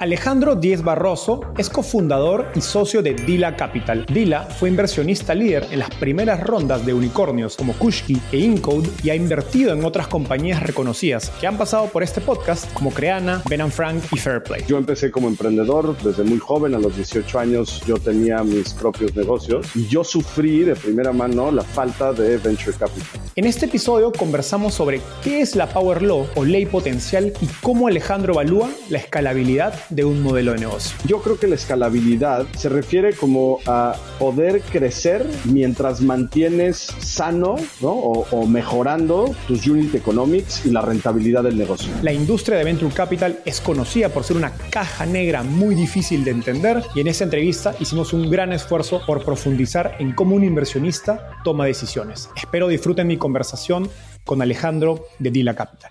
Alejandro 0.00 0.56
Díez 0.56 0.82
Barroso 0.82 1.42
es 1.58 1.68
cofundador 1.68 2.46
y 2.54 2.62
socio 2.62 3.02
de 3.02 3.12
Dila 3.12 3.54
Capital. 3.54 4.06
Dila 4.06 4.44
fue 4.44 4.70
inversionista 4.70 5.34
líder 5.34 5.66
en 5.70 5.78
las 5.78 5.90
primeras 5.90 6.42
rondas 6.42 6.86
de 6.86 6.94
unicornios 6.94 7.54
como 7.54 7.74
Kushki 7.74 8.18
e 8.32 8.38
Incode 8.38 8.88
y 9.02 9.10
ha 9.10 9.14
invertido 9.14 9.74
en 9.74 9.84
otras 9.84 10.08
compañías 10.08 10.62
reconocidas 10.62 11.30
que 11.38 11.46
han 11.46 11.58
pasado 11.58 11.88
por 11.88 12.02
este 12.02 12.22
podcast 12.22 12.72
como 12.72 12.92
Creana, 12.92 13.42
Ben 13.50 13.70
Frank 13.70 14.02
y 14.10 14.16
Fairplay. 14.16 14.64
Yo 14.66 14.78
empecé 14.78 15.10
como 15.10 15.28
emprendedor 15.28 15.94
desde 16.02 16.24
muy 16.24 16.38
joven, 16.38 16.74
a 16.74 16.78
los 16.78 16.96
18 16.96 17.38
años 17.38 17.82
yo 17.86 17.98
tenía 17.98 18.42
mis 18.42 18.72
propios 18.72 19.14
negocios 19.14 19.66
y 19.76 19.86
yo 19.86 20.02
sufrí 20.02 20.60
de 20.60 20.76
primera 20.76 21.12
mano 21.12 21.52
la 21.52 21.62
falta 21.62 22.14
de 22.14 22.38
venture 22.38 22.72
capital. 22.72 23.20
En 23.36 23.44
este 23.44 23.66
episodio 23.66 24.12
conversamos 24.12 24.72
sobre 24.72 25.02
qué 25.22 25.42
es 25.42 25.56
la 25.56 25.68
Power 25.68 26.00
Law 26.00 26.26
o 26.36 26.44
ley 26.46 26.64
potencial 26.64 27.34
y 27.42 27.46
cómo 27.60 27.86
Alejandro 27.86 28.32
evalúa 28.32 28.70
la 28.88 28.96
escalabilidad 28.96 29.74
de 29.90 30.04
un 30.04 30.22
modelo 30.22 30.52
de 30.52 30.58
negocio? 30.58 30.96
Yo 31.04 31.20
creo 31.20 31.38
que 31.38 31.46
la 31.46 31.56
escalabilidad 31.56 32.46
se 32.56 32.68
refiere 32.68 33.14
como 33.14 33.58
a 33.66 33.96
poder 34.18 34.62
crecer 34.62 35.26
mientras 35.44 36.00
mantienes 36.00 36.78
sano 36.98 37.56
o, 37.82 38.46
mejorando 38.46 39.34
tus 39.46 39.66
unit 39.66 39.94
economics 39.94 40.64
y 40.64 40.70
la 40.70 40.80
rentabilidad 40.80 41.42
del 41.42 41.58
negocio. 41.58 41.92
La 42.02 42.12
industria 42.12 42.58
de 42.58 42.64
Venture 42.64 42.94
Capital 42.94 43.40
es 43.44 43.60
conocida 43.60 44.08
por 44.08 44.24
ser 44.24 44.36
una 44.36 44.52
caja 44.70 45.06
negra 45.06 45.42
muy 45.42 45.74
difícil 45.74 46.24
de 46.24 46.30
entender 46.30 46.82
y 46.94 47.00
en 47.00 47.08
esta 47.08 47.24
entrevista 47.24 47.74
hicimos 47.80 48.12
un 48.12 48.30
gran 48.30 48.52
esfuerzo 48.52 49.02
por 49.06 49.24
profundizar 49.24 49.96
en 49.98 50.12
cómo 50.12 50.36
un 50.36 50.44
inversionista 50.44 51.36
toma 51.44 51.66
decisiones. 51.66 52.30
Espero 52.36 52.68
disfruten 52.68 53.06
mi 53.06 53.16
conversación 53.16 53.88
con 54.24 54.42
Alejandro 54.42 55.06
de 55.18 55.30
Dila 55.30 55.54
Capital. 55.54 55.90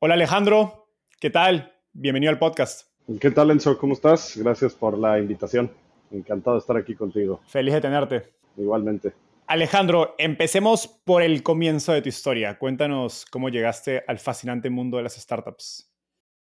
Hola 0.00 0.14
Alejandro, 0.14 0.88
¿qué 1.20 1.30
tal? 1.30 1.72
Bienvenido 1.92 2.30
al 2.30 2.38
podcast. 2.38 2.95
¿Qué 3.20 3.30
tal, 3.30 3.52
Enzo? 3.52 3.78
¿Cómo 3.78 3.92
estás? 3.92 4.36
Gracias 4.36 4.74
por 4.74 4.98
la 4.98 5.20
invitación. 5.20 5.70
Encantado 6.10 6.56
de 6.56 6.60
estar 6.60 6.76
aquí 6.76 6.96
contigo. 6.96 7.40
Feliz 7.46 7.74
de 7.74 7.80
tenerte. 7.80 8.24
Igualmente. 8.56 9.12
Alejandro, 9.46 10.16
empecemos 10.18 10.88
por 10.88 11.22
el 11.22 11.44
comienzo 11.44 11.92
de 11.92 12.02
tu 12.02 12.08
historia. 12.08 12.58
Cuéntanos 12.58 13.24
cómo 13.30 13.48
llegaste 13.48 14.02
al 14.08 14.18
fascinante 14.18 14.70
mundo 14.70 14.96
de 14.96 15.04
las 15.04 15.14
startups. 15.14 15.88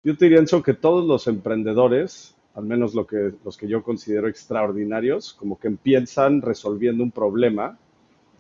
Yo 0.03 0.17
te 0.17 0.25
diría, 0.25 0.39
Enzo, 0.39 0.63
que 0.63 0.73
todos 0.73 1.05
los 1.05 1.27
emprendedores, 1.27 2.35
al 2.55 2.65
menos 2.65 2.95
lo 2.95 3.07
que, 3.07 3.33
los 3.45 3.59
que 3.59 3.69
yo 3.69 3.83
considero 3.83 4.27
extraordinarios, 4.27 5.35
como 5.35 5.59
que 5.59 5.69
empiezan 5.69 6.41
resolviendo 6.41 7.05
un 7.05 7.11
problema 7.11 7.79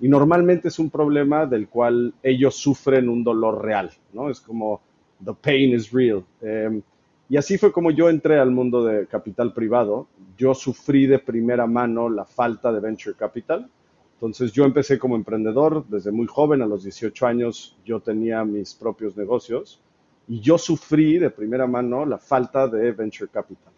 y 0.01 0.08
normalmente 0.08 0.69
es 0.69 0.78
un 0.78 0.89
problema 0.89 1.45
del 1.45 1.69
cual 1.69 2.14
ellos 2.23 2.56
sufren 2.56 3.11
un 3.11 3.23
dolor 3.23 3.62
real, 3.62 3.91
¿no? 4.14 4.30
Es 4.30 4.41
como, 4.41 4.80
the 5.23 5.34
pain 5.34 5.75
is 5.75 5.92
real. 5.92 6.25
Em, 6.41 6.80
y 7.28 7.36
así 7.36 7.58
fue 7.58 7.72
como 7.72 7.91
yo 7.91 8.08
entré 8.08 8.38
al 8.38 8.52
mundo 8.52 8.84
de 8.84 9.06
capital 9.06 9.52
privado. 9.52 10.06
Yo 10.36 10.55
sufrí 10.55 11.06
de 11.06 11.19
primera 11.19 11.66
mano 11.66 12.08
la 12.08 12.24
falta 12.24 12.72
de 12.72 12.80
venture 12.80 13.16
capital. 13.16 13.68
Entonces 14.14 14.52
yo 14.52 14.64
empecé 14.64 14.98
como 14.98 15.17
emprendedor 15.17 15.84
desde 15.89 16.12
muy 16.12 16.27
joven, 16.27 16.62
a 16.62 16.67
los 16.67 16.84
18 16.84 17.27
años 17.27 17.77
yo 17.84 18.01
tenía 18.01 18.45
mis 18.45 18.74
propios 18.74 19.17
negocios 19.17 19.80
y 20.28 20.40
yo 20.40 20.56
sufrí 20.56 21.18
de 21.18 21.30
primera 21.30 21.67
mano 21.67 22.06
la 22.06 22.18
falta 22.18 22.67
de 22.68 22.92
venture 22.92 23.30
capital. 23.30 23.72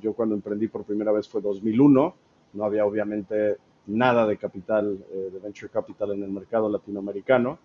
Yo 0.00 0.14
cuando 0.14 0.34
emprendí 0.34 0.68
por 0.68 0.84
primera 0.84 1.12
vez 1.12 1.28
fue 1.28 1.40
2001, 1.40 2.14
no 2.54 2.64
había 2.64 2.86
obviamente 2.86 3.56
nada 3.86 4.26
de 4.26 4.36
capital, 4.36 4.98
eh, 5.12 5.30
de 5.32 5.38
venture 5.40 5.70
capital 5.70 6.12
en 6.12 6.22
el 6.22 6.30
mercado 6.30 6.68
latinoamericano. 6.68 7.58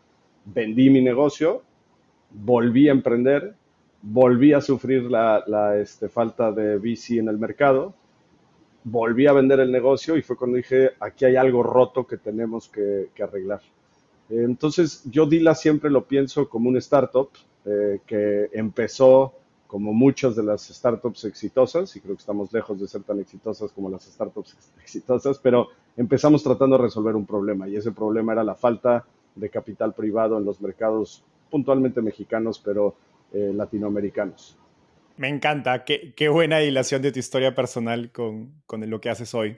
Vendí 0.45 0.89
mi 0.89 1.01
negocio, 1.01 1.63
volví 2.31 2.89
a 2.89 2.91
emprender 2.91 3.55
volví 4.01 4.53
a 4.53 4.61
sufrir 4.61 5.03
la, 5.03 5.77
este, 5.77 6.09
falta 6.09 6.51
de 6.51 6.77
VC 6.77 7.19
en 7.19 7.27
el 7.27 7.37
mercado, 7.37 7.93
volví 8.83 9.27
a 9.27 9.33
vender 9.33 9.59
el 9.59 9.71
negocio 9.71 10.15
y 10.15 10.21
fue 10.21 10.37
cuando 10.37 10.57
dije, 10.57 10.91
aquí 10.99 11.25
hay 11.25 11.35
algo 11.35 11.63
roto 11.63 12.07
que 12.07 12.17
tenemos 12.17 12.69
que, 12.69 13.09
arreglar. 13.21 13.61
Entonces, 14.29 15.03
yo 15.05 15.25
Dila 15.25 15.55
siempre 15.55 15.89
lo 15.89 16.05
pienso 16.05 16.47
como 16.47 16.69
un 16.69 16.77
startup 16.77 17.29
eh, 17.65 17.99
que 18.05 18.49
empezó 18.53 19.33
como 19.67 19.93
muchas 19.93 20.35
de 20.35 20.41
las 20.41 20.67
startups 20.67 21.25
exitosas, 21.25 21.95
y 21.95 21.99
creo 21.99 22.15
que 22.15 22.21
estamos 22.21 22.51
lejos 22.51 22.79
de 22.79 22.87
ser 22.87 23.03
tan 23.03 23.19
exitosas 23.19 23.71
como 23.71 23.87
las 23.87 24.03
startups 24.03 24.57
exitosas, 24.81 25.37
pero 25.37 25.67
empezamos 25.95 26.41
tratando 26.41 26.75
de 26.77 26.83
resolver 26.83 27.15
un 27.15 27.25
problema, 27.25 27.67
y 27.67 27.75
ese 27.75 27.91
problema 27.91 28.33
era 28.33 28.43
la 28.43 28.55
falta 28.55 29.05
de 29.35 29.49
capital 29.49 29.93
privado 29.93 30.39
en 30.39 30.45
los 30.45 30.59
mercados 30.59 31.23
puntualmente 31.51 32.01
mexicanos, 32.01 32.59
pero 32.59 32.95
eh, 33.33 33.51
latinoamericanos. 33.53 34.57
Me 35.17 35.27
encanta, 35.27 35.83
qué, 35.83 36.13
qué, 36.15 36.29
buena 36.29 36.59
dilación 36.59 37.01
de 37.01 37.11
tu 37.11 37.19
historia 37.19 37.53
personal 37.53 38.11
con, 38.11 38.61
con 38.65 38.89
lo 38.89 39.01
que 39.01 39.09
haces 39.09 39.33
hoy. 39.33 39.57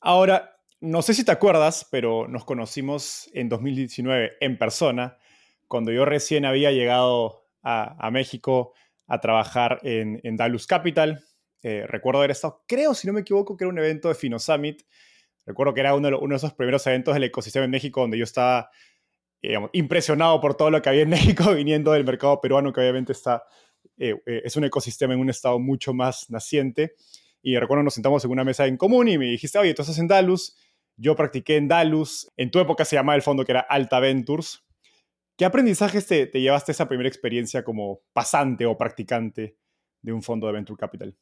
Ahora, 0.00 0.56
no 0.80 1.02
sé 1.02 1.12
si 1.12 1.24
te 1.24 1.32
acuerdas, 1.32 1.86
pero 1.90 2.26
nos 2.28 2.46
conocimos 2.46 3.30
en 3.34 3.50
2019 3.50 4.38
en 4.40 4.56
persona, 4.56 5.18
cuando 5.68 5.92
yo 5.92 6.06
recién 6.06 6.46
había 6.46 6.72
llegado 6.72 7.46
a, 7.62 8.06
a 8.06 8.10
México 8.10 8.72
a 9.06 9.20
trabajar 9.20 9.80
en, 9.82 10.20
en 10.22 10.36
Dalus 10.36 10.66
Capital. 10.66 11.22
Eh, 11.62 11.84
recuerdo 11.86 12.20
haber 12.20 12.30
estado, 12.30 12.64
creo, 12.66 12.94
si 12.94 13.06
no 13.06 13.12
me 13.12 13.20
equivoco, 13.20 13.56
que 13.56 13.64
era 13.64 13.70
un 13.70 13.78
evento 13.78 14.08
de 14.08 14.14
Fino 14.14 14.38
Summit. 14.38 14.82
Recuerdo 15.44 15.74
que 15.74 15.80
era 15.80 15.94
uno 15.94 16.08
uno 16.18 16.32
de 16.32 16.36
esos 16.36 16.54
primeros 16.54 16.86
eventos 16.86 17.12
del 17.12 17.24
ecosistema 17.24 17.64
en 17.64 17.72
México 17.72 18.00
donde 18.00 18.18
yo 18.18 18.24
estaba 18.24 18.70
impresionado 19.72 20.40
por 20.40 20.54
todo 20.54 20.70
lo 20.70 20.82
que 20.82 20.88
había 20.88 21.02
en 21.02 21.08
México 21.10 21.54
viniendo 21.54 21.92
del 21.92 22.04
mercado 22.04 22.40
peruano, 22.40 22.72
que 22.72 22.80
obviamente 22.80 23.12
está, 23.12 23.44
eh, 23.98 24.16
eh, 24.26 24.42
es 24.44 24.56
un 24.56 24.64
ecosistema 24.64 25.14
en 25.14 25.20
un 25.20 25.30
estado 25.30 25.58
mucho 25.58 25.92
más 25.94 26.30
naciente. 26.30 26.94
Y 27.42 27.56
recuerdo 27.56 27.82
nos 27.82 27.94
sentamos 27.94 28.24
en 28.24 28.30
una 28.30 28.44
mesa 28.44 28.66
en 28.66 28.76
común 28.76 29.08
y 29.08 29.18
me 29.18 29.26
dijiste, 29.26 29.58
oye, 29.58 29.72
tú 29.74 29.82
estás 29.82 29.98
en 29.98 30.08
Dalus, 30.08 30.56
yo 30.96 31.16
practiqué 31.16 31.56
en 31.56 31.68
Dalus, 31.68 32.30
en 32.36 32.50
tu 32.50 32.58
época 32.58 32.84
se 32.84 32.96
llamaba 32.96 33.16
el 33.16 33.22
fondo 33.22 33.44
que 33.44 33.52
era 33.52 33.60
Alta 33.60 33.98
Ventures. 34.00 34.62
¿Qué 35.36 35.46
aprendizajes 35.46 36.06
te, 36.06 36.26
te 36.26 36.40
llevaste 36.42 36.72
esa 36.72 36.86
primera 36.86 37.08
experiencia 37.08 37.64
como 37.64 38.02
pasante 38.12 38.66
o 38.66 38.76
practicante 38.76 39.56
de 40.02 40.12
un 40.12 40.22
fondo 40.22 40.46
de 40.46 40.52
Venture 40.52 40.78
Capital? 40.78 41.16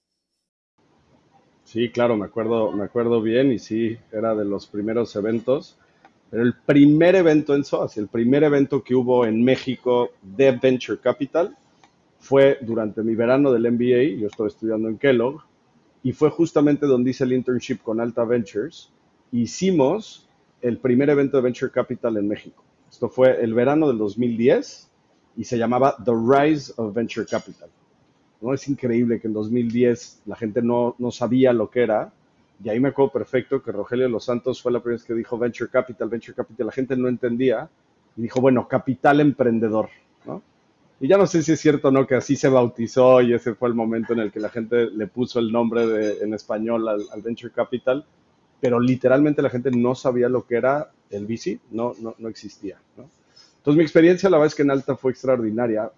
Sí, 1.62 1.90
claro, 1.90 2.16
me 2.16 2.24
acuerdo, 2.24 2.72
me 2.72 2.82
acuerdo 2.82 3.20
bien 3.20 3.52
y 3.52 3.58
sí, 3.58 3.98
era 4.10 4.34
de 4.34 4.44
los 4.44 4.66
primeros 4.66 5.14
eventos. 5.16 5.78
Pero 6.30 6.42
el 6.42 6.54
primer 6.54 7.16
evento 7.16 7.54
en 7.54 7.64
SOAS, 7.64 7.96
el 7.96 8.08
primer 8.08 8.44
evento 8.44 8.82
que 8.82 8.94
hubo 8.94 9.24
en 9.24 9.42
México 9.42 10.10
de 10.22 10.52
Venture 10.52 10.98
Capital, 10.98 11.56
fue 12.18 12.58
durante 12.60 13.02
mi 13.02 13.14
verano 13.14 13.52
del 13.52 13.70
MBA, 13.72 14.20
yo 14.20 14.26
estaba 14.26 14.48
estudiando 14.48 14.88
en 14.88 14.98
Kellogg, 14.98 15.42
y 16.02 16.12
fue 16.12 16.30
justamente 16.30 16.86
donde 16.86 17.10
hice 17.10 17.24
el 17.24 17.32
internship 17.32 17.78
con 17.82 18.00
Alta 18.00 18.24
Ventures. 18.24 18.90
Hicimos 19.32 20.28
el 20.60 20.78
primer 20.78 21.10
evento 21.10 21.36
de 21.36 21.42
Venture 21.42 21.72
Capital 21.72 22.16
en 22.16 22.28
México. 22.28 22.62
Esto 22.90 23.08
fue 23.08 23.42
el 23.42 23.54
verano 23.54 23.88
del 23.88 23.98
2010 23.98 24.90
y 25.36 25.44
se 25.44 25.58
llamaba 25.58 25.96
The 26.04 26.12
Rise 26.12 26.72
of 26.76 26.94
Venture 26.94 27.26
Capital. 27.26 27.68
¿No? 28.40 28.54
Es 28.54 28.68
increíble 28.68 29.20
que 29.20 29.26
en 29.26 29.34
2010 29.34 30.22
la 30.26 30.36
gente 30.36 30.62
no, 30.62 30.94
no 30.98 31.10
sabía 31.10 31.52
lo 31.52 31.70
que 31.70 31.82
era 31.82 32.12
y 32.62 32.68
ahí 32.68 32.80
me 32.80 32.88
acuerdo 32.88 33.12
perfecto 33.12 33.62
que 33.62 33.70
Rogelio 33.70 34.08
Los 34.08 34.24
Santos 34.24 34.60
fue 34.60 34.72
la 34.72 34.80
primera 34.80 34.98
vez 34.98 35.04
que 35.04 35.14
dijo 35.14 35.38
Venture 35.38 35.70
Capital, 35.70 36.08
Venture 36.08 36.34
Capital. 36.34 36.66
La 36.66 36.72
gente 36.72 36.96
no 36.96 37.08
entendía 37.08 37.68
y 38.16 38.22
dijo, 38.22 38.40
bueno, 38.40 38.66
capital 38.66 39.20
emprendedor, 39.20 39.90
¿no? 40.26 40.42
Y 41.00 41.06
ya 41.06 41.16
no 41.16 41.28
sé 41.28 41.44
si 41.44 41.52
es 41.52 41.60
cierto 41.60 41.88
o 41.88 41.90
no 41.92 42.04
que 42.04 42.16
así 42.16 42.34
se 42.34 42.48
bautizó 42.48 43.20
y 43.20 43.32
ese 43.32 43.54
fue 43.54 43.68
el 43.68 43.74
momento 43.76 44.12
en 44.12 44.18
el 44.18 44.32
que 44.32 44.40
la 44.40 44.48
gente 44.48 44.90
le 44.90 45.06
puso 45.06 45.38
el 45.38 45.52
nombre 45.52 45.86
de, 45.86 46.24
en 46.24 46.34
español 46.34 46.88
al, 46.88 47.22
Venture 47.22 47.52
Capital, 47.52 48.04
pero 48.60 48.80
literalmente 48.80 49.40
la 49.40 49.50
gente 49.50 49.70
no 49.70 49.94
sabía 49.94 50.28
lo 50.28 50.44
que 50.44 50.56
era 50.56 50.90
el 51.10 51.26
VC, 51.26 51.60
no, 51.70 51.92
no, 52.00 52.16
no 52.18 52.28
existía, 52.28 52.80
¿no? 52.96 53.08
Entonces 53.58 53.76
mi 53.76 53.82
experiencia 53.82 54.28
la 54.28 54.38
verdad 54.38 54.48
es 54.48 54.54
que 54.56 54.62
en 54.62 54.72
Alta 54.72 54.96
fue 54.96 55.12
extraordinaria, 55.12 55.88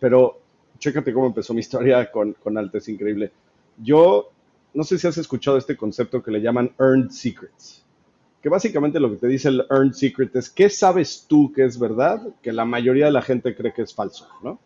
pero 0.00 0.40
chécate 0.78 1.12
cómo 1.12 1.26
empezó 1.26 1.54
mi 1.54 1.60
historia 1.60 2.10
con, 2.10 2.32
con 2.32 2.58
Alta, 2.58 2.78
es 2.78 2.88
increíble. 2.88 3.30
Yo 3.78 4.32
no 4.74 4.84
sé 4.84 4.98
si 4.98 5.06
has 5.06 5.16
escuchado 5.18 5.56
este 5.56 5.76
concepto 5.76 6.22
que 6.22 6.30
le 6.30 6.40
llaman 6.40 6.74
earned 6.78 7.10
secrets, 7.10 7.84
que 8.42 8.48
básicamente 8.48 9.00
lo 9.00 9.10
que 9.10 9.16
te 9.16 9.28
dice 9.28 9.48
el 9.48 9.64
earned 9.70 9.92
secret 9.92 10.34
es 10.36 10.50
qué 10.50 10.68
sabes 10.68 11.26
tú 11.28 11.52
que 11.52 11.64
es 11.64 11.78
verdad, 11.78 12.20
que 12.42 12.52
la 12.52 12.64
mayoría 12.64 13.06
de 13.06 13.12
la 13.12 13.22
gente 13.22 13.54
cree 13.54 13.72
que 13.72 13.82
es 13.82 13.94
falso, 13.94 14.28
¿no? 14.42 14.58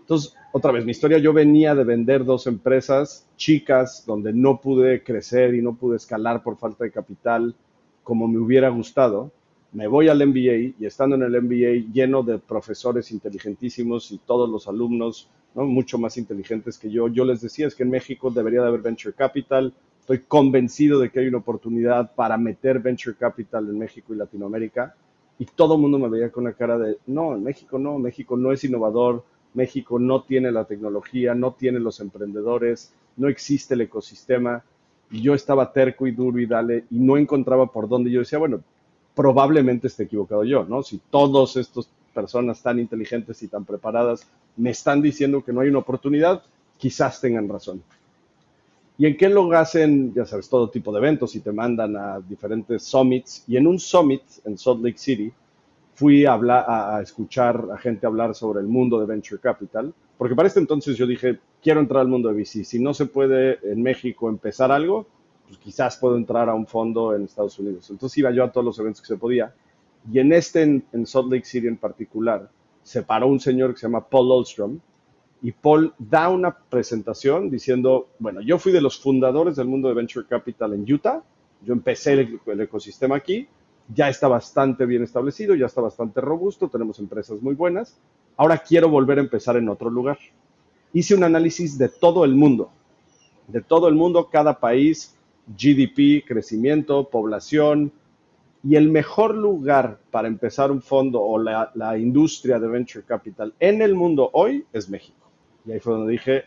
Entonces, 0.00 0.34
otra 0.52 0.72
vez, 0.72 0.84
mi 0.84 0.90
historia, 0.90 1.18
yo 1.18 1.32
venía 1.32 1.74
de 1.74 1.84
vender 1.84 2.24
dos 2.24 2.46
empresas 2.46 3.28
chicas 3.36 4.04
donde 4.06 4.32
no 4.32 4.60
pude 4.60 5.04
crecer 5.04 5.54
y 5.54 5.62
no 5.62 5.76
pude 5.76 5.96
escalar 5.96 6.42
por 6.42 6.58
falta 6.58 6.84
de 6.84 6.90
capital 6.90 7.54
como 8.02 8.26
me 8.26 8.38
hubiera 8.38 8.68
gustado. 8.68 9.30
Me 9.72 9.86
voy 9.86 10.08
al 10.08 10.26
MBA 10.26 10.74
y 10.78 10.86
estando 10.86 11.16
en 11.16 11.22
el 11.22 11.40
MBA 11.40 11.92
lleno 11.94 12.22
de 12.22 12.38
profesores 12.38 13.10
inteligentísimos 13.10 14.12
y 14.12 14.18
todos 14.18 14.48
los 14.48 14.68
alumnos 14.68 15.30
¿no? 15.54 15.64
mucho 15.64 15.96
más 15.96 16.18
inteligentes 16.18 16.78
que 16.78 16.90
yo, 16.90 17.08
yo 17.08 17.24
les 17.24 17.40
decía 17.40 17.68
es 17.68 17.74
que 17.74 17.82
en 17.82 17.90
México 17.90 18.30
debería 18.30 18.60
de 18.60 18.68
haber 18.68 18.82
venture 18.82 19.14
capital. 19.14 19.72
Estoy 20.00 20.18
convencido 20.28 20.98
de 20.98 21.10
que 21.10 21.20
hay 21.20 21.28
una 21.28 21.38
oportunidad 21.38 22.14
para 22.14 22.36
meter 22.36 22.80
venture 22.80 23.16
capital 23.16 23.66
en 23.66 23.78
México 23.78 24.12
y 24.12 24.18
Latinoamérica. 24.18 24.94
Y 25.38 25.46
todo 25.46 25.76
el 25.76 25.80
mundo 25.80 25.98
me 25.98 26.10
veía 26.10 26.30
con 26.30 26.44
la 26.44 26.52
cara 26.52 26.76
de, 26.76 26.98
no, 27.06 27.34
en 27.34 27.42
México 27.42 27.78
no, 27.78 27.98
México 27.98 28.36
no 28.36 28.52
es 28.52 28.62
innovador, 28.64 29.24
México 29.54 29.98
no 29.98 30.22
tiene 30.22 30.52
la 30.52 30.66
tecnología, 30.66 31.34
no 31.34 31.54
tiene 31.54 31.80
los 31.80 31.98
emprendedores, 32.00 32.92
no 33.16 33.28
existe 33.28 33.72
el 33.72 33.80
ecosistema. 33.80 34.64
Y 35.10 35.22
yo 35.22 35.32
estaba 35.34 35.72
terco 35.72 36.06
y 36.06 36.10
duro 36.12 36.38
y 36.38 36.46
dale, 36.46 36.84
y 36.90 36.98
no 36.98 37.16
encontraba 37.16 37.72
por 37.72 37.88
dónde. 37.88 38.10
Yo 38.10 38.20
decía, 38.20 38.38
bueno, 38.38 38.62
probablemente 39.14 39.86
esté 39.86 40.04
equivocado 40.04 40.44
yo, 40.44 40.64
¿no? 40.64 40.82
Si 40.82 41.00
todas 41.10 41.56
estas 41.56 41.88
personas 42.14 42.62
tan 42.62 42.78
inteligentes 42.78 43.42
y 43.42 43.48
tan 43.48 43.64
preparadas 43.64 44.26
me 44.56 44.70
están 44.70 45.02
diciendo 45.02 45.42
que 45.44 45.52
no 45.52 45.60
hay 45.60 45.68
una 45.68 45.78
oportunidad, 45.78 46.42
quizás 46.78 47.20
tengan 47.20 47.48
razón. 47.48 47.82
¿Y 48.98 49.06
en 49.06 49.16
qué 49.16 49.28
lo 49.28 49.50
hacen? 49.52 50.12
Ya 50.14 50.26
sabes, 50.26 50.48
todo 50.48 50.68
tipo 50.68 50.92
de 50.92 50.98
eventos 50.98 51.34
y 51.34 51.40
te 51.40 51.52
mandan 51.52 51.96
a 51.96 52.20
diferentes 52.20 52.82
summits. 52.82 53.44
Y 53.48 53.56
en 53.56 53.66
un 53.66 53.78
summit 53.78 54.22
en 54.44 54.58
Salt 54.58 54.82
Lake 54.82 54.98
City, 54.98 55.32
fui 55.94 56.24
a, 56.24 56.32
hablar, 56.32 56.64
a, 56.68 57.00
escuchar 57.02 57.68
a 57.72 57.78
gente 57.78 58.06
hablar 58.06 58.34
sobre 58.34 58.60
el 58.60 58.66
mundo 58.66 58.98
de 58.98 59.06
Venture 59.06 59.40
Capital, 59.40 59.92
porque 60.16 60.34
para 60.34 60.48
este 60.48 60.60
entonces 60.60 60.96
yo 60.96 61.06
dije, 61.06 61.38
quiero 61.62 61.80
entrar 61.80 62.02
al 62.02 62.08
mundo 62.08 62.28
de 62.28 62.34
VC. 62.34 62.64
Si 62.64 62.78
no 62.78 62.94
se 62.94 63.06
puede 63.06 63.58
en 63.62 63.82
México 63.82 64.28
empezar 64.28 64.70
algo, 64.72 65.06
pues 65.52 65.60
quizás 65.62 65.98
puedo 65.98 66.16
entrar 66.16 66.48
a 66.48 66.54
un 66.54 66.66
fondo 66.66 67.14
en 67.14 67.24
Estados 67.24 67.58
Unidos. 67.58 67.90
Entonces 67.90 68.16
iba 68.16 68.30
yo 68.30 68.42
a 68.42 68.50
todos 68.50 68.64
los 68.64 68.78
eventos 68.78 69.02
que 69.02 69.08
se 69.08 69.18
podía. 69.18 69.54
Y 70.10 70.18
en 70.18 70.32
este, 70.32 70.62
en, 70.62 71.06
Salt 71.06 71.30
Lake 71.30 71.44
City 71.44 71.66
en 71.66 71.76
particular, 71.76 72.48
se 72.82 73.02
paró 73.02 73.26
un 73.26 73.38
señor 73.38 73.74
que 73.74 73.80
se 73.80 73.86
llama 73.86 74.08
Paul 74.08 74.32
Oldstrom, 74.32 74.80
y 75.42 75.52
Paul 75.52 75.92
da 75.98 76.30
una 76.30 76.56
presentación 76.56 77.50
diciendo, 77.50 78.08
bueno, 78.18 78.40
yo 78.40 78.58
fui 78.58 78.72
de 78.72 78.80
los 78.80 78.98
fundadores 78.98 79.56
del 79.56 79.66
mundo 79.66 79.88
de 79.88 79.94
Venture 79.94 80.26
Capital 80.26 80.72
en 80.72 80.90
Utah, 80.90 81.22
yo 81.62 81.74
empecé 81.74 82.14
el 82.46 82.60
ecosistema 82.60 83.16
aquí, 83.16 83.46
ya 83.92 84.08
está 84.08 84.28
bastante 84.28 84.86
bien 84.86 85.02
establecido, 85.02 85.54
ya 85.54 85.66
está 85.66 85.82
bastante 85.82 86.22
robusto, 86.22 86.70
tenemos 86.70 86.98
empresas 86.98 87.42
muy 87.42 87.54
buenas. 87.54 87.98
Ahora 88.38 88.56
quiero 88.56 88.88
volver 88.88 89.18
a 89.18 89.22
empezar 89.22 89.56
en 89.58 89.68
otro 89.68 89.90
lugar. 89.90 90.18
Hice 90.94 91.14
un 91.14 91.24
análisis 91.24 91.76
de 91.76 91.90
todo 91.90 92.24
el 92.24 92.34
mundo, 92.34 92.70
de 93.48 93.60
todo 93.60 93.88
el 93.88 93.94
mundo, 93.94 94.28
cada 94.30 94.58
país, 94.58 95.16
GDP, 95.46 96.24
crecimiento, 96.26 97.08
población, 97.08 97.92
y 98.64 98.76
el 98.76 98.90
mejor 98.90 99.34
lugar 99.34 99.98
para 100.10 100.28
empezar 100.28 100.70
un 100.70 100.82
fondo 100.82 101.20
o 101.20 101.38
la, 101.38 101.72
la, 101.74 101.98
industria 101.98 102.60
de 102.60 102.68
venture 102.68 103.04
capital 103.04 103.52
en 103.58 103.82
el 103.82 103.94
mundo 103.94 104.30
hoy 104.32 104.64
es 104.72 104.88
México. 104.88 105.28
Y 105.66 105.72
ahí 105.72 105.80
fue 105.80 105.94
donde 105.94 106.12
dije, 106.12 106.44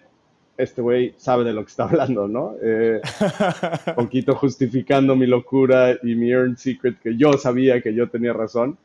este 0.57 0.81
güey 0.81 1.13
sabe 1.17 1.43
de 1.43 1.53
lo 1.53 1.63
que 1.63 1.69
está 1.69 1.83
hablando, 1.83 2.27
¿no? 2.27 2.55
Eh, 2.61 3.01
poquito 3.95 4.35
justificando 4.35 5.15
mi 5.15 5.27
locura 5.27 5.97
y 6.01 6.15
mi 6.15 6.31
earned 6.31 6.57
secret, 6.57 6.99
que 6.99 7.17
yo 7.17 7.33
sabía 7.33 7.81
que 7.81 7.93
yo 7.93 8.09
tenía 8.09 8.33
razón. 8.33 8.77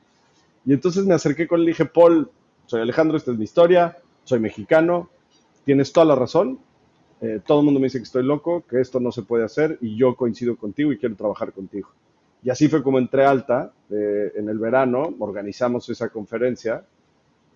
Y 0.66 0.72
entonces 0.72 1.06
me 1.06 1.14
acerqué 1.14 1.46
con 1.46 1.60
él 1.60 1.66
y 1.66 1.68
dije, 1.68 1.84
Paul, 1.84 2.30
soy 2.66 2.82
Alejandro, 2.82 3.16
esta 3.16 3.30
es 3.30 3.38
mi 3.38 3.44
historia, 3.44 3.96
soy 4.24 4.40
mexicano, 4.40 5.08
tienes 5.64 5.92
toda 5.92 6.06
la 6.06 6.14
razón. 6.16 6.58
Eh, 7.20 7.40
todo 7.46 7.60
el 7.60 7.64
mundo 7.66 7.80
me 7.80 7.86
dice 7.86 7.98
que 7.98 8.04
estoy 8.04 8.24
loco, 8.24 8.64
que 8.68 8.80
esto 8.80 8.98
no 9.00 9.12
se 9.12 9.22
puede 9.22 9.44
hacer 9.44 9.78
y 9.80 9.96
yo 9.96 10.16
coincido 10.16 10.56
contigo 10.56 10.92
y 10.92 10.98
quiero 10.98 11.16
trabajar 11.16 11.52
contigo. 11.52 11.90
Y 12.42 12.50
así 12.50 12.68
fue 12.68 12.82
como 12.82 12.98
entré 12.98 13.24
alta 13.24 13.72
eh, 13.90 14.32
en 14.36 14.48
el 14.48 14.58
verano, 14.58 15.14
organizamos 15.18 15.88
esa 15.90 16.08
conferencia 16.08 16.84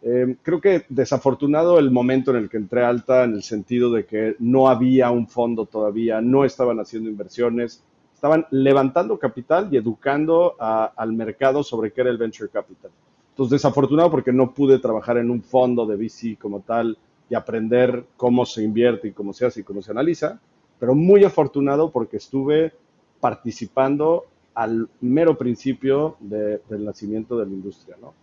Em, 0.06 0.36
creo 0.42 0.60
que 0.60 0.84
desafortunado 0.90 1.78
el 1.78 1.90
momento 1.90 2.30
en 2.30 2.36
el 2.36 2.50
que 2.50 2.58
entré 2.58 2.84
alta, 2.84 3.24
en 3.24 3.32
el 3.32 3.42
sentido 3.42 3.90
de 3.90 4.04
que 4.04 4.36
no 4.38 4.68
había 4.68 5.10
un 5.10 5.26
fondo 5.26 5.64
todavía, 5.64 6.20
no 6.20 6.44
estaban 6.44 6.78
haciendo 6.78 7.08
inversiones, 7.08 7.82
estaban 8.12 8.46
levantando 8.50 9.18
capital 9.18 9.68
y 9.72 9.78
educando 9.78 10.56
al 10.58 11.12
mercado 11.14 11.62
sobre 11.62 11.90
qué 11.90 12.02
era 12.02 12.10
el 12.10 12.18
venture 12.18 12.50
capital. 12.50 12.90
Entonces, 13.30 13.52
desafortunado 13.52 14.10
porque 14.10 14.30
no 14.30 14.52
pude 14.52 14.78
trabajar 14.78 15.16
en 15.16 15.30
un 15.30 15.42
fondo 15.42 15.86
de 15.86 15.96
VC 15.96 16.36
como 16.38 16.60
tal 16.60 16.98
y 17.28 17.34
aprender 17.34 18.04
cómo 18.16 18.46
se 18.46 18.62
invierte 18.62 19.08
y 19.08 19.12
cómo 19.12 19.32
se 19.32 19.46
hace 19.46 19.60
y 19.60 19.62
cómo 19.64 19.82
se 19.82 19.90
analiza, 19.90 20.40
pero 20.78 20.94
muy 20.94 21.24
afortunado 21.24 21.90
porque 21.90 22.18
estuve 22.18 22.72
participando 23.20 24.26
al 24.54 24.88
mero 25.00 25.36
principio 25.36 26.16
del 26.20 26.84
nacimiento 26.84 27.38
de 27.38 27.46
la 27.46 27.52
industria, 27.52 27.96
¿no? 28.00 28.14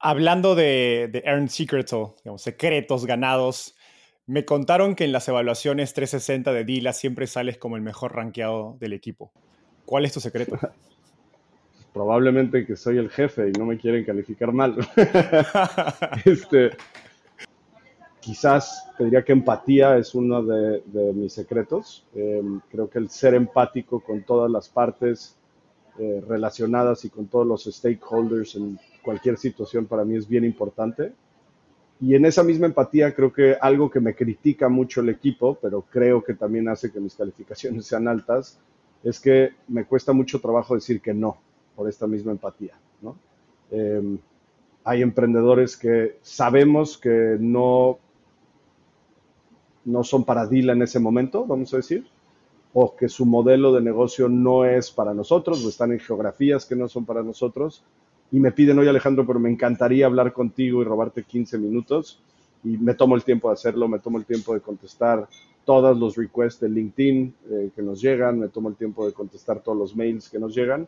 Hablando 0.00 0.54
de, 0.54 1.08
de 1.12 1.22
Earned 1.24 1.48
Secrets 1.48 1.92
o 1.92 2.14
secretos 2.36 3.04
ganados, 3.04 3.74
me 4.28 4.44
contaron 4.44 4.94
que 4.94 5.04
en 5.04 5.12
las 5.12 5.26
evaluaciones 5.26 5.94
360 5.94 6.52
de 6.52 6.64
Dila 6.64 6.92
siempre 6.92 7.26
sales 7.26 7.56
como 7.56 7.76
el 7.76 7.82
mejor 7.82 8.14
rankeado 8.14 8.76
del 8.78 8.92
equipo. 8.92 9.32
¿Cuál 9.86 10.04
es 10.04 10.12
tu 10.12 10.20
secreto? 10.20 10.58
Probablemente 11.94 12.66
que 12.66 12.76
soy 12.76 12.98
el 12.98 13.08
jefe 13.08 13.48
y 13.48 13.52
no 13.52 13.64
me 13.64 13.78
quieren 13.78 14.04
calificar 14.04 14.52
mal. 14.52 14.76
este, 16.26 16.70
quizás 18.20 18.90
te 18.96 19.04
diría 19.04 19.24
que 19.24 19.32
empatía 19.32 19.96
es 19.96 20.14
uno 20.14 20.42
de, 20.42 20.82
mis 21.14 21.32
secretos. 21.32 22.06
Em, 22.14 22.60
creo 22.70 22.88
que 22.88 22.98
el 22.98 23.08
ser 23.08 23.34
empático 23.34 24.00
con 24.00 24.22
todas 24.22 24.50
las 24.50 24.68
partes 24.68 25.36
eh, 25.98 26.22
relacionadas 26.26 27.04
y 27.04 27.10
con 27.10 27.26
todos 27.26 27.46
los 27.46 27.64
stakeholders 27.64 28.54
en 28.54 28.78
cualquier 29.02 29.36
situación 29.36 29.86
para 29.86 30.04
mí 30.04 30.16
es 30.16 30.28
bien 30.28 30.44
importante. 30.44 31.12
Y 32.00 32.14
en 32.14 32.24
esa 32.24 32.44
misma 32.44 32.66
empatía 32.66 33.14
creo 33.14 33.32
que 33.32 33.56
algo 33.60 33.90
que 33.90 34.00
me 34.00 34.14
critica 34.14 34.68
mucho 34.68 35.00
el 35.00 35.08
equipo, 35.08 35.58
pero 35.60 35.82
creo 35.82 36.22
que 36.22 36.34
también 36.34 36.68
hace 36.68 36.92
que 36.92 37.00
mis 37.00 37.14
calificaciones 37.14 37.86
sean 37.86 38.06
altas, 38.06 38.60
es 39.02 39.18
que 39.20 39.50
me 39.66 39.84
cuesta 39.84 40.12
mucho 40.12 40.40
trabajo 40.40 40.74
decir 40.74 41.00
que 41.00 41.14
no 41.14 41.38
por 41.74 41.88
esta 41.88 42.06
misma 42.06 42.32
empatía. 42.32 42.74
¿no? 43.02 43.16
Em, 43.70 44.18
hay 44.84 45.02
emprendedores 45.02 45.76
que 45.76 46.18
sabemos 46.22 46.98
que 46.98 47.36
no, 47.38 47.98
no 49.88 50.04
son 50.04 50.24
para 50.24 50.46
Dila 50.46 50.74
en 50.74 50.82
ese 50.82 51.00
momento, 51.00 51.46
vamos 51.46 51.72
a 51.72 51.78
decir, 51.78 52.06
o 52.74 52.94
que 52.94 53.08
su 53.08 53.24
modelo 53.24 53.72
de 53.72 53.80
negocio 53.80 54.28
no 54.28 54.64
es 54.64 54.90
para 54.90 55.14
nosotros, 55.14 55.64
o 55.64 55.68
están 55.68 55.92
en 55.92 55.98
geografías 55.98 56.66
que 56.66 56.76
no 56.76 56.88
son 56.88 57.04
para 57.06 57.22
nosotros, 57.22 57.82
y 58.30 58.38
me 58.38 58.52
piden, 58.52 58.78
oye 58.78 58.90
Alejandro, 58.90 59.26
pero 59.26 59.40
me 59.40 59.50
encantaría 59.50 60.06
hablar 60.06 60.32
contigo 60.32 60.82
y 60.82 60.84
robarte 60.84 61.22
15 61.22 61.58
minutos, 61.58 62.20
y 62.62 62.76
me 62.76 62.94
tomo 62.94 63.16
el 63.16 63.24
tiempo 63.24 63.48
de 63.48 63.54
hacerlo, 63.54 63.88
me 63.88 63.98
tomo 63.98 64.18
el 64.18 64.26
tiempo 64.26 64.52
de 64.52 64.60
contestar 64.60 65.26
todos 65.64 65.98
los 65.98 66.16
requests 66.16 66.60
de 66.60 66.68
LinkedIn 66.68 67.34
eh, 67.50 67.70
que 67.74 67.82
nos 67.82 68.00
llegan, 68.00 68.38
me 68.38 68.48
tomo 68.48 68.68
el 68.68 68.76
tiempo 68.76 69.06
de 69.06 69.12
contestar 69.12 69.60
todos 69.60 69.78
los 69.78 69.96
mails 69.96 70.28
que 70.28 70.38
nos 70.38 70.54
llegan, 70.54 70.86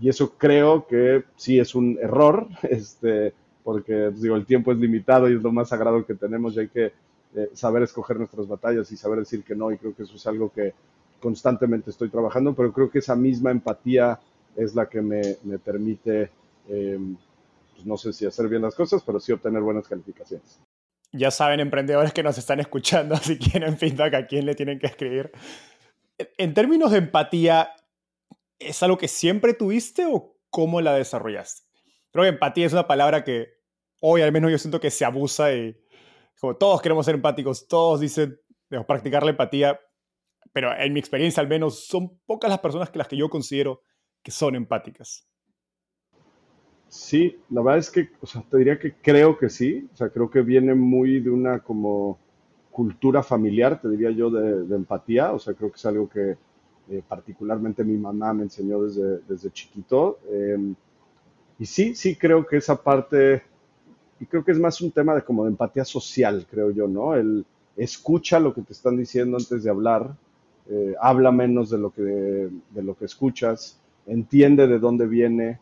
y 0.00 0.08
eso 0.08 0.32
creo 0.36 0.86
que 0.86 1.22
sí 1.36 1.60
es 1.60 1.76
un 1.76 1.96
error, 2.02 2.48
este, 2.62 3.34
porque 3.62 4.08
pues, 4.10 4.22
digo, 4.22 4.34
el 4.34 4.46
tiempo 4.46 4.72
es 4.72 4.78
limitado 4.78 5.30
y 5.30 5.36
es 5.36 5.42
lo 5.42 5.52
más 5.52 5.68
sagrado 5.68 6.04
que 6.04 6.14
tenemos 6.14 6.56
y 6.56 6.60
hay 6.60 6.68
que 6.68 6.92
eh, 7.34 7.50
saber 7.54 7.82
escoger 7.82 8.18
nuestras 8.18 8.46
batallas 8.46 8.90
y 8.92 8.96
saber 8.96 9.20
decir 9.20 9.42
que 9.42 9.54
no, 9.54 9.72
y 9.72 9.78
creo 9.78 9.94
que 9.94 10.02
eso 10.02 10.16
es 10.16 10.26
algo 10.26 10.52
que 10.52 10.74
constantemente 11.20 11.90
estoy 11.90 12.10
trabajando, 12.10 12.54
pero 12.54 12.72
creo 12.72 12.90
que 12.90 12.98
esa 12.98 13.16
misma 13.16 13.50
empatía 13.50 14.18
es 14.56 14.74
la 14.74 14.88
que 14.88 15.00
me, 15.00 15.36
me 15.44 15.58
permite, 15.58 16.30
em, 16.68 17.16
pues 17.72 17.86
no 17.86 17.96
sé 17.96 18.12
si 18.12 18.26
hacer 18.26 18.48
bien 18.48 18.62
las 18.62 18.74
cosas, 18.74 19.02
pero 19.04 19.18
sí 19.20 19.32
obtener 19.32 19.62
buenas 19.62 19.88
calificaciones. 19.88 20.60
Ya 21.12 21.30
saben, 21.30 21.60
emprendedores 21.60 22.12
que 22.12 22.22
nos 22.22 22.36
están 22.38 22.60
escuchando, 22.60 23.16
si 23.22 23.38
quieren 23.38 23.78
feedback, 23.78 24.14
a 24.14 24.26
quién 24.26 24.44
le 24.44 24.54
tienen 24.54 24.78
que 24.78 24.86
escribir. 24.88 25.30
En 26.36 26.54
términos 26.54 26.90
de 26.90 26.98
empatía, 26.98 27.70
¿es 28.58 28.82
algo 28.82 28.98
que 28.98 29.08
siempre 29.08 29.54
tuviste 29.54 30.06
o 30.06 30.36
cómo 30.50 30.80
la 30.80 30.94
desarrollaste? 30.94 31.62
Creo 32.10 32.24
que 32.24 32.30
empatía 32.30 32.66
es 32.66 32.72
una 32.72 32.86
palabra 32.86 33.24
que 33.24 33.54
hoy 34.00 34.20
al 34.20 34.32
menos 34.32 34.50
yo 34.50 34.58
siento 34.58 34.80
que 34.80 34.90
se 34.90 35.04
abusa 35.04 35.54
y 35.54 35.76
como 36.40 36.56
todos 36.56 36.82
queremos 36.82 37.06
ser 37.06 37.14
empáticos, 37.14 37.66
todos 37.68 38.00
dicen, 38.00 38.38
debemos 38.68 38.86
practicar 38.86 39.22
la 39.22 39.30
empatía, 39.30 39.78
pero 40.52 40.76
en 40.76 40.92
mi 40.92 41.00
experiencia 41.00 41.40
al 41.40 41.48
menos 41.48 41.86
son 41.86 42.18
pocas 42.26 42.50
las 42.50 42.60
personas 42.60 42.90
que 42.90 42.98
las 42.98 43.08
que 43.08 43.16
yo 43.16 43.28
considero 43.28 43.82
que 44.22 44.30
son 44.30 44.54
empáticas. 44.54 45.26
Sí, 46.88 47.38
la 47.48 47.62
verdad 47.62 47.78
es 47.78 47.90
que, 47.90 48.10
o 48.20 48.26
sea, 48.26 48.42
te 48.42 48.58
diría 48.58 48.78
que 48.78 48.92
creo 48.94 49.38
que 49.38 49.48
sí, 49.48 49.88
o 49.94 49.96
sea, 49.96 50.10
creo 50.10 50.30
que 50.30 50.42
viene 50.42 50.74
muy 50.74 51.20
de 51.20 51.30
una 51.30 51.60
como 51.60 52.18
cultura 52.70 53.22
familiar, 53.22 53.80
te 53.80 53.88
diría 53.88 54.10
yo, 54.10 54.30
de, 54.30 54.74
empatía, 54.74 55.32
o 55.32 55.38
sea, 55.38 55.54
creo 55.54 55.70
que 55.70 55.76
es 55.76 55.86
algo 55.86 56.08
que 56.08 56.36
eh, 56.90 57.02
particularmente 57.06 57.84
mi 57.84 57.96
mamá 57.96 58.34
me 58.34 58.42
enseñó 58.42 58.82
desde, 58.82 59.20
desde 59.20 59.50
chiquito. 59.50 60.18
Em, 60.30 60.74
y 61.58 61.64
sí, 61.64 61.94
sí 61.94 62.16
creo 62.16 62.46
que 62.46 62.58
esa 62.58 62.82
parte 62.82 63.42
y 64.22 64.26
creo 64.26 64.44
que 64.44 64.52
es 64.52 64.58
más 64.60 64.80
un 64.80 64.92
tema 64.92 65.16
de 65.16 65.24
como 65.24 65.42
de 65.42 65.50
empatía 65.50 65.84
social, 65.84 66.46
creo 66.48 66.70
yo, 66.70 66.86
¿no? 66.86 67.16
El 67.16 67.44
escucha 67.76 68.38
lo 68.38 68.54
que 68.54 68.62
te 68.62 68.72
están 68.72 68.96
diciendo 68.96 69.36
antes 69.36 69.64
de 69.64 69.70
hablar, 69.70 70.14
eh, 70.68 70.94
habla 71.00 71.32
menos 71.32 71.70
de 71.70 71.78
lo, 71.78 71.90
que, 71.90 72.02
de, 72.02 72.82
lo 72.84 72.96
que 72.96 73.06
escuchas, 73.06 73.80
entiende 74.06 74.68
de 74.68 74.78
dónde 74.78 75.08
viene, 75.08 75.58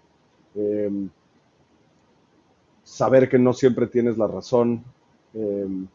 em, 0.55 1.09
saber 2.85 3.31
que 3.31 3.39
no 3.39 3.55
siempre 3.55 3.87
tienes 3.87 4.19
la 4.19 4.27
razón 4.27 4.85
em, 5.33 5.87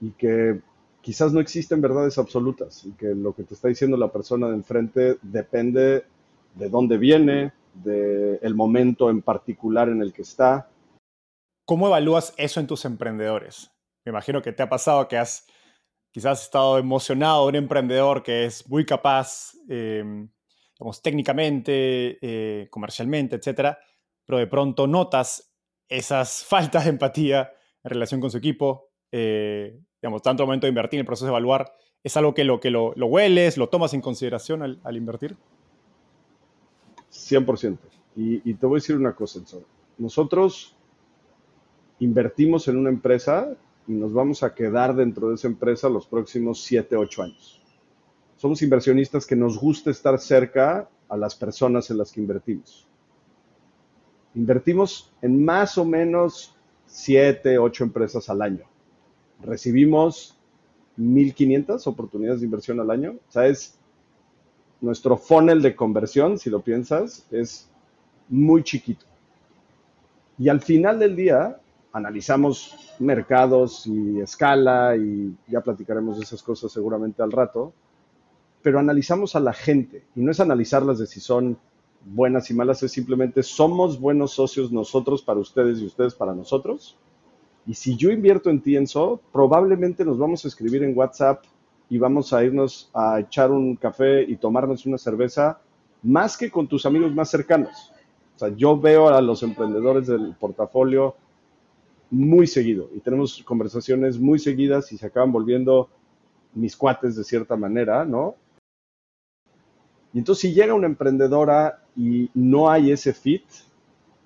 y 0.00 0.10
que 0.10 0.60
quizás 1.00 1.32
no 1.32 1.38
existen 1.38 1.80
verdades 1.80 2.18
absolutas 2.18 2.84
y 2.86 2.90
que 2.92 3.14
lo 3.14 3.34
que 3.34 3.44
te 3.44 3.54
está 3.54 3.68
diciendo 3.68 3.96
la 3.96 4.10
persona 4.10 4.48
de 4.48 4.54
enfrente 4.54 5.18
depende 5.22 6.04
de 6.56 6.68
dónde 6.70 6.98
viene, 6.98 7.52
del 7.72 8.56
momento 8.56 9.10
en 9.10 9.22
particular 9.22 9.88
en 9.88 10.02
el 10.02 10.12
que 10.12 10.22
está. 10.22 10.68
¿Cómo 11.68 11.86
evalúas 11.86 12.32
eso 12.38 12.60
en 12.60 12.66
tus 12.66 12.86
emprendedores? 12.86 13.70
Me 14.06 14.08
imagino 14.08 14.40
que 14.40 14.54
te 14.54 14.62
ha 14.62 14.70
pasado 14.70 15.06
que 15.06 15.18
has 15.18 15.46
quizás 16.10 16.44
estado 16.44 16.78
emocionado 16.78 17.46
un 17.46 17.56
emprendedor 17.56 18.22
que 18.22 18.46
es 18.46 18.66
muy 18.70 18.86
capaz, 18.86 19.52
em, 19.68 20.30
digamos, 20.78 21.02
técnicamente, 21.02 22.16
eh, 22.22 22.68
comercialmente, 22.70 23.36
etcétera, 23.36 23.78
pero 24.24 24.38
de 24.38 24.46
pronto 24.46 24.86
notas 24.86 25.52
esas 25.90 26.42
faltas 26.48 26.84
de 26.84 26.90
empatía 26.90 27.52
en 27.84 27.90
relación 27.90 28.18
con 28.22 28.30
su 28.30 28.38
equipo, 28.38 28.88
eh, 29.12 29.78
digamos, 30.00 30.22
tanto 30.22 30.46
momento 30.46 30.64
de 30.64 30.70
invertir 30.70 30.96
en 30.96 31.00
el 31.02 31.06
proceso 31.06 31.26
de 31.26 31.32
evaluar, 31.32 31.74
¿es 32.02 32.16
algo 32.16 32.32
que 32.32 32.44
lo, 32.44 32.60
que 32.60 32.70
lo, 32.70 32.94
hueles, 32.94 33.58
lo 33.58 33.68
tomas 33.68 33.92
en 33.92 34.00
consideración 34.00 34.62
al, 34.62 34.96
invertir? 34.96 35.36
100%. 37.12 37.76
Y, 38.16 38.50
y, 38.50 38.54
te 38.54 38.64
voy 38.64 38.76
a 38.76 38.80
decir 38.80 38.96
una 38.96 39.14
cosa, 39.14 39.40
Nosotros 39.98 40.77
invertimos 42.00 42.68
en 42.68 42.76
una 42.76 42.90
empresa 42.90 43.48
y 43.86 43.92
nos 43.92 44.12
vamos 44.12 44.42
a 44.42 44.54
quedar 44.54 44.94
dentro 44.94 45.28
de 45.28 45.36
esa 45.36 45.48
empresa 45.48 45.88
los 45.88 46.06
próximos 46.06 46.62
7, 46.62 46.96
8 46.96 47.22
años. 47.22 47.62
Somos 48.36 48.62
inversionistas 48.62 49.26
que 49.26 49.34
nos 49.34 49.58
gusta 49.58 49.90
estar 49.90 50.18
cerca 50.18 50.88
a 51.08 51.16
las 51.16 51.34
personas 51.34 51.90
en 51.90 51.98
las 51.98 52.12
que 52.12 52.20
invertimos. 52.20 52.86
Invertimos 54.34 55.12
en 55.22 55.44
más 55.44 55.78
o 55.78 55.84
menos 55.84 56.54
7, 56.86 57.58
8 57.58 57.84
empresas 57.84 58.28
al 58.28 58.42
año. 58.42 58.64
Recibimos 59.42 60.38
1.500 60.98 61.86
oportunidades 61.86 62.40
de 62.40 62.46
inversión 62.46 62.78
al 62.80 62.90
año. 62.90 63.12
O 63.28 63.32
sea, 63.32 63.46
es 63.46 63.78
nuestro 64.80 65.16
funnel 65.16 65.62
de 65.62 65.74
conversión, 65.74 66.38
si 66.38 66.50
lo 66.50 66.60
piensas, 66.60 67.26
es 67.30 67.68
muy 68.28 68.62
chiquito. 68.62 69.06
Y 70.38 70.48
al 70.48 70.60
final 70.60 70.98
del 70.98 71.16
día, 71.16 71.60
analizamos 71.98 72.74
mercados 72.98 73.86
y 73.86 74.20
escala 74.20 74.96
y 74.96 75.34
ya 75.48 75.60
platicaremos 75.60 76.16
de 76.18 76.24
esas 76.24 76.42
cosas 76.42 76.72
seguramente 76.72 77.22
al 77.22 77.32
rato, 77.32 77.72
pero 78.62 78.78
analizamos 78.78 79.36
a 79.36 79.40
la 79.40 79.52
gente 79.52 80.04
y 80.16 80.20
no 80.20 80.30
es 80.30 80.40
analizarlas 80.40 80.98
de 80.98 81.06
si 81.06 81.20
son 81.20 81.58
buenas 82.04 82.50
y 82.50 82.54
malas, 82.54 82.82
es 82.82 82.92
simplemente 82.92 83.42
somos 83.42 84.00
buenos 84.00 84.32
socios 84.32 84.72
nosotros 84.72 85.22
para 85.22 85.40
ustedes 85.40 85.80
y 85.80 85.86
ustedes 85.86 86.14
para 86.14 86.34
nosotros. 86.34 86.96
Y 87.66 87.74
si 87.74 87.96
yo 87.96 88.10
invierto 88.10 88.48
en 88.48 88.62
Tienso, 88.62 89.20
probablemente 89.32 90.04
nos 90.04 90.18
vamos 90.18 90.44
a 90.44 90.48
escribir 90.48 90.82
en 90.84 90.96
WhatsApp 90.96 91.44
y 91.90 91.98
vamos 91.98 92.32
a 92.32 92.44
irnos 92.44 92.90
a 92.94 93.20
echar 93.20 93.50
un 93.50 93.76
café 93.76 94.22
y 94.22 94.36
tomarnos 94.36 94.86
una 94.86 94.98
cerveza 94.98 95.60
más 96.02 96.36
que 96.36 96.50
con 96.50 96.68
tus 96.68 96.86
amigos 96.86 97.14
más 97.14 97.30
cercanos. 97.30 97.92
O 98.36 98.38
sea, 98.38 98.48
yo 98.56 98.78
veo 98.78 99.08
a 99.08 99.20
los 99.20 99.42
emprendedores 99.42 100.06
del 100.06 100.34
portafolio 100.38 101.16
muy 102.10 102.46
seguido 102.46 102.90
y 102.94 103.00
tenemos 103.00 103.42
conversaciones 103.42 104.18
muy 104.18 104.38
seguidas 104.38 104.92
y 104.92 104.98
se 104.98 105.06
acaban 105.06 105.32
volviendo 105.32 105.90
mis 106.54 106.76
cuates 106.76 107.16
de 107.16 107.24
cierta 107.24 107.56
manera, 107.56 108.04
¿no? 108.04 108.36
Y 110.12 110.18
entonces 110.18 110.42
si 110.42 110.54
llega 110.54 110.74
una 110.74 110.86
emprendedora 110.86 111.84
y 111.94 112.30
no 112.34 112.70
hay 112.70 112.92
ese 112.92 113.12
fit, 113.12 113.44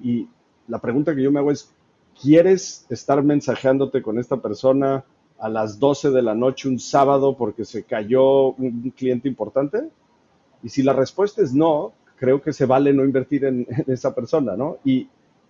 y 0.01 0.29
la 0.69 0.81
pregunta 0.81 1.15
que 1.15 1.23
yo 1.23 1.33
me 1.33 1.41
hago 1.41 1.51
es, 1.51 1.75
¿quieres 2.21 2.87
estar 2.89 3.23
mensajeándote 3.23 4.03
con 4.03 4.19
esta 4.19 4.37
persona 4.37 5.05
a 5.39 5.49
las 5.49 5.79
12 5.79 6.11
de 6.11 6.23
la 6.23 6.35
noche 6.35 6.69
un 6.69 6.79
sábado 6.79 7.37
porque 7.37 7.65
se 7.65 7.85
cayó 7.85 8.53
un 8.53 8.93
cliente 8.97 9.29
importante? 9.29 9.89
Y 10.63 10.69
si 10.69 10.83
la 10.83 10.93
respuesta 10.93 11.43
es 11.43 11.53
no, 11.53 11.93
creo 12.17 12.41
que 12.41 12.53
se 12.53 12.67
vale 12.67 12.93
no 12.93 13.05
invertir 13.05 13.45
en, 13.45 13.67
en 13.69 13.85
esa 13.93 14.15
persona, 14.15 14.57
¿no? 14.57 14.79
Y 14.85 15.09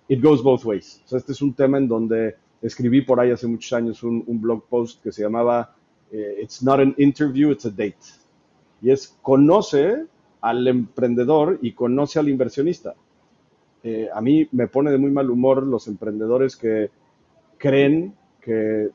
it 0.08 0.20
goes 0.22 0.42
both 0.42 0.64
ways. 0.64 1.00
O 1.04 1.08
sea, 1.08 1.18
este 1.18 1.32
es 1.32 1.42
un 1.42 1.54
tema 1.54 1.78
en 1.78 1.88
donde 1.88 2.36
escribí 2.60 3.02
por 3.02 3.20
ahí 3.20 3.30
hace 3.30 3.46
muchos 3.46 3.72
años 3.72 4.02
un, 4.02 4.40
blog 4.40 4.64
post 4.68 5.02
que 5.02 5.12
se 5.12 5.22
llamaba 5.22 5.74
eh, 6.10 6.38
It's 6.42 6.62
not 6.62 6.80
an 6.80 6.94
interview, 6.98 7.50
it's 7.50 7.66
a 7.66 7.70
date. 7.70 7.98
Y 8.80 8.90
es 8.90 9.16
conoce 9.22 10.06
al 10.40 10.66
emprendedor 10.66 11.58
y 11.62 11.72
conoce 11.72 12.18
al 12.18 12.28
inversionista. 12.28 12.94
Eh, 13.82 14.08
a 14.12 14.20
mí 14.20 14.48
me 14.52 14.68
pone 14.68 14.90
de 14.90 14.98
muy 14.98 15.10
mal 15.10 15.30
humor 15.30 15.64
los 15.64 15.88
emprendedores 15.88 16.56
que 16.56 16.90
creen 17.58 18.14
que 18.40 18.90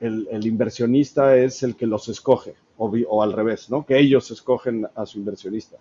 el, 0.00 0.46
inversionista 0.46 1.36
es 1.36 1.62
el 1.64 1.76
que 1.76 1.86
los 1.86 2.08
escoge, 2.08 2.54
o, 2.76 2.92
o, 3.08 3.22
al 3.22 3.32
revés, 3.32 3.68
¿no? 3.70 3.84
Que 3.84 3.98
ellos 3.98 4.30
escogen 4.30 4.86
a 4.94 5.06
su 5.06 5.18
inversionista. 5.18 5.76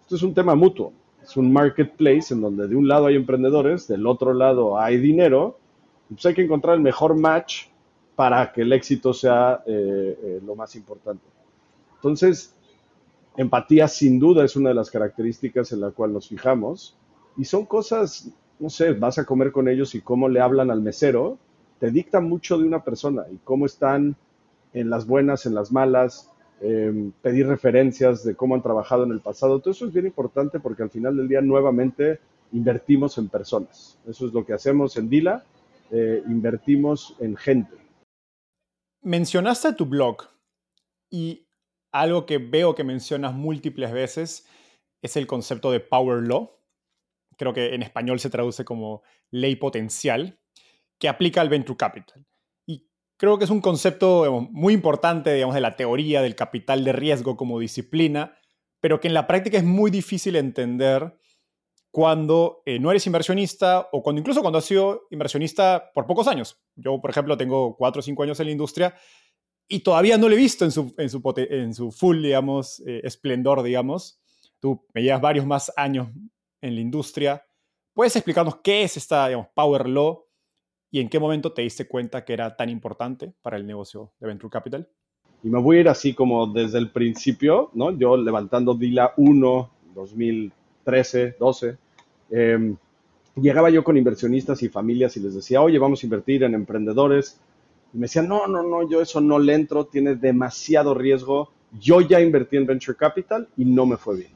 Esto 0.00 0.16
es 0.16 0.22
un 0.22 0.34
tema 0.34 0.56
mutuo 0.56 0.92
es 1.22 1.36
un 1.36 1.52
marketplace 1.52 2.34
en 2.34 2.40
donde 2.40 2.68
de 2.68 2.76
un 2.76 2.88
lado 2.88 3.06
hay 3.06 3.16
emprendedores, 3.16 3.86
del 3.86 4.06
otro 4.06 4.34
lado 4.34 4.78
hay 4.78 4.98
dinero, 4.98 5.58
pues 6.08 6.26
hay 6.26 6.34
que 6.34 6.42
encontrar 6.42 6.74
el 6.76 6.82
mejor 6.82 7.16
match 7.16 7.66
para 8.16 8.52
que 8.52 8.62
el 8.62 8.72
éxito 8.72 9.14
sea 9.14 9.62
eh, 9.66 10.18
eh, 10.22 10.40
lo 10.44 10.54
más 10.54 10.74
importante. 10.76 11.24
Entonces, 11.96 12.54
empatía 13.36 13.88
sin 13.88 14.18
duda 14.18 14.44
es 14.44 14.56
una 14.56 14.70
de 14.70 14.74
las 14.74 14.90
características 14.90 15.72
en 15.72 15.80
la 15.80 15.90
cual 15.90 16.12
nos 16.12 16.28
fijamos 16.28 16.96
y 17.36 17.44
son 17.44 17.64
cosas, 17.64 18.30
no 18.58 18.68
sé, 18.68 18.92
vas 18.92 19.18
a 19.18 19.24
comer 19.24 19.52
con 19.52 19.68
ellos 19.68 19.94
y 19.94 20.00
cómo 20.00 20.28
le 20.28 20.40
hablan 20.40 20.70
al 20.70 20.82
mesero, 20.82 21.38
te 21.78 21.90
dicta 21.90 22.20
mucho 22.20 22.58
de 22.58 22.64
una 22.64 22.84
persona 22.84 23.24
y 23.32 23.38
cómo 23.44 23.66
están 23.66 24.16
en 24.72 24.90
las 24.90 25.06
buenas, 25.06 25.46
en 25.46 25.54
las 25.54 25.72
malas, 25.72 26.31
Em, 26.64 27.10
pedir 27.20 27.48
referencias 27.48 28.22
de 28.22 28.36
cómo 28.36 28.54
han 28.54 28.62
trabajado 28.62 29.02
en 29.02 29.10
el 29.10 29.20
pasado. 29.20 29.58
Todo 29.58 29.72
eso 29.72 29.86
es 29.86 29.92
bien 29.92 30.06
importante 30.06 30.60
porque 30.60 30.84
al 30.84 30.90
final 30.90 31.16
del 31.16 31.26
día 31.26 31.40
nuevamente 31.40 32.20
invertimos 32.52 33.18
en 33.18 33.28
personas. 33.28 33.98
Eso 34.06 34.26
es 34.26 34.32
lo 34.32 34.46
que 34.46 34.52
hacemos 34.52 34.96
en 34.96 35.08
Dila, 35.08 35.44
eh, 35.90 36.22
invertimos 36.28 37.16
en 37.18 37.36
gente. 37.36 37.76
Mencionaste 39.02 39.72
tu 39.72 39.86
blog 39.86 40.22
y 41.10 41.48
algo 41.90 42.26
que 42.26 42.38
veo 42.38 42.76
que 42.76 42.84
mencionas 42.84 43.34
múltiples 43.34 43.90
veces 43.90 44.46
es 45.02 45.16
el 45.16 45.26
concepto 45.26 45.72
de 45.72 45.80
Power 45.80 46.22
Law. 46.28 46.52
Creo 47.36 47.52
que 47.52 47.74
en 47.74 47.82
español 47.82 48.20
se 48.20 48.30
traduce 48.30 48.64
como 48.64 49.02
ley 49.32 49.56
potencial, 49.56 50.38
que 51.00 51.08
aplica 51.08 51.40
al 51.40 51.48
Venture 51.48 51.76
Capital 51.76 52.24
creo 53.22 53.38
que 53.38 53.44
es 53.44 53.50
un 53.50 53.60
concepto 53.60 54.48
muy 54.50 54.74
importante, 54.74 55.32
digamos, 55.32 55.54
de 55.54 55.60
la 55.60 55.76
teoría 55.76 56.22
del 56.22 56.34
capital 56.34 56.82
de 56.82 56.90
riesgo 56.90 57.36
como 57.36 57.60
disciplina, 57.60 58.36
pero 58.80 58.98
que 58.98 59.06
en 59.06 59.14
la 59.14 59.28
práctica 59.28 59.58
es 59.58 59.62
muy 59.62 59.92
difícil 59.92 60.34
entender 60.34 61.16
cuando 61.92 62.64
eh, 62.66 62.80
no 62.80 62.90
eres 62.90 63.06
inversionista 63.06 63.88
o 63.92 64.02
cuando 64.02 64.18
incluso 64.18 64.40
cuando 64.40 64.58
has 64.58 64.64
sido 64.64 65.06
inversionista 65.12 65.92
por 65.94 66.04
pocos 66.04 66.26
años. 66.26 66.60
Yo, 66.74 67.00
por 67.00 67.10
ejemplo, 67.10 67.36
tengo 67.36 67.76
cuatro 67.76 68.00
o 68.00 68.02
cinco 68.02 68.24
años 68.24 68.40
en 68.40 68.46
la 68.46 68.52
industria 68.52 68.96
y 69.68 69.84
todavía 69.84 70.18
no 70.18 70.28
lo 70.28 70.34
he 70.34 70.38
visto 70.38 70.64
en 70.64 70.72
su, 70.72 70.92
en 70.98 71.08
su, 71.08 71.22
en 71.36 71.74
su 71.74 71.92
full, 71.92 72.24
digamos, 72.24 72.82
eh, 72.88 73.02
esplendor, 73.04 73.62
digamos. 73.62 74.20
Tú 74.58 74.84
me 74.92 75.00
llevas 75.00 75.20
varios 75.20 75.46
más 75.46 75.70
años 75.76 76.08
en 76.60 76.74
la 76.74 76.80
industria. 76.80 77.46
¿Puedes 77.92 78.16
explicarnos 78.16 78.56
qué 78.64 78.82
es 78.82 78.96
esta, 78.96 79.28
digamos, 79.28 79.46
Power 79.54 79.88
Law 79.88 80.26
y 80.92 81.00
en 81.00 81.08
qué 81.08 81.18
momento 81.18 81.52
te 81.52 81.62
diste 81.62 81.88
cuenta 81.88 82.22
que 82.22 82.34
era 82.34 82.54
tan 82.54 82.68
importante 82.68 83.32
para 83.40 83.56
el 83.56 83.66
negocio 83.66 84.12
de 84.20 84.26
Venture 84.26 84.50
Capital? 84.50 84.88
Y 85.42 85.48
me 85.48 85.58
voy 85.58 85.78
a 85.78 85.80
ir 85.80 85.88
así 85.88 86.12
como 86.12 86.46
desde 86.46 86.78
el 86.78 86.90
principio, 86.90 87.70
¿no? 87.72 87.90
Yo 87.98 88.14
levantando 88.18 88.74
Dila 88.74 89.14
1, 89.16 89.70
2013, 89.94 91.36
12, 91.40 91.78
llegaba 93.36 93.70
yo 93.70 93.82
con 93.82 93.96
inversionistas 93.96 94.62
y 94.62 94.68
familias 94.68 95.16
y 95.16 95.20
les 95.20 95.34
decía, 95.34 95.62
oye, 95.62 95.78
vamos 95.78 96.02
a 96.02 96.06
invertir 96.06 96.44
en 96.44 96.54
emprendedores. 96.54 97.40
Y 97.94 97.96
me 97.96 98.02
decían, 98.02 98.28
no, 98.28 98.46
no, 98.46 98.62
no, 98.62 98.88
yo 98.88 99.00
eso 99.00 99.22
no 99.22 99.38
le 99.38 99.54
entro, 99.54 99.86
tiene 99.86 100.14
demasiado 100.14 100.92
riesgo. 100.92 101.50
Yo 101.80 102.02
ya 102.02 102.20
invertí 102.20 102.58
en 102.58 102.66
Venture 102.66 102.98
Capital 102.98 103.48
y 103.56 103.64
no 103.64 103.86
me 103.86 103.96
fue 103.96 104.18
bien. 104.18 104.32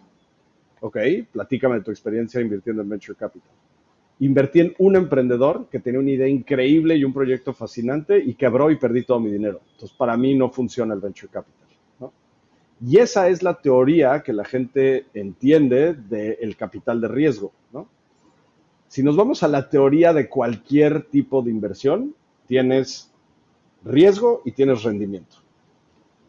Ok, 0.81 0.97
platícame 1.33 1.77
de 1.77 1.83
tu 1.83 1.91
experiencia 1.91 2.41
invirtiendo 2.41 2.81
en 2.81 2.89
Venture 2.89 3.17
Capital 3.17 3.53
invertí 4.21 4.61
en 4.61 4.75
un 4.79 4.97
emprendedor 4.97 5.69
que 5.71 5.81
tenía 5.81 6.01
una 6.01 6.11
idea 6.11 6.29
increíble 6.29 6.97
y 6.97 7.05
un 7.05 7.13
proyecto 7.13 7.53
fascinante 7.53 8.19
y 8.19 8.35
quebró 8.35 8.71
y 8.71 8.77
perdí 8.77 9.05
todo 9.05 9.21
mi 9.21 9.31
dinero. 9.31 9.61
Entonces, 9.73 9.97
para 9.97 10.17
mí 10.17 10.35
no 10.35 10.51
funciona 10.51 10.95
el 10.95 11.01
venture 11.01 11.31
capital. 11.31 11.67
Y 12.85 12.99
esa 12.99 13.29
es 13.29 13.43
la 13.43 13.55
teoría 13.55 14.23
que 14.23 14.35
la 14.35 14.45
gente 14.45 15.07
entiende 15.15 15.95
del 15.95 16.57
capital 16.57 17.01
de 17.01 17.09
riesgo. 17.09 17.53
Si 18.89 19.03
nos 19.03 19.17
vamos 19.17 19.43
a 19.43 19.49
la 19.49 19.69
teoría 19.69 20.13
de 20.13 20.29
cualquier 20.29 21.03
tipo 21.03 21.43
de 21.43 21.51
inversión, 21.51 22.15
tienes 22.47 23.13
riesgo 23.85 24.43
y 24.45 24.53
tienes 24.53 24.83
rendimiento. 24.85 25.37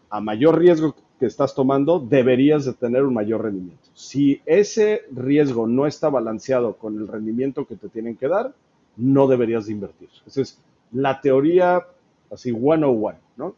A 0.10 0.22
mayor 0.22 0.58
riesgo 0.58 0.96
que 1.19 1.25
estás 1.25 1.55
tomando, 1.55 2.00
deberías 2.00 2.65
de 2.65 2.74
tener 2.74 3.03
un 3.03 3.13
mayor 3.13 3.43
rendimiento. 3.43 3.89
Si 3.93 4.41
ese 4.45 5.03
riesgo 5.12 5.67
no 5.67 5.88
está 5.88 6.09
balanceado 6.09 6.75
con 6.75 6.97
el 6.97 7.07
rendimiento 7.07 7.65
que 7.65 7.75
te 7.75 7.89
tienen 7.89 8.15
que 8.15 8.27
dar, 8.27 8.53
no 8.95 9.27
deberías 9.27 9.65
de 9.65 9.74
invertir. 9.74 10.09
Esa 10.25 10.41
es 10.41 10.59
la 10.91 11.19
teoría 11.21 11.86
así 12.31 12.51
one 12.51 12.86
one, 12.86 13.17
¿no? 13.36 13.55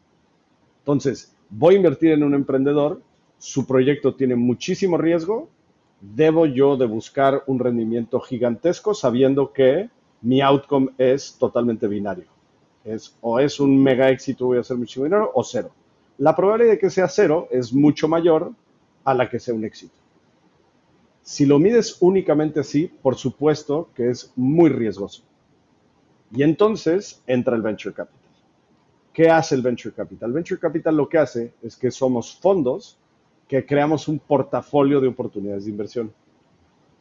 Entonces, 0.80 1.34
voy 1.50 1.76
a 1.76 1.78
invertir 1.78 2.12
en 2.12 2.24
un 2.24 2.34
emprendedor, 2.34 3.02
su 3.38 3.66
proyecto 3.66 4.16
tiene 4.16 4.36
muchísimo 4.36 4.98
riesgo, 4.98 5.50
debo 6.02 6.46
yo 6.46 6.78
de 6.78 6.86
buscar 6.86 7.44
un 7.48 7.60
rendimiento 7.60 8.20
gigantesco 8.20 8.94
sabiendo 8.94 9.52
que 9.52 9.90
mi 10.22 10.42
outcome 10.42 10.90
es 10.98 11.36
totalmente 11.38 11.88
binario. 11.88 12.26
Es 12.84 13.16
o 13.22 13.40
es 13.40 13.60
un 13.60 13.82
mega 13.82 14.10
éxito, 14.10 14.46
voy 14.46 14.58
a 14.58 14.62
hacer 14.62 14.78
muchísimo 14.78 15.06
dinero, 15.06 15.32
o 15.34 15.44
cero. 15.44 15.72
La 16.20 16.36
probabilidad 16.36 16.74
de 16.74 16.80
que 16.80 16.90
sea 16.90 17.08
cero 17.08 17.48
es 17.50 17.74
mucho 17.74 18.10
mayor 18.10 18.52
a 19.06 19.14
la 19.14 19.30
que 19.30 19.40
sea 19.40 19.54
un 19.54 19.64
éxito. 19.64 19.94
Si 21.22 21.46
lo 21.46 21.60
mides 21.60 21.96
únicamente 22.02 22.60
así, 22.60 22.92
por 23.02 23.16
supuesto 23.16 23.90
que 23.96 24.10
es 24.10 24.34
muy 24.36 24.70
riesgoso. 24.70 25.24
Y 26.36 26.44
entonces 26.44 27.24
entra 27.26 27.56
el 27.56 27.62
venture 27.62 27.96
capital. 27.96 28.20
¿Qué 29.14 29.30
hace 29.30 29.56
el 29.56 29.62
venture 29.62 29.96
capital? 29.96 30.32
El 30.32 30.36
venture 30.36 30.60
capital 30.60 30.98
lo 30.98 31.08
que 31.08 31.20
hace 31.20 31.54
es 31.62 31.78
que 31.78 31.90
somos 31.90 32.36
fondos 32.36 32.98
que 33.48 33.66
creamos 33.66 34.10
un 34.10 34.20
portafolio 34.20 35.00
de 35.00 35.08
oportunidades 35.08 35.64
de 35.66 35.72
inversión. 35.72 36.14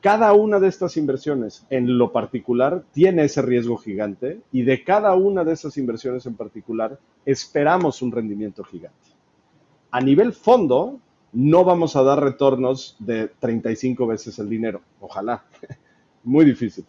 Cada 0.01 0.33
una 0.33 0.61
de 0.61 0.69
estas 0.69 0.97
inversiones 0.97 1.67
en 1.71 1.99
lo 1.99 2.13
particular 2.13 2.85
tiene 2.93 3.25
ese 3.25 3.43
riesgo 3.43 3.77
gigante 3.79 4.43
y 4.53 4.63
de 4.63 4.85
cada 4.85 5.13
una 5.17 5.43
de 5.43 5.55
esas 5.55 5.77
inversiones 5.77 6.25
en 6.27 6.37
particular 6.37 7.01
esperamos 7.27 8.01
un 8.01 8.13
rendimiento 8.13 8.63
gigante. 8.63 9.08
A 9.91 10.01
nivel 10.01 10.33
fondo, 10.33 11.01
no 11.33 11.65
vamos 11.65 11.97
a 11.97 12.03
dar 12.03 12.23
retornos 12.23 12.97
de 12.99 13.29
35 13.29 14.07
veces 14.07 14.39
el 14.39 14.49
dinero, 14.49 14.83
ojalá, 15.01 15.45
muy 16.25 16.45
difícil. 16.45 16.85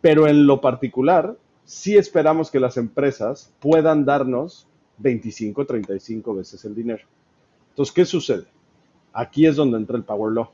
Pero 0.00 0.26
en 0.26 0.46
lo 0.46 0.60
particular, 0.60 1.36
sí 1.64 1.96
esperamos 1.96 2.50
que 2.50 2.60
las 2.60 2.76
empresas 2.76 3.52
puedan 3.60 4.04
darnos 4.04 4.66
25, 4.98 5.66
35 5.66 6.34
veces 6.34 6.64
el 6.64 6.74
dinero. 6.74 7.04
Entonces, 7.70 7.94
¿qué 7.94 8.04
sucede? 8.04 8.46
Aquí 9.12 9.46
es 9.46 9.56
donde 9.56 9.78
entra 9.78 9.96
el 9.96 10.04
Power 10.04 10.32
Law. 10.32 10.50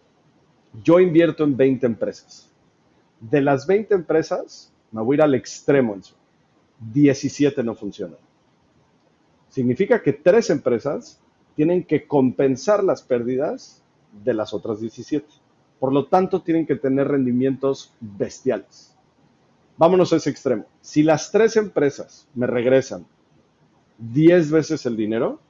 Yo 0.83 1.01
invierto 1.01 1.45
en 1.45 1.57
20 1.57 1.87
empresas. 1.87 2.53
De 3.21 3.41
las 3.41 3.67
20 3.67 3.95
empresas, 3.95 4.73
me 4.93 5.03
voy 5.03 5.15
a 5.15 5.19
ir 5.19 5.23
al 5.23 5.35
extremo. 5.35 5.95
En 5.95 6.03
17 6.93 7.63
no 7.63 7.75
funcionan. 7.75 8.19
Significa 9.49 10.03
que 10.03 10.13
tres 10.13 10.51
empresas 10.51 11.21
tienen 11.57 11.85
que 11.85 12.07
compensar 12.07 12.85
las 12.85 13.03
pérdidas 13.03 13.83
de 14.25 14.35
las 14.35 14.55
otras 14.55 14.81
17. 14.81 15.27
Por 15.81 15.93
lo 15.93 16.07
tanto, 16.07 16.43
tienen 16.43 16.67
que 16.67 16.77
tener 16.77 17.09
rendimientos 17.09 17.93
bestiales. 18.01 18.95
Vámonos 19.77 20.13
a 20.13 20.17
ese 20.17 20.31
extremo. 20.31 20.67
Si 20.81 21.03
las 21.03 21.33
tres 21.33 21.57
empresas 21.57 22.29
me 22.35 22.47
regresan 22.47 23.07
10 23.99 24.51
veces 24.51 24.87
el 24.87 24.97
dinero, 24.97 25.41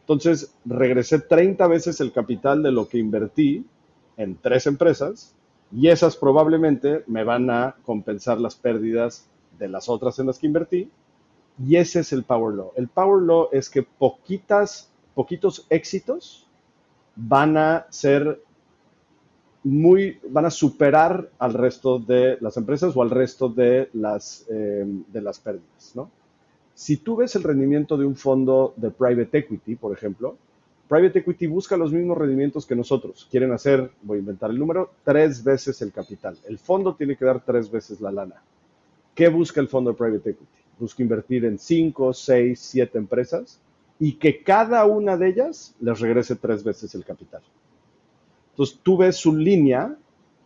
entonces 0.00 0.54
regresé 0.64 1.20
30 1.20 1.66
veces 1.68 2.00
el 2.00 2.12
capital 2.12 2.62
de 2.62 2.72
lo 2.72 2.88
que 2.88 2.98
invertí 2.98 3.64
en 4.16 4.36
tres 4.36 4.66
empresas 4.66 5.34
y 5.72 5.88
esas 5.88 6.16
probablemente 6.16 7.04
me 7.06 7.24
van 7.24 7.48
a 7.50 7.76
compensar 7.84 8.40
las 8.40 8.56
pérdidas 8.56 9.28
de 9.58 9.68
las 9.68 9.88
otras 9.88 10.18
en 10.18 10.26
las 10.26 10.38
que 10.38 10.46
invertí. 10.46 10.90
Y 11.58 11.76
ese 11.76 12.00
es 12.00 12.12
el 12.12 12.24
Power 12.24 12.54
Law. 12.54 12.72
El 12.76 12.88
Power 12.88 13.22
Law 13.22 13.48
es 13.52 13.68
que 13.68 13.82
poquitas, 13.82 14.90
poquitos 15.14 15.66
éxitos 15.68 16.46
van 17.16 17.56
a 17.56 17.86
ser 17.90 18.42
muy, 19.62 20.18
van 20.28 20.46
a 20.46 20.50
superar 20.50 21.30
al 21.38 21.54
resto 21.54 21.98
de 21.98 22.38
las 22.40 22.56
empresas 22.56 22.96
o 22.96 23.02
al 23.02 23.10
resto 23.10 23.48
de 23.48 23.90
las, 23.92 24.46
eh, 24.48 24.84
de 24.86 25.20
las 25.20 25.38
pérdidas, 25.38 25.92
¿no? 25.94 26.10
Si 26.74 26.96
tú 26.96 27.16
ves 27.16 27.36
el 27.36 27.42
rendimiento 27.42 27.98
de 27.98 28.06
un 28.06 28.16
fondo 28.16 28.72
de 28.76 28.90
private 28.90 29.36
equity, 29.36 29.76
por 29.76 29.92
ejemplo, 29.92 30.36
private 30.88 31.18
equity 31.18 31.46
busca 31.46 31.76
los 31.76 31.92
mismos 31.92 32.16
rendimientos 32.16 32.64
que 32.64 32.74
nosotros. 32.74 33.28
Quieren 33.30 33.52
hacer, 33.52 33.90
voy 34.00 34.16
a 34.16 34.20
inventar 34.20 34.50
el 34.50 34.58
número, 34.58 34.90
tres 35.04 35.44
veces 35.44 35.82
el 35.82 35.92
capital. 35.92 36.38
El 36.48 36.58
fondo 36.58 36.94
tiene 36.94 37.16
que 37.16 37.26
dar 37.26 37.44
tres 37.44 37.70
veces 37.70 38.00
la 38.00 38.10
lana. 38.10 38.42
¿Qué 39.14 39.28
busca 39.28 39.60
el 39.60 39.68
fondo 39.68 39.90
de 39.90 39.98
private 39.98 40.30
equity? 40.30 40.59
Busca 40.80 41.02
invertir 41.02 41.44
en 41.44 41.58
cinco, 41.58 42.12
seis, 42.12 42.58
siete 42.58 42.98
empresas 42.98 43.60
y 43.98 44.14
que 44.14 44.42
cada 44.42 44.86
una 44.86 45.16
de 45.16 45.28
ellas 45.28 45.74
les 45.80 46.00
regrese 46.00 46.34
tres 46.36 46.64
veces 46.64 46.94
el 46.94 47.04
capital. 47.04 47.42
Entonces 48.52 48.80
tú 48.82 48.96
ves 48.96 49.16
su 49.16 49.36
línea 49.36 49.94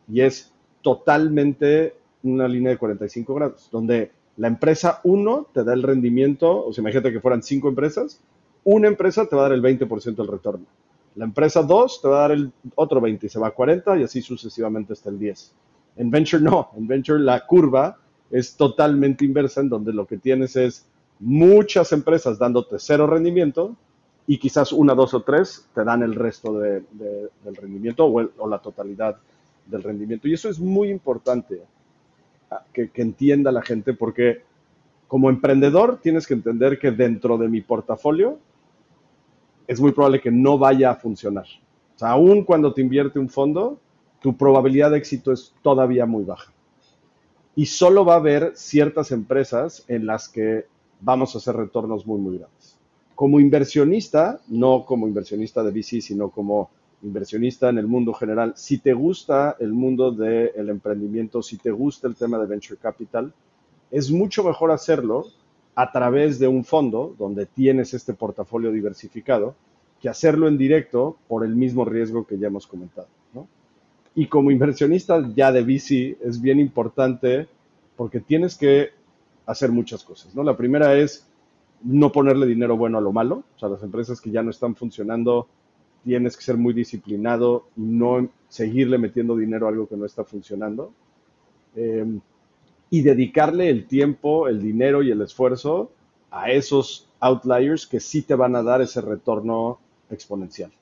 y 0.09 0.21
es 0.21 0.53
totalmente 0.83 1.95
una 2.25 2.49
línea 2.49 2.73
de 2.73 2.79
45 2.79 3.35
grados, 3.35 3.69
donde 3.71 4.11
la 4.37 4.49
empresa 4.49 5.01
1 5.05 5.49
te 5.53 5.63
da 5.63 5.73
el 5.73 5.83
rendimiento, 5.83 6.67
o 6.67 6.73
sea, 6.73 6.83
imagínate 6.83 7.13
que 7.13 7.21
fueran 7.21 7.43
5 7.43 7.69
empresas, 7.69 8.21
una 8.65 8.89
empresa 8.89 9.27
te 9.27 9.37
va 9.37 9.47
a 9.47 9.49
dar 9.49 9.53
el 9.53 9.63
20% 9.63 10.17
del 10.17 10.27
retorno. 10.27 10.67
La 11.15 11.25
empresa 11.25 11.63
2 11.63 12.03
te 12.03 12.09
va 12.09 12.17
a 12.17 12.21
dar 12.23 12.33
el 12.33 12.53
otro 12.75 13.01
20 13.01 13.27
y 13.27 13.29
se 13.29 13.39
va 13.39 13.49
a 13.49 13.53
40 13.53 13.99
y 13.99 14.03
así 14.03 14.21
sucesivamente 14.21 14.95
hasta 14.95 15.11
el 15.11 15.19
10. 15.19 15.53
En 15.97 16.11
Venture 16.11 16.43
no, 16.43 16.71
en 16.77 16.89
Venture 16.89 17.21
la 17.21 17.47
curva 17.47 17.99
es 18.35 18.57
totalmente 18.57 19.25
inversa 19.25 19.61
en 19.61 19.69
donde 19.69 19.93
lo 19.93 20.09
que 20.09 20.19
tienes 20.19 20.57
es 20.57 20.85
muchas 21.21 21.93
empresas 21.93 22.37
dándote 22.37 22.81
cero 22.81 23.07
rendimiento 23.07 23.77
y 24.27 24.39
quizás 24.39 24.73
una, 24.73 24.93
dos 24.93 25.15
o 25.15 25.23
tres 25.23 25.69
te 25.73 25.85
dan 25.85 26.03
el 26.03 26.17
resto 26.17 26.59
del 26.59 27.57
rendimiento 27.57 28.07
o, 28.07 28.49
la 28.49 28.59
totalidad 28.59 29.19
del 29.67 29.85
rendimiento. 29.85 30.27
Y 30.27 30.33
eso 30.35 30.49
es 30.49 30.59
muy 30.59 30.91
importante 30.91 31.63
ah, 32.51 32.65
que, 32.73 32.91
que 32.91 33.03
entienda 33.03 33.53
la 33.53 33.63
gente 33.63 33.95
porque 33.95 34.43
como 35.07 35.31
emprendedor 35.31 36.01
tienes 36.03 36.27
que 36.27 36.35
entender 36.35 36.81
que 36.81 36.91
dentro 36.91 37.39
de 37.39 37.49
mi 37.49 37.61
portafolio 37.61 38.41
es 39.69 39.81
muy 39.81 39.93
probable 39.93 40.21
que 40.21 40.33
no 40.33 40.59
vaya 40.59 40.91
a 40.91 40.97
funcionar. 40.97 41.47
O 41.95 41.99
sea, 42.01 42.11
aún 42.11 42.43
cuando 42.43 42.75
te 42.75 42.81
invierte 42.81 43.21
un 43.21 43.29
fondo, 43.29 43.79
tu 44.21 44.37
probabilidad 44.37 44.91
de 44.91 44.99
éxito 44.99 45.31
es 45.31 45.55
todavía 45.63 46.05
muy 46.05 46.25
baja. 46.25 46.54
Y 47.57 47.67
solo 47.67 48.05
va 48.05 48.15
a 48.15 48.19
haber 48.19 48.53
ciertas 48.57 49.13
empresas 49.13 49.85
en 49.89 50.07
las 50.07 50.29
que 50.29 50.67
vamos 51.01 51.35
a 51.35 51.39
hacer 51.39 51.57
retornos 51.57 52.07
muy, 52.07 52.21
muy 52.21 52.39
grandes 52.39 52.75
como 53.15 53.39
inversionista, 53.41 54.41
no 54.49 54.85
como 54.85 55.07
inversionista 55.07 55.63
de 55.63 55.71
VC, 55.71 56.01
sino 56.01 56.31
como 56.31 56.71
inversionista 57.03 57.69
en 57.69 57.79
el 57.79 57.87
mundo 57.87 58.13
general, 58.15 58.55
si 58.57 58.79
te 58.79 58.93
gusta 58.93 59.57
el 59.61 59.73
mundo 59.73 60.11
del 60.11 60.69
emprendimiento, 60.69 61.43
si 61.43 61.59
te 61.59 61.71
gusta 61.71 62.09
el 62.09 62.17
tema 62.17 62.39
de 62.39 62.47
venture 62.47 62.81
capital, 62.81 63.33
es 63.91 64.11
mucho 64.11 64.43
mejor 64.43 64.73
hacerlo 64.73 65.27
a 65.75 65.93
través 65.93 66.39
de 66.39 66.49
un 66.49 66.65
fondo 66.65 67.15
donde 67.19 67.47
tienes 67.47 67.95
este 67.95 68.15
portafolio 68.15 68.73
diversificado 68.73 69.55
que 70.01 70.09
hacerlo 70.09 70.49
en 70.49 70.57
directo 70.57 71.17
por 71.29 71.45
el 71.45 71.55
mismo 71.55 71.85
riesgo 71.85 72.27
que 72.27 72.39
ya 72.39 72.47
hemos 72.47 72.67
comentado. 72.67 73.09
Y 74.15 74.27
como 74.27 74.51
inversionista 74.51 75.29
ya 75.35 75.51
de 75.51 75.63
VC 75.63 76.19
es 76.23 76.41
bien 76.41 76.61
importante 76.61 77.49
porque 77.97 78.21
tienes 78.21 78.57
que 78.57 78.91
hacer 79.47 79.73
muchas 79.73 80.05
cosas. 80.05 80.35
¿no? 80.35 80.43
La 80.43 80.57
primera 80.57 80.97
es 80.97 81.27
no 81.83 82.13
ponerle 82.13 82.47
dinero 82.47 82.77
bueno 82.77 82.99
a 82.99 83.01
lo 83.01 83.13
malo. 83.13 83.45
O 83.57 83.59
sea, 83.59 83.69
las 83.69 83.83
empresas 83.83 84.21
que 84.21 84.31
ya 84.31 84.43
no 84.43 84.51
están 84.51 84.75
funcionando, 84.75 85.49
tienes 86.05 86.37
que 86.37 86.43
ser 86.43 86.57
muy 86.57 86.75
disciplinado 86.75 87.67
y 87.77 87.83
no 87.83 88.29
seguirle 88.49 88.99
metiendo 88.99 89.37
dinero 89.37 89.67
a 89.67 89.71
algo 89.71 89.89
que 89.89 89.97
no 89.97 90.07
está 90.07 90.25
funcionando. 90.25 90.93
Em, 91.77 92.21
y 92.91 93.03
dedicarle 93.03 93.69
el 93.69 93.87
tiempo, 93.87 94.49
el 94.49 94.63
dinero 94.63 95.03
y 95.03 95.11
el 95.11 95.21
esfuerzo 95.23 95.91
a 96.31 96.51
esos 96.51 97.09
outliers 97.21 97.87
que 97.87 98.01
sí 98.01 98.23
te 98.23 98.35
van 98.35 98.55
a 98.55 98.63
dar 98.63 98.81
ese 98.83 99.01
retorno 99.01 99.79
exponencial. 100.11 100.73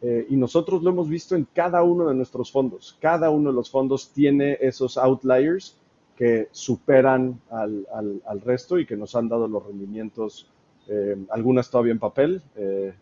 Eh, 0.00 0.26
y 0.30 0.36
nosotros 0.36 0.82
lo 0.82 0.90
hemos 0.90 1.08
visto 1.08 1.34
en 1.34 1.46
cada 1.52 1.82
uno 1.82 2.08
de 2.08 2.14
nuestros 2.14 2.52
fondos. 2.52 2.96
Cada 3.00 3.30
uno 3.30 3.50
de 3.50 3.56
los 3.56 3.70
fondos 3.70 4.10
tiene 4.12 4.56
esos 4.60 4.96
outliers 4.96 5.76
que 6.16 6.48
superan 6.52 7.40
al, 7.50 7.86
al, 7.92 8.40
resto 8.40 8.78
y 8.78 8.86
que 8.86 8.96
nos 8.96 9.14
han 9.14 9.28
dado 9.28 9.46
los 9.46 9.64
rendimientos, 9.64 10.48
eh, 10.88 11.16
algunas 11.30 11.70
todavía 11.70 11.92
en 11.92 11.98
papel, 12.00 12.42
eh, 12.56 12.92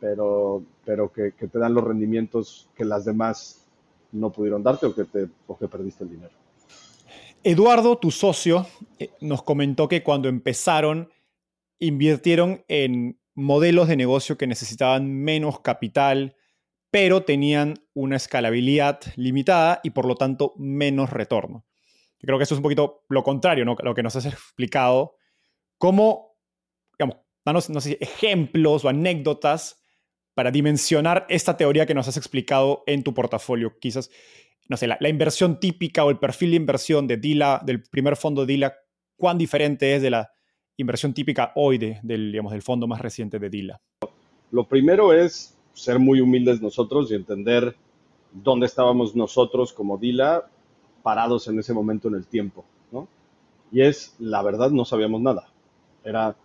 pero, 0.00 0.62
pero 0.84 1.12
que, 1.12 1.30
te 1.30 1.58
dan 1.58 1.74
los 1.74 1.84
rendimientos 1.84 2.68
que 2.76 2.84
las 2.84 3.04
demás 3.04 3.64
no 4.10 4.30
pudieron 4.30 4.62
darte 4.62 4.86
o 4.86 4.94
que, 4.94 5.28
o 5.46 5.56
que 5.56 5.68
perdiste 5.68 6.04
el 6.04 6.10
dinero. 6.10 6.32
Eduardo, 7.44 7.98
tu 7.98 8.10
socio, 8.10 8.66
nos 9.20 9.42
comentó 9.42 9.88
que 9.88 10.02
cuando 10.02 10.28
empezaron 10.28 11.08
invirtieron 11.78 12.64
en 12.68 13.18
modelos 13.36 13.86
de 13.86 13.96
negocio 13.96 14.36
que 14.36 14.46
necesitaban 14.46 15.12
menos 15.12 15.60
capital, 15.60 16.34
pero 16.90 17.22
tenían 17.22 17.74
una 17.94 18.16
escalabilidad 18.16 19.00
limitada 19.14 19.80
y 19.84 19.90
por 19.90 20.06
lo 20.06 20.16
tanto 20.16 20.54
menos 20.56 21.10
retorno. 21.10 21.66
Creo 22.18 22.38
que 22.38 22.44
eso 22.44 22.54
es 22.54 22.58
un 22.58 22.62
poquito 22.62 23.04
lo 23.10 23.22
contrario, 23.22 23.64
¿no? 23.64 23.76
Lo 23.82 23.94
que 23.94 24.02
nos 24.02 24.16
has 24.16 24.24
explicado. 24.24 25.16
¿Cómo, 25.76 26.38
digamos, 26.98 27.18
danos, 27.44 27.68
no 27.68 27.80
sé, 27.80 27.98
ejemplos 28.00 28.84
o 28.84 28.88
anécdotas 28.88 29.82
para 30.34 30.50
dimensionar 30.50 31.26
esta 31.28 31.58
teoría 31.58 31.84
que 31.84 31.94
nos 31.94 32.08
has 32.08 32.16
explicado 32.16 32.84
en 32.86 33.04
tu 33.04 33.12
portafolio? 33.12 33.78
Quizás, 33.78 34.10
no 34.68 34.78
sé, 34.78 34.86
la, 34.86 35.08
inversión 35.08 35.60
típica 35.60 36.04
o 36.06 36.10
el 36.10 36.18
perfil 36.18 36.50
de 36.50 36.56
inversión 36.56 37.06
de 37.06 37.18
Dila, 37.18 37.60
del 37.64 37.82
primer 37.82 38.16
fondo 38.16 38.46
de 38.46 38.54
Dila, 38.54 38.76
¿cuán 39.16 39.36
diferente 39.36 39.94
es 39.94 40.00
de 40.00 40.10
la 40.10 40.32
inversión 40.76 41.12
típica 41.12 41.52
hoy 41.54 41.78
de, 41.78 41.98
del, 42.02 42.32
digamos, 42.32 42.52
del 42.52 42.62
fondo 42.62 42.86
más 42.86 43.00
reciente 43.00 43.38
de 43.38 43.50
Dila? 43.50 43.80
Lo 44.50 44.64
primero 44.64 45.12
es 45.12 45.56
ser 45.72 45.98
muy 45.98 46.20
humildes 46.20 46.62
nosotros 46.62 47.10
y 47.10 47.14
entender 47.14 47.76
dónde 48.32 48.66
estábamos 48.66 49.14
nosotros 49.14 49.72
como 49.72 49.98
Dila 49.98 50.48
parados 51.02 51.48
en 51.48 51.58
ese 51.58 51.72
momento 51.72 52.08
en 52.08 52.14
el 52.14 52.26
tiempo, 52.26 52.64
¿no? 52.90 53.08
Y 53.70 53.82
es, 53.82 54.14
la 54.18 54.42
verdad, 54.42 54.70
no 54.70 54.84
sabíamos 54.84 55.20
nada. 55.20 55.48
Era, 56.04 56.36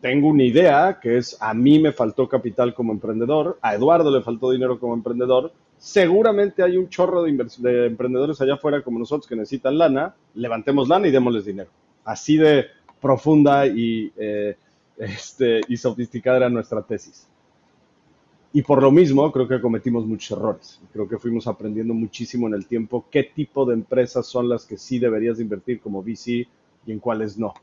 tengo 0.00 0.28
una 0.28 0.44
idea 0.44 0.98
que 1.00 1.18
es, 1.18 1.36
a 1.40 1.52
mí 1.54 1.78
me 1.78 1.92
faltó 1.92 2.28
capital 2.28 2.74
como 2.74 2.92
emprendedor, 2.92 3.58
a 3.60 3.74
Eduardo 3.74 4.10
le 4.10 4.22
faltó 4.22 4.50
dinero 4.50 4.78
como 4.78 4.94
emprendedor, 4.94 5.52
seguramente 5.78 6.62
hay 6.62 6.76
un 6.76 6.88
chorro 6.88 7.22
de, 7.22 7.32
de 7.58 7.86
emprendedores 7.86 8.40
allá 8.40 8.54
afuera 8.54 8.82
como 8.82 8.98
nosotros 8.98 9.26
que 9.26 9.36
necesitan 9.36 9.78
lana, 9.78 10.14
levantemos 10.34 10.88
lana 10.88 11.08
y 11.08 11.10
démosles 11.10 11.44
dinero. 11.44 11.70
Así 12.04 12.36
de 12.36 12.66
profunda 13.06 13.66
y, 13.66 14.12
eh, 14.16 14.56
este, 14.98 15.60
y 15.68 15.76
sofisticada 15.76 16.38
era 16.38 16.48
nuestra 16.50 16.82
tesis. 16.82 17.28
Y 18.52 18.62
por 18.62 18.82
lo 18.82 18.90
mismo, 18.90 19.30
creo 19.30 19.46
que 19.46 19.60
cometimos 19.60 20.06
muchos 20.06 20.36
errores. 20.36 20.80
Creo 20.92 21.08
que 21.08 21.18
fuimos 21.18 21.46
aprendiendo 21.46 21.94
muchísimo 21.94 22.48
en 22.48 22.54
el 22.54 22.66
tiempo 22.66 23.06
qué 23.10 23.22
tipo 23.22 23.64
de 23.64 23.74
empresas 23.74 24.26
son 24.26 24.48
las 24.48 24.64
que 24.64 24.76
sí 24.76 24.98
deberías 24.98 25.38
invertir 25.38 25.80
como 25.80 26.02
VC 26.02 26.48
y 26.86 26.92
en 26.92 26.98
cuáles 26.98 27.38
no. 27.38 27.54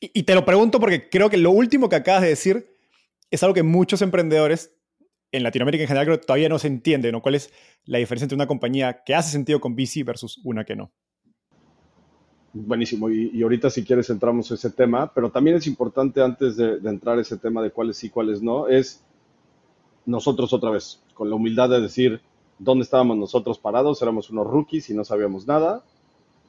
Y, 0.00 0.22
te 0.22 0.34
lo 0.34 0.44
pregunto 0.44 0.80
porque 0.80 1.08
creo 1.08 1.28
que 1.28 1.36
lo 1.36 1.50
último 1.50 1.88
que 1.88 1.96
acabas 1.96 2.22
de 2.22 2.28
decir 2.28 2.76
es 3.30 3.42
algo 3.42 3.54
que 3.54 3.62
muchos 3.62 4.00
emprendedores 4.02 4.76
en 5.32 5.42
Latinoamérica 5.42 5.82
en 5.82 5.88
general 5.88 6.06
creo 6.06 6.20
todavía 6.20 6.48
no 6.48 6.58
se 6.58 6.68
entiende, 6.68 7.10
¿no? 7.10 7.20
¿Cuál 7.20 7.34
es 7.34 7.52
la 7.84 7.98
diferencia 7.98 8.24
entre 8.24 8.36
una 8.36 8.46
compañía 8.46 9.02
que 9.04 9.14
hace 9.14 9.32
sentido 9.32 9.60
con 9.60 9.74
VC 9.74 10.04
versus 10.04 10.40
una 10.44 10.64
que 10.64 10.76
no? 10.76 10.92
Buenísimo, 12.56 13.10
y, 13.10 13.42
ahorita 13.42 13.68
si 13.68 13.82
quieres 13.82 14.08
entramos 14.10 14.48
a 14.52 14.54
ese 14.54 14.70
tema, 14.70 15.10
pero 15.12 15.28
también 15.28 15.56
es 15.56 15.66
importante 15.66 16.22
antes 16.22 16.56
de, 16.56 16.76
entrar 16.84 17.18
a 17.18 17.20
ese 17.20 17.36
tema 17.36 17.60
de 17.60 17.72
cuáles 17.72 17.96
sí, 17.96 18.10
cuáles 18.10 18.42
no, 18.42 18.68
es 18.68 19.02
nosotros 20.06 20.52
otra 20.52 20.70
vez, 20.70 21.02
con 21.14 21.28
la 21.28 21.34
humildad 21.34 21.68
de 21.68 21.80
decir 21.80 22.20
dónde 22.60 22.84
estábamos 22.84 23.16
nosotros 23.16 23.58
parados, 23.58 24.00
éramos 24.02 24.30
unos 24.30 24.46
rookies 24.46 24.88
y 24.88 24.94
no 24.94 25.04
sabíamos 25.04 25.48
nada. 25.48 25.82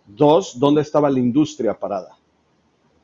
Dos, 0.05 0.59
dónde 0.59 0.81
estaba 0.81 1.09
la 1.09 1.17
industria 1.17 1.79
parada, 1.79 2.15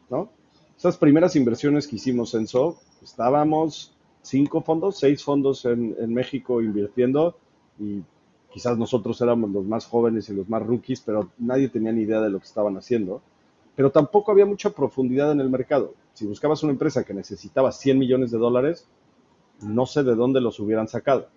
¿no? 0.07 0.29
Esas 0.77 0.95
primeras 0.95 1.35
inversiones 1.35 1.87
que 1.87 1.95
hicimos 1.95 2.35
en 2.35 2.45
SO, 2.47 2.77
estábamos 3.01 3.95
cinco 4.21 4.61
fondos, 4.61 4.99
seis 4.99 5.23
fondos 5.23 5.65
en, 5.65 5.95
en 5.99 6.13
México 6.13 6.61
invirtiendo 6.61 7.35
y 7.79 8.03
quizás 8.51 8.77
nosotros 8.77 9.19
éramos 9.21 9.51
los 9.51 9.65
más 9.65 9.85
jóvenes 9.85 10.29
y 10.29 10.33
los 10.33 10.47
más 10.49 10.65
rookies, 10.65 11.01
pero 11.01 11.29
nadie 11.37 11.69
tenía 11.69 11.91
ni 11.91 12.01
idea 12.01 12.21
de 12.21 12.29
lo 12.29 12.39
que 12.39 12.45
estaban 12.45 12.77
haciendo. 12.77 13.21
Pero 13.75 13.91
tampoco 13.91 14.31
había 14.31 14.45
mucha 14.45 14.71
profundidad 14.71 15.31
en 15.31 15.39
el 15.39 15.49
mercado. 15.49 15.93
Si 16.13 16.25
buscabas 16.27 16.61
una 16.63 16.73
empresa 16.73 17.03
que 17.03 17.13
necesitaba 17.13 17.71
100 17.71 17.97
millones 17.97 18.31
de 18.31 18.37
dólares, 18.37 18.87
no 19.61 19.85
sé 19.85 20.03
de 20.03 20.15
dónde 20.15 20.41
los 20.41 20.59
hubieran 20.59 20.87
sacado. 20.87 21.29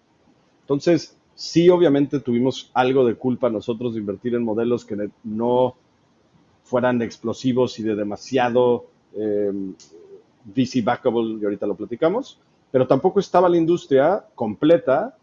Entonces, 0.63 1.17
sí, 1.35 1.69
obviamente 1.69 2.21
tuvimos 2.21 2.71
algo 2.75 3.07
de 3.07 3.15
culpa 3.15 3.51
nosotros 3.51 3.95
de 3.95 4.01
invertir 4.01 4.35
en 4.35 4.43
modelos 4.43 4.85
que 4.85 5.11
no 5.23 5.77
fueran 6.65 7.03
explosivos 7.03 7.79
y 7.79 7.83
de 7.83 7.95
demasiado 7.95 8.87
eh, 9.15 9.53
VC 10.45 10.83
backable, 10.83 11.39
y 11.41 11.45
ahorita 11.45 11.67
lo 11.67 11.77
platicamos, 11.77 12.41
pero 12.71 12.87
tampoco 12.87 13.21
estaba 13.21 13.49
la 13.49 13.57
industria 13.57 14.25
completa 14.35 15.17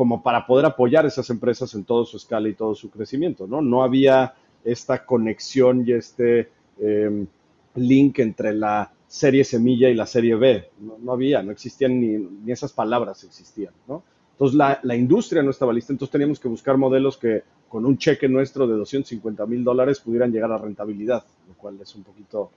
como 0.00 0.22
para 0.22 0.46
poder 0.46 0.64
apoyar 0.64 1.04
esas 1.04 1.28
empresas 1.28 1.74
en 1.74 1.84
toda 1.84 2.06
su 2.06 2.16
escala 2.16 2.48
y 2.48 2.54
todo 2.54 2.74
su 2.74 2.88
crecimiento, 2.88 3.46
¿no? 3.46 3.60
No 3.60 3.82
había 3.82 4.32
esta 4.64 5.04
conexión 5.04 5.84
y 5.86 5.92
este 5.92 6.48
em, 6.80 7.26
link 7.74 8.18
entre 8.20 8.54
la 8.54 8.90
serie 9.06 9.44
semilla 9.44 9.90
y 9.90 9.94
la 9.94 10.06
serie 10.06 10.36
B. 10.36 10.70
No, 11.02 11.12
había, 11.12 11.42
no 11.42 11.52
existían 11.52 12.00
ni, 12.00 12.50
esas 12.50 12.72
palabras 12.72 13.24
existían, 13.24 13.74
¿no? 13.86 14.02
Entonces 14.32 14.56
la, 14.56 14.96
industria 14.96 15.42
no 15.42 15.50
estaba 15.50 15.70
lista, 15.70 15.92
entonces 15.92 16.12
teníamos 16.12 16.40
que 16.40 16.48
buscar 16.48 16.78
modelos 16.78 17.18
que 17.18 17.42
con 17.68 17.84
un 17.84 17.98
cheque 17.98 18.26
nuestro 18.26 18.66
de 18.66 18.76
250 18.76 19.44
mil 19.44 19.62
dólares 19.62 20.00
pudieran 20.00 20.32
llegar 20.32 20.50
a 20.50 20.56
rentabilidad, 20.56 21.24
lo 21.46 21.52
cual 21.58 21.78
es 21.78 21.94
un 21.94 22.04
poquito 22.04 22.50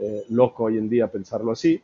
eh, 0.00 0.24
loco 0.30 0.64
hoy 0.64 0.78
en 0.78 0.88
día 0.88 1.06
pensarlo 1.06 1.52
así. 1.52 1.80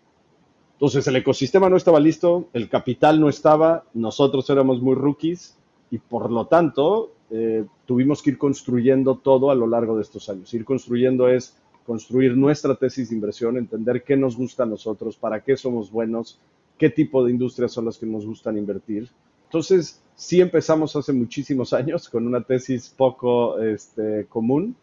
Entonces 0.84 1.06
el 1.06 1.16
ecosistema 1.16 1.70
no 1.70 1.78
estaba 1.78 1.98
listo, 1.98 2.50
el 2.52 2.68
capital 2.68 3.18
no 3.18 3.30
estaba, 3.30 3.84
nosotros 3.94 4.50
éramos 4.50 4.82
muy 4.82 4.94
rookies 4.94 5.56
y 5.90 5.96
por 5.96 6.30
lo 6.30 6.46
tanto 6.46 7.14
eh, 7.30 7.64
tuvimos 7.86 8.22
que 8.22 8.32
ir 8.32 8.36
construyendo 8.36 9.16
todo 9.16 9.50
a 9.50 9.54
lo 9.54 9.66
largo 9.66 9.96
de 9.96 10.02
estos 10.02 10.28
años. 10.28 10.52
Ir 10.52 10.66
construyendo 10.66 11.26
es 11.26 11.56
construir 11.86 12.36
nuestra 12.36 12.74
tesis 12.74 13.08
de 13.08 13.14
inversión, 13.14 13.56
entender 13.56 14.04
qué 14.04 14.14
nos 14.14 14.36
gusta 14.36 14.64
a 14.64 14.66
nosotros, 14.66 15.16
para 15.16 15.42
qué 15.42 15.56
somos 15.56 15.90
buenos, 15.90 16.38
qué 16.76 16.90
tipo 16.90 17.24
de 17.24 17.30
industrias 17.30 17.72
son 17.72 17.86
las 17.86 17.96
que 17.96 18.04
nos 18.04 18.26
gustan 18.26 18.58
invertir. 18.58 19.08
Entonces, 19.46 20.02
sí 20.14 20.42
empezamos 20.42 20.94
hace 20.96 21.14
muchísimos 21.14 21.72
años 21.72 22.10
con 22.10 22.26
una 22.26 22.42
tesis 22.42 22.92
poco 22.94 23.58
este, 23.58 24.26
común, 24.28 24.76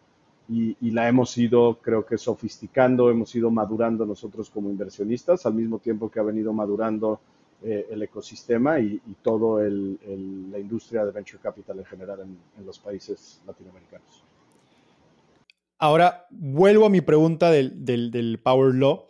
y, 0.52 0.90
la 0.90 1.08
hemos 1.08 1.36
ido, 1.38 1.78
creo 1.80 2.04
que, 2.04 2.18
sofisticando, 2.18 3.10
hemos 3.10 3.34
ido 3.34 3.50
madurando 3.50 4.04
nosotros 4.04 4.50
como 4.50 4.68
inversionistas, 4.68 5.46
al 5.46 5.54
mismo 5.54 5.78
tiempo 5.78 6.10
que 6.10 6.20
ha 6.20 6.22
venido 6.22 6.52
madurando 6.52 7.20
eh, 7.62 7.86
el 7.90 8.02
ecosistema 8.02 8.78
y, 8.78 9.00
toda 9.22 9.62
la 9.62 10.58
industria 10.58 11.04
de 11.04 11.12
venture 11.12 11.40
capital 11.42 11.78
en 11.78 11.84
general 11.84 12.20
en, 12.20 12.66
los 12.66 12.78
países 12.78 13.40
latinoamericanos. 13.46 14.24
Ahora, 15.78 16.26
vuelvo 16.30 16.86
a 16.86 16.90
mi 16.90 17.00
pregunta 17.00 17.50
del, 17.50 18.40
Power 18.42 18.74
Law. 18.74 19.06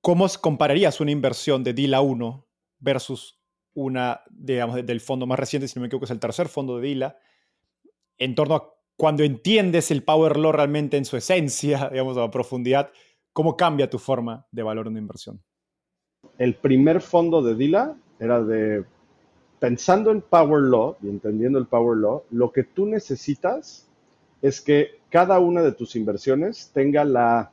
¿Cómo 0.00 0.26
compararías 0.40 1.00
una 1.00 1.10
inversión 1.10 1.64
de 1.64 1.72
DILA 1.72 2.00
1 2.00 2.46
versus 2.78 3.40
una, 3.74 4.20
digamos, 4.30 4.86
del 4.86 5.00
fondo 5.00 5.26
más 5.26 5.38
reciente, 5.38 5.66
si 5.66 5.74
no 5.76 5.80
me 5.80 5.88
equivoco, 5.88 6.04
es 6.04 6.10
el 6.12 6.20
tercer 6.20 6.48
fondo 6.48 6.76
de 6.76 6.86
DILA, 6.86 7.18
en 8.18 8.34
torno 8.34 8.54
a 8.54 8.75
cuando 8.96 9.22
entiendes 9.22 9.90
el 9.90 10.02
Power 10.02 10.36
Law 10.36 10.52
realmente 10.52 10.96
en 10.96 11.04
su 11.04 11.16
esencia, 11.16 11.88
digamos, 11.92 12.16
a 12.16 12.30
profundidad, 12.30 12.90
¿cómo 13.32 13.56
cambia 13.56 13.90
tu 13.90 13.98
forma 13.98 14.46
de 14.50 14.62
valor 14.62 14.86
en 14.88 14.96
inversión? 14.96 15.40
El 16.38 16.54
primer 16.56 17.00
fondo 17.00 17.42
de 17.42 17.54
Dila 17.54 17.96
era 18.18 18.42
de, 18.42 18.84
pensando 19.58 20.10
en 20.10 20.22
Power 20.22 20.62
Law 20.62 20.96
y 21.02 21.08
entendiendo 21.08 21.58
el 21.58 21.66
Power 21.66 21.98
Law, 21.98 22.24
lo 22.30 22.50
que 22.52 22.64
tú 22.64 22.86
necesitas 22.86 23.88
es 24.42 24.60
que 24.60 25.00
cada 25.10 25.38
una 25.38 25.62
de 25.62 25.72
tus 25.72 25.96
inversiones 25.96 26.70
tenga 26.74 27.04
la 27.04 27.52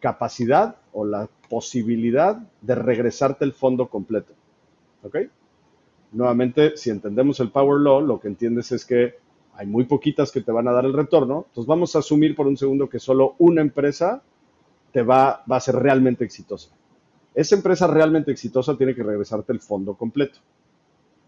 capacidad 0.00 0.76
o 0.92 1.04
la 1.04 1.28
posibilidad 1.48 2.36
de 2.60 2.74
regresarte 2.74 3.44
el 3.44 3.52
fondo 3.52 3.88
completo. 3.88 4.32
¿Ok? 5.02 5.16
Nuevamente, 6.12 6.76
si 6.76 6.90
entendemos 6.90 7.40
el 7.40 7.50
Power 7.50 7.80
Law, 7.80 8.00
lo 8.00 8.20
que 8.20 8.28
entiendes 8.28 8.72
es 8.72 8.84
que 8.84 9.14
hay 9.54 9.66
muy 9.66 9.84
poquitas 9.84 10.30
que 10.32 10.40
te 10.40 10.52
van 10.52 10.68
a 10.68 10.72
dar 10.72 10.84
el 10.84 10.92
retorno. 10.92 11.44
Entonces 11.48 11.66
vamos 11.66 11.94
a 11.96 12.00
asumir 12.00 12.34
por 12.34 12.46
un 12.46 12.56
segundo 12.56 12.88
que 12.88 12.98
solo 12.98 13.34
una 13.38 13.60
empresa 13.60 14.22
te 14.92 15.02
va, 15.02 15.42
a 15.48 15.60
ser 15.60 15.76
realmente 15.76 16.24
exitosa. 16.24 16.70
Esa 17.34 17.54
empresa 17.54 17.86
realmente 17.86 18.32
exitosa 18.32 18.76
tiene 18.76 18.94
que 18.94 19.02
regresarte 19.02 19.52
el 19.52 19.60
fondo 19.60 19.94
completo, 19.94 20.40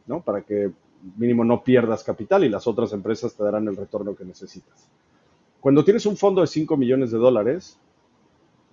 ¿no? 0.07 0.21
Para 0.23 0.43
que 0.43 0.73
mínimo 1.17 1.45
no 1.45 1.63
pierdas 1.63 2.03
capital 2.03 2.45
y 2.45 2.49
las 2.49 2.67
otras 2.67 2.93
empresas 2.93 3.35
te 3.35 3.45
darán 3.45 3.69
el 3.69 3.77
retorno 3.77 4.15
que 4.15 4.25
necesitas. 4.25 4.89
Cuando 5.61 5.85
tienes 5.85 6.07
un 6.07 6.17
fondo 6.17 6.41
de 6.41 6.49
5 6.49 6.77
millones 6.77 7.13
de 7.13 7.19
dólares, 7.19 7.79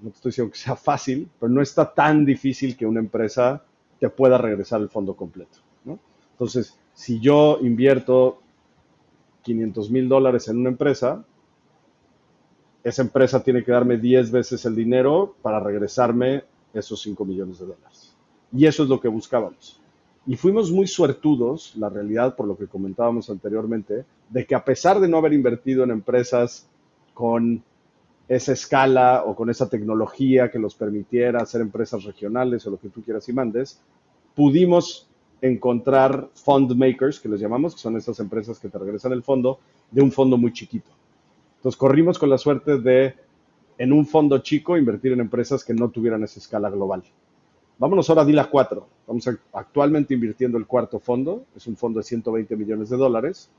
no 0.02 0.10
te 0.10 0.16
estoy 0.16 0.30
diciendo 0.32 0.52
que 0.52 0.58
sea 0.58 0.76
fácil, 0.76 1.30
pero 1.40 1.52
no 1.52 1.62
está 1.62 1.94
tan 1.94 2.26
difícil 2.26 2.76
que 2.76 2.86
una 2.86 3.00
empresa 3.00 3.64
te 4.00 4.10
pueda 4.10 4.38
regresar 4.38 4.82
el 4.82 4.90
fondo 4.90 5.16
completo. 5.16 5.60
¿no? 5.86 6.00
Entonces, 6.32 6.80
si 6.94 7.20
yo 7.20 7.60
invierto 7.62 8.42
500 9.44 9.92
mil 9.92 10.10
dólares 10.10 10.48
en 10.48 10.58
una 10.58 10.70
empresa, 10.70 11.24
esa 12.84 13.02
empresa 13.02 13.44
tiene 13.44 13.64
que 13.64 13.72
darme 13.72 13.98
10 13.98 14.32
veces 14.32 14.66
el 14.66 14.76
dinero 14.76 15.36
para 15.42 15.60
regresarme 15.60 16.44
esos 16.74 17.02
5 17.02 17.26
millones 17.26 17.60
de 17.60 17.66
dólares. 17.66 18.16
Y 18.54 18.66
eso 18.66 18.84
es 18.84 18.90
lo 18.90 19.00
que 19.00 19.08
buscábamos. 19.08 19.80
Y 20.26 20.36
fuimos 20.36 20.72
muy 20.72 20.88
suertudos, 20.88 21.74
la 21.76 21.90
realidad, 21.90 22.36
por 22.36 22.48
lo 22.48 22.58
que 22.58 22.68
comentábamos 22.68 23.30
anteriormente, 23.30 24.06
de 24.30 24.46
que 24.46 24.56
a 24.56 24.64
pesar 24.64 25.00
de 25.00 25.08
no 25.08 25.18
haber 25.18 25.34
invertido 25.34 25.84
en 25.84 25.92
empresas 25.92 26.68
con 27.14 27.64
esa 28.28 28.54
escala 28.54 29.24
o 29.26 29.36
con 29.36 29.50
esa 29.50 29.68
tecnología 29.68 30.52
que 30.52 30.60
los 30.60 30.76
permitiera 30.76 31.42
hacer 31.42 31.62
empresas 31.62 32.04
regionales 32.04 32.66
o 32.66 32.72
lo 32.72 32.80
que 32.80 32.90
tú 32.90 33.02
quieras 33.02 33.28
y 33.28 33.34
mandes, 33.34 33.82
pudimos 34.36 35.09
encontrar 35.42 36.30
fund 36.34 36.76
makers, 36.76 37.20
que 37.20 37.30
les 37.30 37.40
llamamos, 37.40 37.76
que 37.76 37.82
son 37.82 37.98
esas 37.98 38.20
empresas 38.20 38.60
que 38.60 38.70
te 38.70 38.78
regresan 38.78 39.14
el 39.14 39.24
fondo, 39.24 39.60
de 39.92 40.02
un 40.02 40.12
fondo 40.12 40.38
muy 40.38 40.54
chiquito. 40.54 40.90
Entonces 41.58 41.78
corrimos 41.78 42.18
con 42.18 42.30
la 42.30 42.38
suerte 42.38 42.78
de, 42.80 43.16
en 43.78 43.94
un 43.94 44.06
fondo 44.06 44.40
chico, 44.40 44.78
invertir 44.78 45.12
en 45.14 45.20
empresas 45.20 45.64
que 45.64 45.74
no 45.74 45.90
tuvieran 45.90 46.24
esa 46.24 46.40
escala 46.40 46.70
global. 46.70 47.04
Vámonos 47.78 48.10
ahora 48.10 48.24
a 48.24 48.26
DILA 48.26 48.50
4. 48.50 48.88
Vamos 49.08 49.30
actualmente 49.54 50.14
invirtiendo 50.14 50.58
el 50.58 50.68
cuarto 50.68 51.00
fondo, 51.00 51.46
es 51.56 51.66
un 51.68 51.78
fondo 51.78 52.00
de 52.00 52.04
120 52.04 52.56
millones 52.56 52.90
de 52.90 52.98
dólares, 52.98 53.50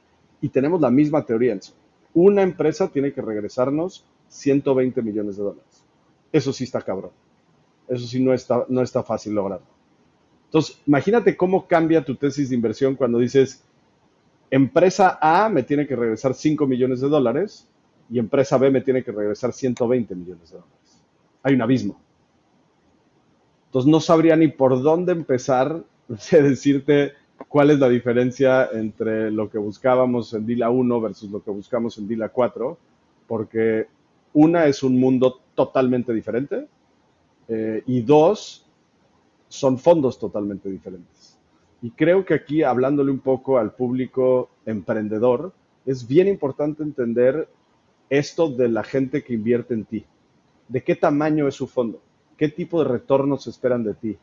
y 0.41 0.49
tenemos 0.51 0.81
la 0.81 0.91
misma 0.91 1.25
teoría. 1.25 1.53
En 1.53 1.61
Una 2.15 2.43
empresa 2.43 2.89
tiene 2.89 3.13
que 3.13 3.23
regresarnos 3.23 4.05
120 4.29 5.03
millones 5.03 5.37
de 5.37 5.43
dólares. 5.43 5.85
Eso 6.33 6.53
sí 6.53 6.65
está 6.65 6.83
cabrón. 6.83 7.11
Eso 7.89 8.07
sí 8.07 8.23
no 8.23 8.33
está, 8.33 8.65
no 8.69 8.83
está 8.83 9.03
fácil 9.03 9.35
lograrlo. 9.35 9.67
Entonces, 10.51 10.81
imagínate 10.85 11.37
cómo 11.37 11.69
cambia 11.69 12.05
tu 12.05 12.17
tesis 12.17 12.49
de 12.49 12.57
inversión 12.57 12.97
cuando 12.97 13.21
dices, 13.21 13.63
empresa 14.51 15.17
A 15.23 15.49
me 15.49 15.63
tiene 15.63 15.87
que 15.87 15.95
regresar 15.95 16.35
5 16.35 16.67
millones 16.67 17.01
de 17.01 17.09
dólares 17.09 17.69
y 18.11 18.19
empresa 18.19 18.59
B 18.59 18.69
me 18.69 18.81
tiene 18.81 19.05
que 19.05 19.13
regresar 19.13 19.53
120 19.53 20.13
millones 20.17 20.51
de 20.51 20.57
dólares. 20.57 21.03
Hay 21.45 21.55
un 21.55 21.63
abismo. 21.63 22.01
Entonces, 23.67 23.89
no 23.89 24.01
sabría 24.01 24.35
ni 24.35 24.49
por 24.49 24.83
dónde 24.83 25.13
empezar 25.13 25.85
a 26.09 26.37
decirte 26.37 27.13
cuál 27.47 27.71
es 27.71 27.79
la 27.79 27.89
diferencia 27.89 28.69
entre 28.73 29.31
lo 29.31 29.49
que 29.49 29.59
buscábamos 29.59 30.35
en 30.35 30.47
DILA 30.47 30.69
1 30.71 31.01
versus 31.01 31.31
lo 31.31 31.45
que 31.45 31.53
buscamos 31.53 31.97
en 31.97 32.09
DILA 32.09 32.31
4, 32.31 32.77
porque 33.29 33.87
una 34.33 34.67
es 34.67 34.83
un 34.83 34.99
mundo 34.99 35.43
totalmente 35.55 36.13
diferente 36.13 36.67
eh, 37.47 37.85
y 37.87 38.03
dos, 38.03 38.67
son 39.51 39.79
fondos 39.79 40.19
totalmente 40.19 40.71
diferentes. 40.71 41.37
Y 41.83 41.91
creo 41.91 42.25
que 42.25 42.35
aquí, 42.35 42.63
hablándole 42.63 43.11
un 43.11 43.19
poco 43.19 43.59
al 43.59 43.73
público 43.75 44.49
emprendedor, 44.65 45.53
es 45.85 46.07
bien 46.07 46.29
importante 46.29 46.85
entender 46.85 47.49
esto 48.09 48.49
de 48.49 48.69
la 48.69 48.85
gente 48.85 49.25
que 49.25 49.35
invierte 49.35 49.75
en 49.75 49.85
ti. 49.85 50.07
¿De 50.69 50.85
qué 50.85 50.95
tamaño 50.95 51.49
es 51.49 51.57
su 51.57 51.67
fondo? 51.67 52.01
¿Qué 52.37 52.49
tipo 52.49 52.83
de 52.83 52.89
retornos 52.89 53.49
esperan 53.49 53.83
de 53.83 53.95
ti? 53.95 54.19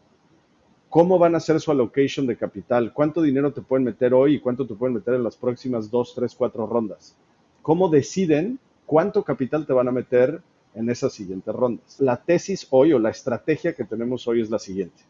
¿Cómo 0.90 1.20
van 1.20 1.36
a 1.36 1.42
ser 1.42 1.60
su 1.60 1.72
allocation 1.72 2.26
de 2.26 2.38
capital? 2.38 2.94
¿Cuánto 2.94 3.22
dinero 3.22 3.52
te 3.52 3.62
pueden 3.62 3.84
meter 3.84 4.14
hoy 4.14 4.36
y 4.36 4.40
cuánto 4.40 4.66
te 4.66 4.76
pueden 4.76 4.96
meter 4.96 5.16
en 5.16 5.24
las 5.24 5.36
próximas 5.36 5.92
dos, 5.92 6.16
tres, 6.16 6.36
cuatro 6.36 6.68
rondas? 6.68 7.18
¿Cómo 7.62 7.90
deciden 7.90 8.60
cuánto 8.86 9.24
capital 9.24 9.66
te 9.66 9.74
van 9.74 9.90
a 9.90 9.92
meter 9.92 10.42
en 10.74 10.90
esas 10.90 11.12
siguientes 11.12 11.54
rondas? 11.54 12.00
La 12.00 12.24
tesis 12.24 12.66
hoy 12.70 12.94
o 12.94 13.00
la 13.00 13.10
estrategia 13.10 13.76
que 13.76 13.84
tenemos 13.84 14.26
hoy 14.30 14.40
es 14.40 14.50
la 14.50 14.60
siguiente. 14.60 15.04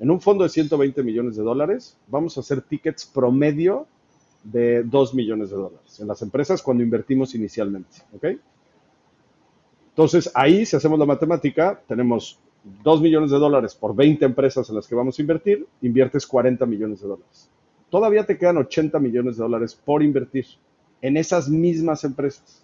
En 0.00 0.10
un 0.10 0.20
fondo 0.20 0.44
de 0.44 0.50
120 0.50 1.02
millones 1.02 1.36
de 1.36 1.42
dólares, 1.42 1.96
vamos 2.06 2.36
a 2.36 2.40
hacer 2.40 2.62
tickets 2.62 3.04
promedio 3.04 3.86
de 4.44 4.84
2 4.84 5.14
millones 5.14 5.50
de 5.50 5.56
dólares 5.56 5.98
en 6.00 6.06
las 6.06 6.22
empresas 6.22 6.62
cuando 6.62 6.82
invertimos 6.82 7.34
inicialmente. 7.34 7.98
¿ok? 8.14 8.26
Entonces, 9.90 10.30
ahí, 10.34 10.64
si 10.64 10.76
hacemos 10.76 10.98
la 10.98 11.06
matemática, 11.06 11.82
tenemos 11.88 12.38
2 12.84 13.02
millones 13.02 13.30
de 13.30 13.38
dólares 13.38 13.74
por 13.74 13.96
20 13.96 14.24
empresas 14.24 14.68
en 14.68 14.76
las 14.76 14.86
que 14.86 14.94
vamos 14.94 15.18
a 15.18 15.22
invertir, 15.22 15.66
inviertes 15.82 16.26
40 16.26 16.64
millones 16.66 17.00
de 17.00 17.08
dólares. 17.08 17.50
Todavía 17.90 18.24
te 18.24 18.38
quedan 18.38 18.58
80 18.58 18.98
millones 19.00 19.36
de 19.36 19.42
dólares 19.42 19.74
por 19.74 20.02
invertir 20.02 20.46
en 21.00 21.16
esas 21.16 21.48
mismas 21.48 22.04
empresas. 22.04 22.62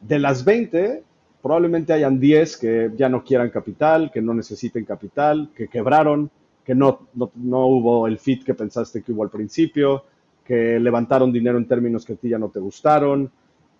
De 0.00 0.18
las 0.18 0.44
20, 0.44 1.02
probablemente 1.46 1.92
hayan 1.92 2.18
10 2.18 2.56
que 2.56 2.90
ya 2.96 3.08
no 3.08 3.22
quieran 3.22 3.50
capital, 3.50 4.10
que 4.12 4.20
no 4.20 4.34
necesiten 4.34 4.84
capital, 4.84 5.50
que 5.54 5.68
quebraron, 5.68 6.28
que 6.64 6.74
no, 6.74 7.06
no, 7.14 7.66
hubo 7.68 8.08
el 8.08 8.18
fit 8.18 8.42
que 8.42 8.52
pensaste 8.52 9.00
que 9.00 9.12
hubo 9.12 9.22
al 9.22 9.30
principio, 9.30 10.02
que 10.44 10.80
levantaron 10.80 11.32
dinero 11.32 11.56
en 11.56 11.68
términos 11.68 12.04
que 12.04 12.14
a 12.14 12.16
ti 12.16 12.30
ya 12.30 12.38
no 12.40 12.48
te 12.48 12.58
gustaron, 12.58 13.30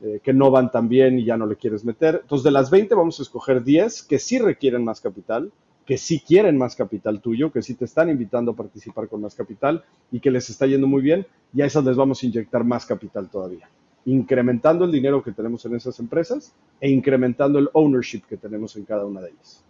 eh, 0.01 0.21
que 0.23 0.33
no 0.33 0.53
van 0.53 0.71
tan 0.71 0.89
bien 0.89 1.19
y 1.19 1.25
ya 1.25 1.37
no 1.37 1.45
le 1.45 1.57
quieres 1.57 1.85
meter. 1.85 2.21
Entonces, 2.23 2.45
de 2.45 2.53
las 2.53 2.71
20 2.71 2.95
vamos 2.95 3.19
a 3.19 3.25
escoger 3.25 3.65
10 3.65 4.05
que 4.05 4.21
sí 4.21 4.39
requieren 4.39 4.85
más 4.85 5.01
capital, 5.01 5.51
que 5.85 5.99
sí 5.99 6.21
quieren 6.21 6.57
más 6.57 6.77
capital 6.77 7.21
tuyo, 7.21 7.51
que 7.51 7.63
sí 7.63 7.75
te 7.75 7.87
están 7.87 8.09
invitando 8.11 8.53
a 8.53 8.57
participar 8.57 9.09
con 9.09 9.23
más 9.23 9.35
capital 9.35 9.83
y 10.13 10.21
que 10.21 10.31
les 10.31 10.49
está 10.51 10.67
yendo 10.67 10.87
muy 10.87 11.03
bien, 11.03 11.27
y 11.53 11.63
a 11.63 11.67
esas 11.67 11.85
les 11.85 11.97
vamos 11.97 12.23
a 12.23 12.27
inyectar 12.27 12.63
más 12.63 12.87
capital 12.87 13.29
todavía 13.29 13.69
incrementando 14.07 14.85
el 14.85 14.93
dinero 14.93 15.23
que 15.23 15.33
tenemos 15.33 15.65
en 15.67 15.75
esas 15.77 15.99
empresas 16.01 16.55
e 16.81 16.89
incrementando 16.89 17.59
el 17.59 17.69
ownership 17.73 18.23
que 18.29 18.37
tenemos 18.37 18.77
en 18.77 18.85
cada 18.85 19.05
una 19.05 19.21
de 19.21 19.31
ellas. 19.31 19.63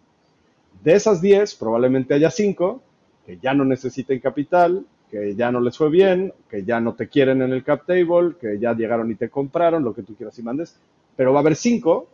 De 0.84 0.94
esas 0.94 1.20
10, 1.20 1.54
probablemente 1.56 2.14
haya 2.14 2.30
5 2.30 2.82
que 3.24 3.38
ya 3.38 3.54
no 3.54 3.64
necesiten 3.64 4.20
capital, 4.20 4.86
que 5.10 5.34
ya 5.34 5.50
no 5.50 5.60
les 5.60 5.76
fue 5.76 5.90
bien, 5.90 6.32
que 6.48 6.64
ya 6.64 6.80
no 6.80 6.94
te 6.94 7.08
quieren 7.08 7.42
en 7.42 7.52
el 7.52 7.64
cap 7.64 7.84
table, 7.84 8.36
que 8.40 8.58
ya 8.60 8.72
llegaron 8.72 9.10
y 9.10 9.16
te 9.16 9.28
compraron, 9.28 9.82
lo 9.82 9.94
que 9.94 10.02
tú 10.02 10.14
quieras 10.14 10.38
y 10.38 10.42
mandes, 10.42 10.78
pero 11.16 11.32
va 11.32 11.40
a 11.40 11.42
haber 11.42 11.56
5 11.56 12.08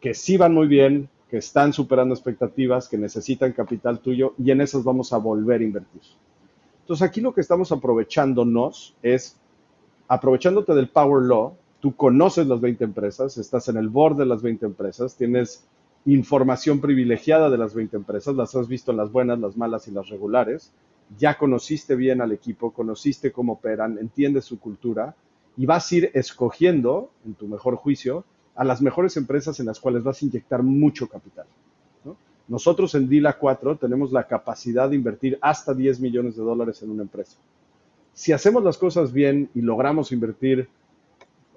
que 0.00 0.12
sí 0.12 0.36
van 0.36 0.52
muy 0.52 0.66
bien, 0.66 1.08
que 1.30 1.38
están 1.38 1.72
superando 1.72 2.14
expectativas, 2.14 2.88
que 2.88 2.98
necesitan 2.98 3.52
capital 3.52 4.00
tuyo 4.00 4.34
y 4.38 4.50
en 4.50 4.60
esas 4.60 4.84
vamos 4.84 5.12
a 5.12 5.18
volver 5.18 5.60
a 5.60 5.64
invertir. 5.64 6.02
Entonces 6.80 7.06
aquí 7.06 7.20
lo 7.20 7.32
que 7.32 7.40
estamos 7.40 7.72
aprovechándonos 7.72 8.94
es 9.02 9.40
aprovechándote 10.08 10.74
del 10.74 10.88
Power 10.88 11.24
Law, 11.24 11.56
tú 11.80 11.94
conoces 11.94 12.46
las 12.46 12.60
20 12.60 12.84
empresas, 12.84 13.36
estás 13.38 13.68
en 13.68 13.76
el 13.76 13.88
board 13.88 14.16
de 14.16 14.26
las 14.26 14.42
20 14.42 14.66
empresas, 14.66 15.16
tienes 15.16 15.64
información 16.06 16.80
privilegiada 16.80 17.50
de 17.50 17.58
las 17.58 17.74
20 17.74 17.96
empresas, 17.96 18.34
las 18.34 18.54
has 18.54 18.68
visto 18.68 18.90
en 18.90 18.98
las 18.98 19.10
buenas, 19.10 19.38
las 19.38 19.56
malas 19.56 19.88
y 19.88 19.90
las 19.90 20.08
regulares, 20.08 20.72
ya 21.18 21.36
conociste 21.36 21.94
bien 21.94 22.20
al 22.20 22.32
equipo, 22.32 22.72
conociste 22.72 23.32
cómo 23.32 23.54
operan, 23.54 23.98
entiendes 23.98 24.44
su 24.44 24.58
cultura 24.58 25.14
y 25.56 25.66
vas 25.66 25.90
a 25.90 25.94
ir 25.94 26.10
escogiendo, 26.14 27.10
en 27.24 27.34
tu 27.34 27.46
mejor 27.46 27.76
juicio, 27.76 28.24
a 28.54 28.64
las 28.64 28.80
mejores 28.80 29.16
empresas 29.16 29.58
en 29.60 29.66
las 29.66 29.80
cuales 29.80 30.02
vas 30.02 30.22
a 30.22 30.24
inyectar 30.24 30.62
mucho 30.62 31.08
capital. 31.08 31.46
Nosotros 32.46 32.94
en 32.94 33.08
DILA 33.08 33.38
4 33.38 33.78
tenemos 33.78 34.12
la 34.12 34.26
capacidad 34.26 34.90
de 34.90 34.96
invertir 34.96 35.38
hasta 35.40 35.72
10 35.72 36.00
millones 36.00 36.36
de 36.36 36.42
dólares 36.42 36.82
en 36.82 36.90
una 36.90 37.02
empresa 37.02 37.38
si 38.14 38.32
hacemos 38.32 38.62
las 38.62 38.78
cosas 38.78 39.12
bien 39.12 39.50
y 39.54 39.60
logramos 39.60 40.12
invertir, 40.12 40.68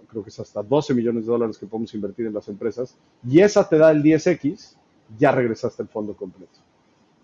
creo 0.07 0.23
que 0.23 0.29
es 0.29 0.39
hasta 0.39 0.63
12 0.63 0.93
millones 0.93 1.25
de 1.25 1.31
dólares 1.31 1.57
que 1.57 1.67
podemos 1.67 1.93
invertir 1.93 2.25
en 2.25 2.33
las 2.33 2.47
empresas, 2.49 2.97
y 3.27 3.39
esa 3.39 3.67
te 3.69 3.77
da 3.77 3.91
el 3.91 4.03
10X, 4.03 4.75
ya 5.17 5.31
regresaste 5.31 5.83
el 5.83 5.89
fondo 5.89 6.15
completo. 6.15 6.59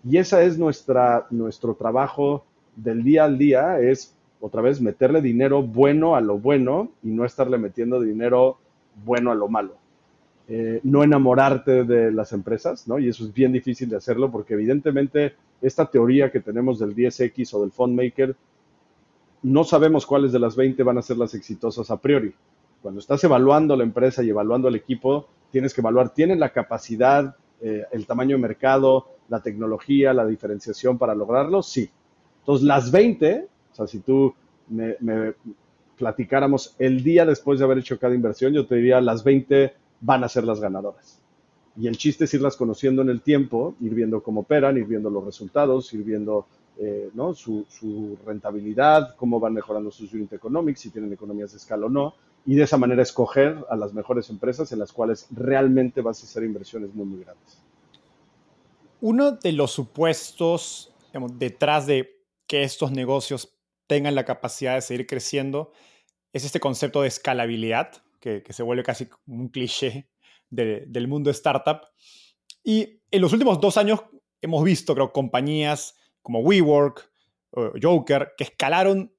Y 0.08 0.18
esa 0.18 0.42
es 0.42 0.56
nuestra, 0.56 1.26
nuestro 1.30 1.74
trabajo 1.74 2.44
del 2.76 3.02
día 3.02 3.24
al 3.24 3.36
día, 3.36 3.80
es 3.80 4.14
otra 4.40 4.62
vez 4.62 4.80
meterle 4.80 5.20
dinero 5.20 5.62
bueno 5.62 6.14
a 6.14 6.20
lo 6.20 6.38
bueno 6.38 6.90
y 7.02 7.08
no 7.08 7.24
estarle 7.24 7.58
metiendo 7.58 8.00
dinero 8.00 8.58
bueno 9.04 9.32
a 9.32 9.34
lo 9.34 9.48
malo. 9.48 9.76
Eh, 10.46 10.80
no 10.82 11.02
enamorarte 11.02 11.84
de 11.84 12.12
las 12.12 12.34
empresas, 12.34 12.86
¿no? 12.86 12.98
Y 12.98 13.08
eso 13.08 13.24
es 13.24 13.32
bien 13.32 13.52
difícil 13.52 13.88
de 13.88 13.96
hacerlo 13.96 14.30
porque 14.30 14.52
evidentemente 14.52 15.34
esta 15.62 15.86
teoría 15.86 16.30
que 16.30 16.40
tenemos 16.40 16.78
del 16.78 16.94
10X 16.94 17.54
o 17.54 17.62
del 17.62 17.72
fund 17.72 17.96
maker 17.96 18.36
no 19.44 19.62
sabemos 19.62 20.06
cuáles 20.06 20.32
de 20.32 20.38
las 20.38 20.56
20 20.56 20.82
van 20.82 20.96
a 20.96 21.02
ser 21.02 21.18
las 21.18 21.34
exitosas 21.34 21.90
a 21.90 22.00
priori. 22.00 22.34
Cuando 22.80 22.98
estás 22.98 23.22
evaluando 23.24 23.76
la 23.76 23.84
empresa 23.84 24.22
y 24.22 24.30
evaluando 24.30 24.68
el 24.68 24.74
equipo, 24.74 25.28
tienes 25.50 25.74
que 25.74 25.82
evaluar, 25.82 26.14
¿tienen 26.14 26.40
la 26.40 26.50
capacidad, 26.50 27.36
eh, 27.60 27.84
el 27.92 28.06
tamaño 28.06 28.36
de 28.36 28.42
mercado, 28.42 29.06
la 29.28 29.42
tecnología, 29.42 30.14
la 30.14 30.26
diferenciación 30.26 30.96
para 30.96 31.14
lograrlo? 31.14 31.62
Sí. 31.62 31.90
Entonces, 32.40 32.66
las 32.66 32.90
20, 32.90 33.46
o 33.72 33.74
sea, 33.74 33.86
si 33.86 34.00
tú 34.00 34.34
me, 34.68 34.96
me 35.00 35.34
platicáramos 35.98 36.74
el 36.78 37.02
día 37.02 37.26
después 37.26 37.58
de 37.58 37.66
haber 37.66 37.78
hecho 37.78 37.98
cada 37.98 38.14
inversión, 38.14 38.54
yo 38.54 38.66
te 38.66 38.76
diría, 38.76 38.98
las 39.02 39.24
20 39.24 39.74
van 40.00 40.24
a 40.24 40.28
ser 40.28 40.44
las 40.44 40.58
ganadoras. 40.58 41.20
Y 41.76 41.86
el 41.86 41.98
chiste 41.98 42.24
es 42.24 42.32
irlas 42.32 42.56
conociendo 42.56 43.02
en 43.02 43.10
el 43.10 43.20
tiempo, 43.20 43.74
ir 43.80 43.92
viendo 43.92 44.22
cómo 44.22 44.40
operan, 44.40 44.78
ir 44.78 44.86
viendo 44.86 45.10
los 45.10 45.24
resultados, 45.24 45.92
ir 45.92 46.02
viendo 46.02 46.46
eh, 46.78 47.10
¿no? 47.14 47.34
Su, 47.34 48.18
rentabilidad, 48.26 49.14
cómo 49.16 49.38
van 49.38 49.54
mejorando 49.54 49.90
sus 49.90 50.12
unit 50.12 50.32
economics, 50.32 50.80
si 50.80 50.90
tienen 50.90 51.12
economías 51.12 51.52
de 51.52 51.58
escala 51.58 51.86
o 51.86 51.88
no, 51.88 52.14
y 52.46 52.56
de 52.56 52.64
esa 52.64 52.76
manera 52.76 53.02
escoger 53.02 53.64
a 53.70 53.76
las 53.76 53.94
mejores 53.94 54.28
empresas 54.28 54.70
en 54.72 54.80
las 54.80 54.92
cuales 54.92 55.28
realmente 55.30 56.00
vas 56.00 56.22
a 56.22 56.26
hacer 56.26 56.42
inversiones 56.42 56.94
muy, 56.94 57.06
muy 57.06 57.24
grandes. 57.24 57.58
Uno 59.00 59.32
de 59.32 59.52
los 59.52 59.70
supuestos 59.70 60.92
detrás 61.38 61.86
de 61.86 62.24
que 62.46 62.64
estos 62.64 62.90
negocios 62.90 63.54
tengan 63.86 64.14
la 64.14 64.24
capacidad 64.24 64.74
de 64.74 64.80
seguir 64.80 65.06
creciendo 65.06 65.72
es 66.32 66.44
este 66.44 66.60
concepto 66.60 67.02
de 67.02 67.08
escalabilidad, 67.08 67.92
que, 68.18 68.42
se 68.48 68.62
vuelve 68.62 68.82
casi 68.82 69.08
un 69.26 69.48
cliché 69.48 70.08
del 70.50 71.08
mundo 71.08 71.30
startup. 71.30 71.82
Y 72.62 73.02
en 73.10 73.20
los 73.20 73.32
últimos 73.32 73.60
dos 73.60 73.76
años 73.76 74.00
hemos 74.40 74.64
visto, 74.64 74.94
creo, 74.94 75.12
compañías 75.12 75.96
como 76.24 76.40
WeWork, 76.40 77.12
Joker, 77.80 78.32
que 78.36 78.44
escalaron, 78.44 79.14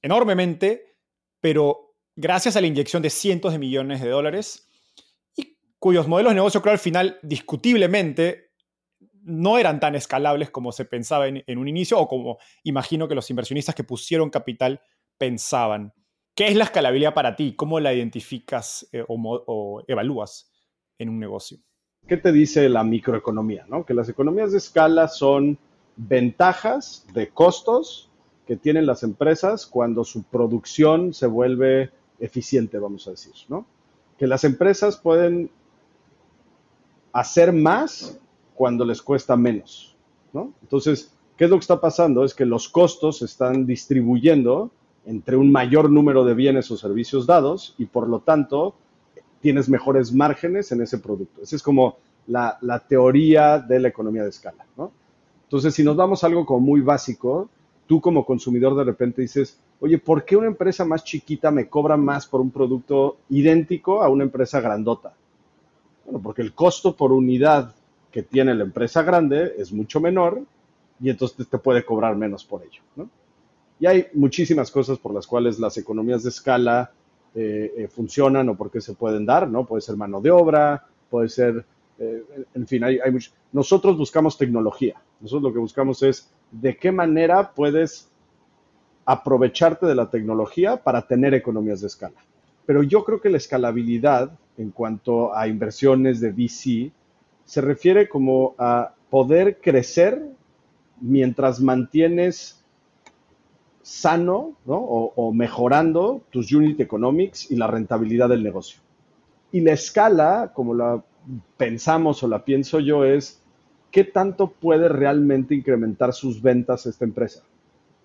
enormemente, 0.00 0.96
pero 1.40 1.96
gracias 2.16 2.56
a 2.56 2.60
la 2.60 2.66
inyección 2.66 3.02
de 3.02 3.10
cientos 3.10 3.52
de 3.52 3.58
millones 3.58 4.00
de 4.00 4.08
dólares 4.08 4.70
y 5.36 5.58
cuyos 5.78 6.08
modelos 6.08 6.30
de 6.30 6.36
negocio, 6.36 6.62
creo, 6.62 6.72
al 6.72 6.78
final, 6.78 7.18
discutiblemente, 7.22 8.52
no 9.24 9.58
eran 9.58 9.80
tan 9.80 9.94
escalables 9.94 10.50
como 10.50 10.70
se 10.70 10.84
pensaba 10.84 11.26
en, 11.26 11.58
un 11.58 11.68
inicio 11.68 11.98
o 11.98 12.06
como 12.06 12.38
imagino 12.62 13.08
que 13.08 13.14
los 13.14 13.28
inversionistas 13.30 13.74
que 13.74 13.84
pusieron 13.84 14.30
capital 14.30 14.80
pensaban. 15.18 15.92
¿Qué 16.36 16.46
es 16.48 16.56
la 16.56 16.64
escalabilidad 16.64 17.14
para 17.14 17.34
ti? 17.34 17.54
¿Cómo 17.56 17.80
la 17.80 17.92
identificas 17.92 18.88
eh, 18.92 19.04
o, 19.08 19.82
evalúas 19.88 20.52
en 20.98 21.08
un 21.08 21.18
negocio? 21.18 21.58
¿Qué 22.06 22.18
te 22.18 22.32
dice 22.32 22.68
la 22.68 22.84
microeconomía? 22.84 23.66
Que 23.86 23.94
las 23.94 24.08
economías 24.08 24.52
de 24.52 24.58
escala 24.58 25.08
son 25.08 25.58
ventajas 25.96 27.06
de 27.12 27.28
costos 27.28 28.10
que 28.46 28.56
tienen 28.56 28.86
las 28.86 29.02
empresas 29.02 29.66
cuando 29.66 30.04
su 30.04 30.22
producción 30.24 31.14
se 31.14 31.26
vuelve 31.26 31.90
eficiente, 32.18 32.78
vamos 32.78 33.06
a 33.06 33.12
decir, 33.12 33.34
¿no? 33.48 33.66
Que 34.18 34.26
las 34.26 34.44
empresas 34.44 34.96
pueden 34.96 35.50
hacer 37.12 37.52
más 37.52 38.18
cuando 38.54 38.84
les 38.84 39.02
cuesta 39.02 39.36
menos, 39.36 39.96
¿no? 40.32 40.52
Entonces, 40.62 41.12
¿qué 41.36 41.44
es 41.44 41.50
lo 41.50 41.56
que 41.56 41.62
está 41.62 41.80
pasando? 41.80 42.24
Es 42.24 42.34
que 42.34 42.44
los 42.44 42.68
costos 42.68 43.18
se 43.18 43.24
están 43.24 43.66
distribuyendo 43.66 44.70
entre 45.06 45.36
un 45.36 45.50
mayor 45.50 45.90
número 45.90 46.24
de 46.24 46.34
bienes 46.34 46.70
o 46.70 46.76
servicios 46.76 47.26
dados 47.26 47.74
y 47.78 47.86
por 47.86 48.08
lo 48.08 48.20
tanto 48.20 48.74
tienes 49.40 49.68
mejores 49.68 50.12
márgenes 50.12 50.72
en 50.72 50.80
ese 50.80 50.98
producto. 50.98 51.42
Esa 51.42 51.56
es 51.56 51.62
como 51.62 51.98
la, 52.26 52.58
teoría 52.88 53.58
de 53.58 53.80
la 53.80 53.88
economía 53.88 54.22
de 54.22 54.30
escala, 54.30 54.64
¿no? 54.76 54.92
Entonces, 55.44 55.74
si 55.74 55.84
nos 55.84 55.96
vamos 55.96 56.22
a 56.22 56.26
algo 56.26 56.44
como 56.44 56.60
muy 56.60 56.80
básico, 56.80 57.48
tú 57.86 58.00
como 58.00 58.24
consumidor 58.24 58.76
de 58.76 58.84
repente 58.84 59.22
dices, 59.22 59.58
oye, 59.80 59.98
¿por 59.98 60.24
qué 60.24 60.36
una 60.36 60.46
empresa 60.46 60.84
más 60.84 61.04
chiquita 61.04 61.50
me 61.50 61.68
cobra 61.68 61.96
más 61.96 62.26
por 62.26 62.40
un 62.40 62.50
producto 62.50 63.18
idéntico 63.28 64.02
a 64.02 64.08
una 64.08 64.24
empresa 64.24 64.60
grandota? 64.60 65.14
Bueno, 66.04 66.20
porque 66.22 66.42
el 66.42 66.54
costo 66.54 66.94
por 66.96 67.12
unidad 67.12 67.74
que 68.10 68.22
tiene 68.22 68.54
la 68.54 68.64
empresa 68.64 69.02
grande 69.02 69.54
es 69.58 69.72
mucho 69.72 70.00
menor 70.00 70.40
y 71.00 71.10
entonces 71.10 71.48
te 71.48 71.58
puede 71.58 71.84
cobrar 71.84 72.16
menos 72.16 72.44
por 72.44 72.62
ello. 72.62 72.80
¿no? 72.96 73.08
Y 73.80 73.86
hay 73.86 74.06
muchísimas 74.14 74.70
cosas 74.70 74.98
por 74.98 75.12
las 75.12 75.26
cuales 75.26 75.58
las 75.58 75.76
economías 75.76 76.22
de 76.22 76.28
escala 76.28 76.92
eh, 77.34 77.72
eh, 77.76 77.88
funcionan 77.88 78.48
o 78.48 78.54
por 78.54 78.70
qué 78.70 78.80
se 78.80 78.94
pueden 78.94 79.26
dar, 79.26 79.48
¿no? 79.48 79.66
Puede 79.66 79.82
ser 79.82 79.96
mano 79.96 80.20
de 80.20 80.30
obra, 80.30 80.86
puede 81.10 81.28
ser, 81.28 81.64
eh, 81.98 82.24
en 82.54 82.66
fin, 82.66 82.82
Nosotros 83.52 83.96
buscamos 83.96 84.36
tecnología. 84.36 85.00
Nosotros 85.20 85.42
lo 85.42 85.52
que 85.52 85.60
buscamos 85.60 86.02
es 86.02 86.30
de 86.50 86.76
qué 86.76 86.90
manera 86.90 87.52
puedes 87.52 88.10
aprovecharte 89.04 89.86
de 89.86 89.94
la 89.94 90.10
tecnología 90.10 90.76
para 90.76 91.06
tener 91.06 91.34
economías 91.34 91.80
de 91.80 91.88
escala. 91.88 92.16
Pero 92.66 92.82
yo 92.82 93.04
creo 93.04 93.20
que 93.20 93.28
la 93.28 93.36
escalabilidad 93.36 94.36
en 94.56 94.70
cuanto 94.70 95.36
a 95.36 95.46
inversiones 95.48 96.20
de 96.20 96.30
VC 96.30 96.92
se 97.44 97.60
refiere 97.60 98.08
como 98.08 98.54
a 98.58 98.94
poder 99.10 99.60
crecer 99.60 100.30
mientras 101.00 101.60
mantienes 101.60 102.64
sano 103.82 104.56
o, 104.66 105.12
o, 105.14 105.32
mejorando 105.34 106.22
tus 106.30 106.50
unit 106.52 106.80
economics 106.80 107.50
y 107.50 107.56
la 107.56 107.66
rentabilidad 107.66 108.30
del 108.30 108.42
negocio. 108.42 108.80
Y 109.52 109.60
la 109.60 109.72
escala, 109.72 110.52
como 110.54 110.72
la 110.72 111.04
pensamos 111.56 112.22
o 112.22 112.28
la 112.28 112.44
pienso 112.44 112.80
yo, 112.80 113.04
es 113.04 113.40
qué 113.90 114.04
tanto 114.04 114.50
puede 114.50 114.88
realmente 114.88 115.54
incrementar 115.54 116.12
sus 116.12 116.42
ventas 116.42 116.86
esta 116.86 117.04
empresa. 117.04 117.42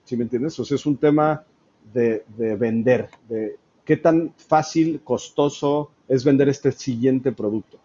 ¿Sí 0.03 0.15
me 0.15 0.23
entiendes? 0.23 0.59
O 0.59 0.65
sea, 0.65 0.75
es 0.75 0.85
un 0.85 0.97
tema 0.97 1.43
de, 1.93 2.23
vender, 2.37 3.09
de 3.27 3.57
qué 3.85 3.97
tan 3.97 4.33
fácil, 4.37 5.01
costoso 5.03 5.91
es 6.07 6.23
vender 6.23 6.49
este 6.49 6.71
siguiente 6.71 7.31
producto. 7.31 7.79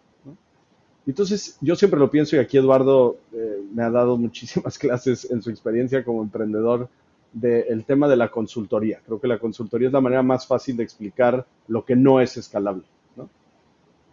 Entonces, 1.07 1.57
yo 1.61 1.75
siempre 1.75 1.99
lo 1.99 2.09
pienso 2.09 2.35
y 2.35 2.39
aquí 2.39 2.57
Eduardo 2.57 3.17
eh, 3.31 3.61
me 3.73 3.83
ha 3.83 3.91
dado 3.91 4.17
muchísimas 4.17 4.77
clases 4.77 5.29
en 5.29 5.41
su 5.41 5.49
experiencia 5.49 6.03
como 6.03 6.23
emprendedor 6.23 6.89
del 7.31 7.83
tema 7.85 8.07
de 8.07 8.15
la 8.15 8.31
consultoría. 8.31 9.01
Creo 9.05 9.19
que 9.19 9.27
la 9.27 9.39
consultoría 9.39 9.87
es 9.87 9.93
la 9.93 10.01
manera 10.01 10.23
más 10.23 10.47
fácil 10.47 10.77
de 10.77 10.83
explicar 10.83 11.45
lo 11.67 11.83
que 11.83 11.95
no 11.95 12.21
es 12.21 12.37
escalable. 12.37 12.85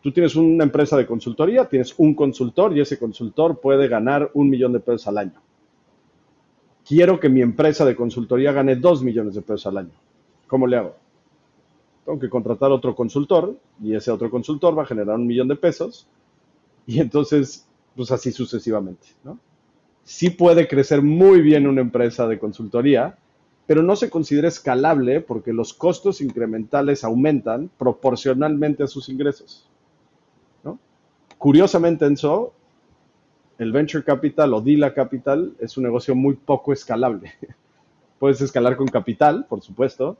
Tú 0.02 0.10
tienes 0.10 0.34
una 0.34 0.64
empresa 0.64 0.96
de 0.96 1.06
consultoría, 1.06 1.68
tienes 1.68 1.94
un 1.96 2.14
consultor 2.14 2.76
y 2.76 2.80
ese 2.80 2.98
consultor 2.98 3.60
puede 3.60 3.86
ganar 3.86 4.30
un 4.34 4.50
millón 4.50 4.72
de 4.72 4.80
pesos 4.80 5.06
al 5.06 5.18
año. 5.18 5.40
Quiero 6.84 7.20
que 7.20 7.28
mi 7.28 7.40
empresa 7.40 7.84
de 7.84 7.94
consultoría 7.94 8.50
gane 8.50 8.74
dos 8.74 9.02
millones 9.04 9.36
de 9.36 9.42
pesos 9.42 9.66
al 9.66 9.78
año. 9.78 9.92
¿Cómo 10.48 10.66
le 10.66 10.76
hago? 10.76 10.96
Tengo 12.04 12.18
que 12.18 12.28
contratar 12.28 12.72
otro 12.72 12.96
consultor 12.96 13.56
y 13.80 13.94
ese 13.94 14.10
otro 14.10 14.28
consultor 14.28 14.76
va 14.76 14.82
a 14.82 14.86
generar 14.86 15.14
un 15.14 15.26
millón 15.26 15.46
de 15.46 15.54
pesos 15.54 16.08
y 16.84 16.98
entonces, 16.98 17.68
pues 17.94 18.10
así 18.10 18.32
sucesivamente, 18.32 19.06
¿no? 19.22 19.38
Sí 20.02 20.30
puede 20.30 20.66
crecer 20.66 21.00
muy 21.00 21.42
bien 21.42 21.68
una 21.68 21.80
empresa 21.80 22.26
de 22.26 22.40
consultoría, 22.40 23.16
pero 23.66 23.84
no 23.84 23.94
se 23.94 24.10
considera 24.10 24.48
escalable 24.48 25.20
porque 25.20 25.52
los 25.52 25.72
costos 25.72 26.20
incrementales 26.20 27.04
aumentan 27.04 27.70
proporcionalmente 27.78 28.82
a 28.82 28.88
sus 28.88 29.08
ingresos. 29.08 29.68
Curiosamente, 31.42 32.06
Enzo, 32.06 32.52
el 33.58 33.72
venture 33.72 34.04
capital 34.04 34.54
o 34.54 34.60
Dila 34.60 34.94
Capital 34.94 35.54
es 35.58 35.76
un 35.76 35.82
negocio 35.82 36.14
muy 36.14 36.36
poco 36.36 36.72
escalable. 36.72 37.32
puedes 38.20 38.40
escalar 38.40 38.76
con 38.76 38.86
capital, 38.86 39.46
por 39.48 39.60
supuesto, 39.60 40.16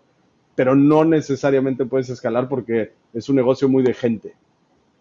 pero 0.56 0.74
no 0.74 1.04
necesariamente 1.04 1.84
puedes 1.86 2.08
escalar 2.08 2.48
porque 2.48 2.94
es 3.12 3.28
un 3.28 3.36
negocio 3.36 3.68
muy 3.68 3.84
de 3.84 3.94
gente. 3.94 4.34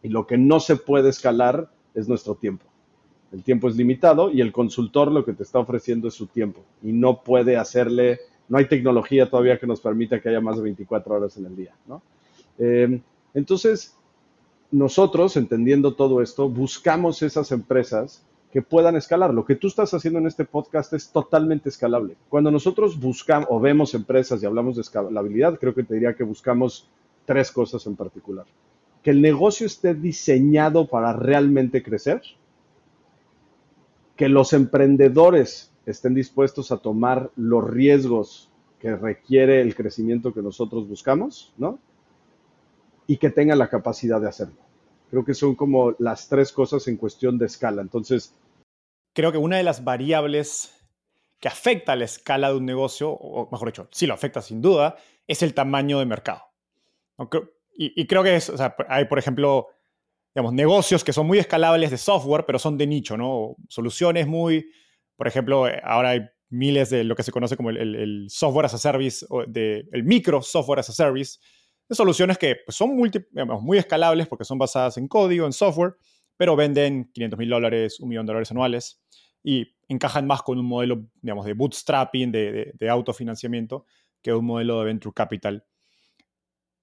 Y 0.03 0.09
lo 0.09 0.27
que 0.27 0.37
no 0.37 0.59
se 0.59 0.75
puede 0.75 1.09
escalar 1.09 1.71
es 1.95 2.07
nuestro 2.07 2.35
tiempo. 2.35 2.67
El 3.31 3.41
tiempo 3.41 3.67
es 3.67 3.75
limitado 3.75 4.29
y 4.29 4.41
el 4.41 4.51
consultor 4.51 5.11
lo 5.11 5.25
que 5.25 5.33
te 5.33 5.41
está 5.41 5.57
ofreciendo 5.57 6.07
es 6.07 6.13
su 6.13 6.27
tiempo 6.27 6.61
y 6.83 6.91
no 6.93 7.23
puede 7.23 7.57
hacerle, 7.57 8.19
no 8.47 8.59
hay 8.59 8.65
tecnología 8.65 9.27
todavía 9.27 9.57
que 9.57 9.65
nos 9.65 9.81
permita 9.81 10.21
que 10.21 10.29
haya 10.29 10.39
más 10.39 10.57
de 10.57 10.61
24 10.61 11.15
horas 11.15 11.35
en 11.37 11.47
el 11.47 11.55
día. 11.55 11.73
Eh, 12.59 13.01
entonces, 13.33 13.97
nosotros, 14.71 15.35
entendiendo 15.37 15.95
todo 15.95 16.21
esto, 16.21 16.49
buscamos 16.49 17.21
esas 17.21 17.51
empresas 17.51 18.23
que 18.51 18.61
puedan 18.61 18.95
escalar. 18.95 19.33
Lo 19.33 19.45
que 19.45 19.55
tú 19.55 19.67
estás 19.67 19.93
haciendo 19.93 20.19
en 20.19 20.27
este 20.27 20.45
podcast 20.45 20.93
es 20.93 21.09
totalmente 21.09 21.69
escalable. 21.69 22.15
Cuando 22.29 22.51
nosotros 22.51 22.99
buscamos 22.99 23.47
o 23.49 23.59
vemos 23.59 23.93
empresas 23.93 24.41
y 24.41 24.45
hablamos 24.45 24.75
de 24.75 24.81
escalabilidad, 24.81 25.57
creo 25.59 25.73
que 25.73 25.83
te 25.83 25.93
diría 25.93 26.15
que 26.15 26.23
buscamos 26.23 26.87
tres 27.25 27.51
cosas 27.51 27.85
en 27.85 27.95
particular. 27.95 28.45
Que 29.03 29.11
el 29.11 29.21
negocio 29.21 29.65
esté 29.65 29.93
diseñado 29.93 30.87
para 30.87 31.13
realmente 31.13 31.81
crecer, 31.81 32.21
que 34.15 34.29
los 34.29 34.53
emprendedores 34.53 35.71
estén 35.85 36.13
dispuestos 36.13 36.71
a 36.71 36.77
tomar 36.77 37.31
los 37.35 37.67
riesgos 37.67 38.49
que 38.79 38.95
requiere 38.95 39.61
el 39.61 39.75
crecimiento 39.75 40.33
que 40.33 40.41
nosotros 40.41 40.87
buscamos, 40.87 41.53
¿no? 41.57 41.79
Y 43.11 43.17
que 43.17 43.29
tenga 43.29 43.57
la 43.57 43.67
capacidad 43.67 44.21
de 44.21 44.29
hacerlo. 44.29 44.55
Creo 45.09 45.25
que 45.25 45.33
son 45.33 45.53
como 45.53 45.93
las 45.99 46.29
tres 46.29 46.53
cosas 46.53 46.87
en 46.87 46.95
cuestión 46.95 47.37
de 47.37 47.47
escala. 47.47 47.81
Entonces... 47.81 48.33
Creo 49.13 49.33
que 49.33 49.37
una 49.37 49.57
de 49.57 49.63
las 49.63 49.83
variables 49.83 50.73
que 51.37 51.49
afecta 51.49 51.91
a 51.91 51.97
la 51.97 52.05
escala 52.05 52.51
de 52.51 52.55
un 52.55 52.65
negocio, 52.65 53.09
o 53.09 53.49
mejor 53.51 53.67
dicho, 53.67 53.89
sí 53.91 54.07
lo 54.07 54.13
afecta 54.13 54.41
sin 54.41 54.61
duda, 54.61 54.95
es 55.27 55.43
el 55.43 55.53
tamaño 55.53 55.99
de 55.99 56.05
mercado. 56.05 56.41
Y, 57.73 58.07
creo 58.07 58.23
que 58.23 58.37
es, 58.37 58.49
hay, 58.87 59.03
por 59.03 59.19
ejemplo, 59.19 59.67
digamos, 60.33 60.53
negocios 60.53 61.03
que 61.03 61.11
son 61.11 61.27
muy 61.27 61.37
escalables 61.37 61.91
de 61.91 61.97
software, 61.97 62.45
pero 62.45 62.59
son 62.59 62.77
de 62.77 62.87
nicho, 62.87 63.17
¿no? 63.17 63.57
Soluciones 63.67 64.25
muy, 64.25 64.71
por 65.17 65.27
ejemplo, 65.27 65.65
ahora 65.83 66.11
hay 66.11 66.21
miles 66.49 66.89
de 66.89 67.03
lo 67.03 67.17
que 67.17 67.23
se 67.23 67.33
conoce 67.33 67.57
como 67.57 67.71
el, 67.71 68.27
software 68.29 68.67
as 68.67 68.73
a 68.75 68.77
service, 68.77 69.25
o 69.29 69.43
de, 69.45 69.85
el 69.91 70.05
micro 70.05 70.41
software 70.41 70.79
as 70.79 70.87
a 70.87 70.93
service, 70.93 71.39
soluciones 71.97 72.37
que 72.37 72.57
pues, 72.65 72.75
son 72.75 72.95
muy 72.95 73.77
escalables 73.77 74.27
porque 74.27 74.45
son 74.45 74.57
basadas 74.57 74.97
en 74.97 75.07
código, 75.07 75.45
en 75.45 75.53
software, 75.53 75.95
pero 76.37 76.55
venden 76.55 77.11
500 77.13 77.39
mil 77.39 77.49
dólares, 77.49 77.99
un 77.99 78.09
millón 78.09 78.25
de 78.25 78.31
dólares 78.31 78.51
anuales 78.51 79.01
y 79.43 79.75
encajan 79.87 80.25
más 80.25 80.41
con 80.41 80.57
un 80.57 80.65
modelo, 80.65 81.03
de 81.21 81.53
bootstrapping, 81.53 82.31
de, 82.31 82.89
autofinanciamiento, 82.89 83.85
que 84.21 84.33
un 84.33 84.45
modelo 84.45 84.79
de 84.79 84.85
venture 84.85 85.13
capital. 85.13 85.65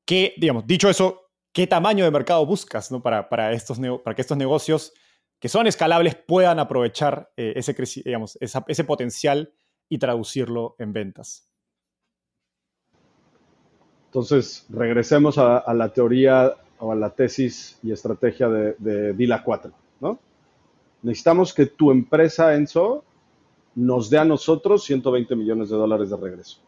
Que, 0.04 0.34
digamos, 0.36 0.66
dicho 0.66 0.88
eso, 0.88 1.30
¿qué 1.52 1.66
tamaño 1.66 2.04
de 2.04 2.10
mercado 2.10 2.44
buscas 2.46 2.90
para, 3.02 3.28
para, 3.28 3.52
estos 3.52 3.78
para 4.04 4.14
que 4.14 4.22
estos 4.22 4.36
negocios 4.36 4.92
que 5.38 5.48
son 5.48 5.66
escalables 5.66 6.16
puedan 6.16 6.58
aprovechar 6.58 7.30
eh, 7.36 7.52
ese, 7.56 7.74
digamos, 8.04 8.36
ese 8.40 8.84
potencial 8.84 9.52
y 9.88 9.98
traducirlo 9.98 10.74
en 10.78 10.92
ventas? 10.92 11.47
Entonces, 14.08 14.66
regresemos 14.70 15.36
a, 15.36 15.72
la 15.74 15.90
teoría 15.90 16.54
o 16.78 16.92
a 16.92 16.94
la 16.94 17.10
tesis 17.10 17.78
y 17.82 17.92
estrategia 17.92 18.48
de, 18.48 19.12
DILA 19.12 19.44
4, 19.44 19.70
¿no? 20.00 20.18
Necesitamos 21.02 21.52
que 21.52 21.66
tu 21.66 21.90
empresa, 21.90 22.54
Enzo, 22.54 23.04
nos 23.74 24.08
dé 24.08 24.18
a 24.18 24.24
nosotros 24.24 24.82
120 24.84 25.36
millones 25.36 25.68
de 25.68 25.76
dólares 25.76 26.08
de 26.10 26.16
regreso. 26.16 26.58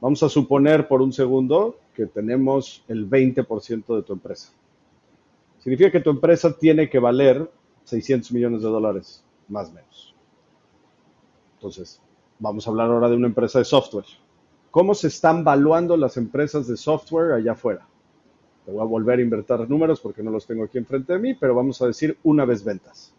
Vamos 0.00 0.22
a 0.22 0.28
suponer 0.28 0.86
por 0.86 1.00
un 1.00 1.12
segundo 1.12 1.78
que 1.94 2.06
tenemos 2.06 2.84
el 2.88 3.08
20% 3.08 3.96
de 3.96 4.02
tu 4.02 4.12
empresa. 4.12 4.52
Significa 5.58 5.90
que 5.90 6.00
tu 6.00 6.10
empresa 6.10 6.56
tiene 6.56 6.88
que 6.88 6.98
valer 6.98 7.50
600 7.84 8.32
millones 8.32 8.62
de 8.62 8.68
dólares. 8.68 9.24
más 9.48 9.70
o 9.70 9.72
menos. 9.72 10.14
Entonces, 11.54 12.00
vamos 12.38 12.66
a 12.66 12.70
hablar 12.70 12.88
ahora 12.88 13.08
de 13.08 13.16
una 13.16 13.26
empresa 13.26 13.58
de 13.58 13.64
software. 13.64 14.06
¿Cómo 14.70 14.94
se 14.94 15.08
están 15.08 15.42
valuando 15.42 15.96
las 15.96 16.16
empresas 16.16 16.68
de 16.68 16.76
software 16.76 17.32
allá 17.32 17.52
afuera? 17.52 17.86
Te 18.64 18.70
voy 18.70 18.80
a 18.80 18.84
volver 18.84 19.18
a 19.18 19.22
invertir 19.22 19.68
números 19.68 20.00
porque 20.00 20.22
no 20.22 20.30
los 20.30 20.46
tengo 20.46 20.64
aquí 20.64 20.78
enfrente 20.78 21.12
de 21.12 21.18
mí, 21.18 21.34
pero 21.34 21.54
vamos 21.54 21.82
a 21.82 21.86
decir 21.86 22.16
una 22.22 22.44
vez 22.44 22.62
ventas. 22.62 23.12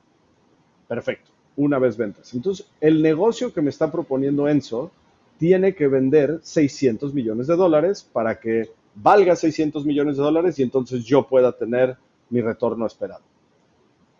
Perfecto, 0.88 1.32
una 1.58 1.78
vez 1.78 1.98
ventas. 1.98 2.34
Entonces, 2.34 2.68
el 2.80 3.02
negocio 3.02 3.54
que 3.54 3.62
me 3.62 3.70
está 3.70 3.92
proponiendo 3.92 4.48
Enzo 4.48 4.92
tiene 5.38 5.76
que 5.76 5.88
vender 5.88 6.40
600 6.42 7.14
millones 7.14 7.48
de 7.48 7.56
dólares 7.56 8.08
para 8.14 8.40
que 8.40 8.70
valga 8.96 9.36
600 9.36 9.86
millones 9.86 10.18
de 10.18 10.24
dólares 10.24 10.58
y 10.60 10.64
entonces 10.64 11.04
yo 11.04 11.28
pueda 11.28 11.52
tener 11.52 11.98
mi 12.30 12.42
retorno 12.42 12.86
esperado. 12.86 13.24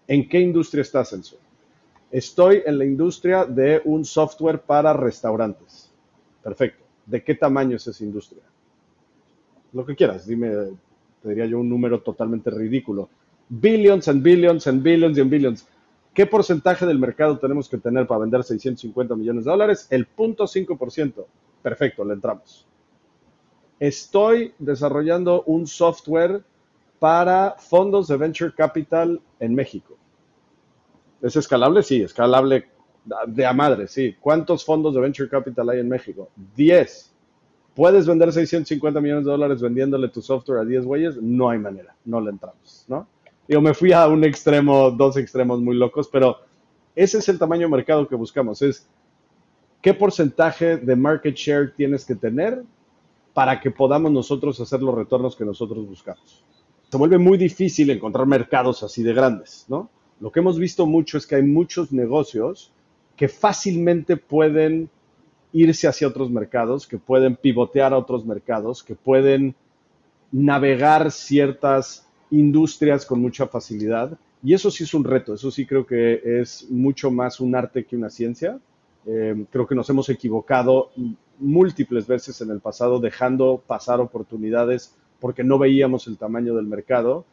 ¿En 0.08 0.28
qué 0.28 0.40
industria 0.42 0.82
estás, 0.82 1.14
Enzo? 1.14 1.38
Estoy 2.10 2.64
en 2.66 2.78
la 2.78 2.84
industria 2.84 3.46
de 3.46 3.82
un 3.86 4.04
software 4.04 4.60
para 4.60 4.92
restaurantes. 4.92 5.90
Perfecto. 6.44 6.91
¿De 7.06 7.24
qué 7.24 7.36
tamaño 7.36 7.76
es 7.76 7.88
esa 7.88 8.04
industria? 8.04 8.44
Lo 9.74 9.86
que 9.86 9.96
quieras, 9.96 10.28
dime, 10.28 10.50
te 11.22 11.30
diría 11.30 11.46
yo 11.46 11.60
un 11.60 11.70
número 11.70 12.02
totalmente 12.02 12.50
ridículo. 12.50 13.10
Billions 13.50 14.08
and 14.08 14.24
billions 14.24 14.68
and 14.68 14.82
billions 14.82 15.18
and 15.18 15.30
billions. 15.30 15.68
¿Qué 16.14 16.26
porcentaje 16.26 16.86
del 16.86 17.00
mercado 17.00 17.40
tenemos 17.40 17.70
que 17.70 17.78
tener 17.78 18.06
para 18.06 18.22
vender 18.22 18.44
650 18.44 19.16
millones 19.16 19.46
de 19.46 19.52
dólares? 19.52 19.88
El 19.90 20.08
0.5%. 20.08 21.26
Perfecto, 21.62 22.04
le 22.04 22.14
entramos. 22.14 22.68
Estoy 23.80 24.54
desarrollando 24.60 25.44
un 25.44 25.68
software 25.68 26.44
para 27.00 27.56
fondos 27.58 28.08
de 28.08 28.18
venture 28.18 28.54
capital 28.54 29.22
en 29.40 29.56
México. 29.56 29.98
¿Es 31.22 31.36
escalable? 31.36 31.82
Sí, 31.82 32.02
escalable 32.02 32.70
de 33.28 33.46
a 33.46 33.54
madre, 33.54 33.88
sí. 33.88 34.16
¿Cuántos 34.20 34.64
fondos 34.64 34.94
de 34.94 35.02
venture 35.02 35.30
capital 35.30 35.70
hay 35.70 35.80
en 35.80 35.90
México? 35.90 36.30
10. 36.56 37.12
¿Puedes 37.76 38.06
vender 38.06 38.32
650 38.32 39.00
millones 39.00 39.26
de 39.26 39.32
dólares 39.32 39.62
vendiéndole 39.62 40.10
tu 40.10 40.22
software 40.22 40.60
a 40.60 40.66
10 40.66 40.86
güeyes? 40.86 41.18
No 41.22 41.50
hay 41.50 41.60
manera, 41.60 41.96
no 42.06 42.20
le 42.20 42.32
entramos, 42.32 42.86
¿no? 42.88 43.08
Yo 43.48 43.62
me 43.62 43.74
fui 43.74 43.92
a 43.92 44.08
un 44.08 44.24
extremo, 44.24 44.92
dos 44.92 45.18
extremos 45.18 45.60
muy 45.62 45.76
locos, 45.76 46.10
pero 46.12 46.38
ese 46.96 47.18
es 47.20 47.30
el 47.30 47.40
tamaño 47.40 47.68
de 47.68 47.72
mercado 47.72 48.08
que 48.08 48.16
buscamos, 48.16 48.62
es 48.62 48.88
qué 49.82 49.94
porcentaje 49.94 50.78
de 50.78 50.96
market 50.96 51.36
share 51.36 51.74
tienes 51.76 52.06
que 52.06 52.16
tener 52.16 52.64
para 53.34 53.60
que 53.60 53.72
podamos 53.72 54.12
nosotros 54.12 54.60
hacer 54.60 54.82
los 54.82 54.94
retornos 54.94 55.36
que 55.36 55.46
nosotros 55.46 55.88
buscamos. 55.88 56.44
Se 56.90 56.98
vuelve 56.98 57.18
muy 57.18 57.38
difícil 57.38 57.90
encontrar 57.90 58.28
mercados 58.28 58.84
así 58.84 59.02
de 59.02 59.14
grandes, 59.14 59.66
¿no? 59.70 59.90
Lo 60.20 60.32
que 60.32 60.42
hemos 60.42 60.60
visto 60.60 60.86
mucho 60.86 61.18
es 61.18 61.26
que 61.26 61.36
hay 61.36 61.44
muchos 61.44 61.92
negocios 61.92 62.74
que 63.22 63.28
fácilmente 63.28 64.18
pueden 64.18 64.90
irse 65.54 65.88
hacia 65.88 66.08
otros 66.08 66.32
mercados, 66.32 66.88
que 66.88 66.98
pueden 66.98 67.36
pivotear 67.36 67.94
a 67.94 68.00
otros 68.00 68.26
mercados, 68.26 68.82
que 68.82 68.96
pueden 68.96 69.54
navegar 70.32 71.12
ciertas 71.12 72.10
industrias 72.32 73.06
con 73.06 73.22
mucha 73.22 73.46
facilidad. 73.46 74.18
Y 74.44 74.56
eso 74.56 74.72
sí 74.72 74.86
es 74.86 74.96
un 74.96 75.04
reto, 75.04 75.36
eso 75.36 75.52
sí 75.52 75.68
creo 75.68 75.86
que 75.86 76.20
es 76.42 76.66
mucho 76.72 77.12
más 77.12 77.40
un 77.40 77.54
arte 77.54 77.86
que 77.86 77.96
una 77.96 78.10
ciencia. 78.10 78.60
Eh, 79.06 79.46
creo 79.52 79.68
que 79.68 79.76
nos 79.76 79.88
hemos 79.92 80.10
equivocado 80.10 80.90
múltiples 81.38 82.08
veces 82.08 82.42
en 82.42 82.50
el 82.50 82.60
pasado 82.60 83.00
dejando 83.00 83.62
pasar 83.68 84.00
oportunidades 84.00 84.96
porque 85.20 85.44
no 85.44 85.60
veíamos 85.60 86.08
el 86.08 86.18
tamaño 86.18 86.56
del 86.56 86.66
mercado 86.66 87.26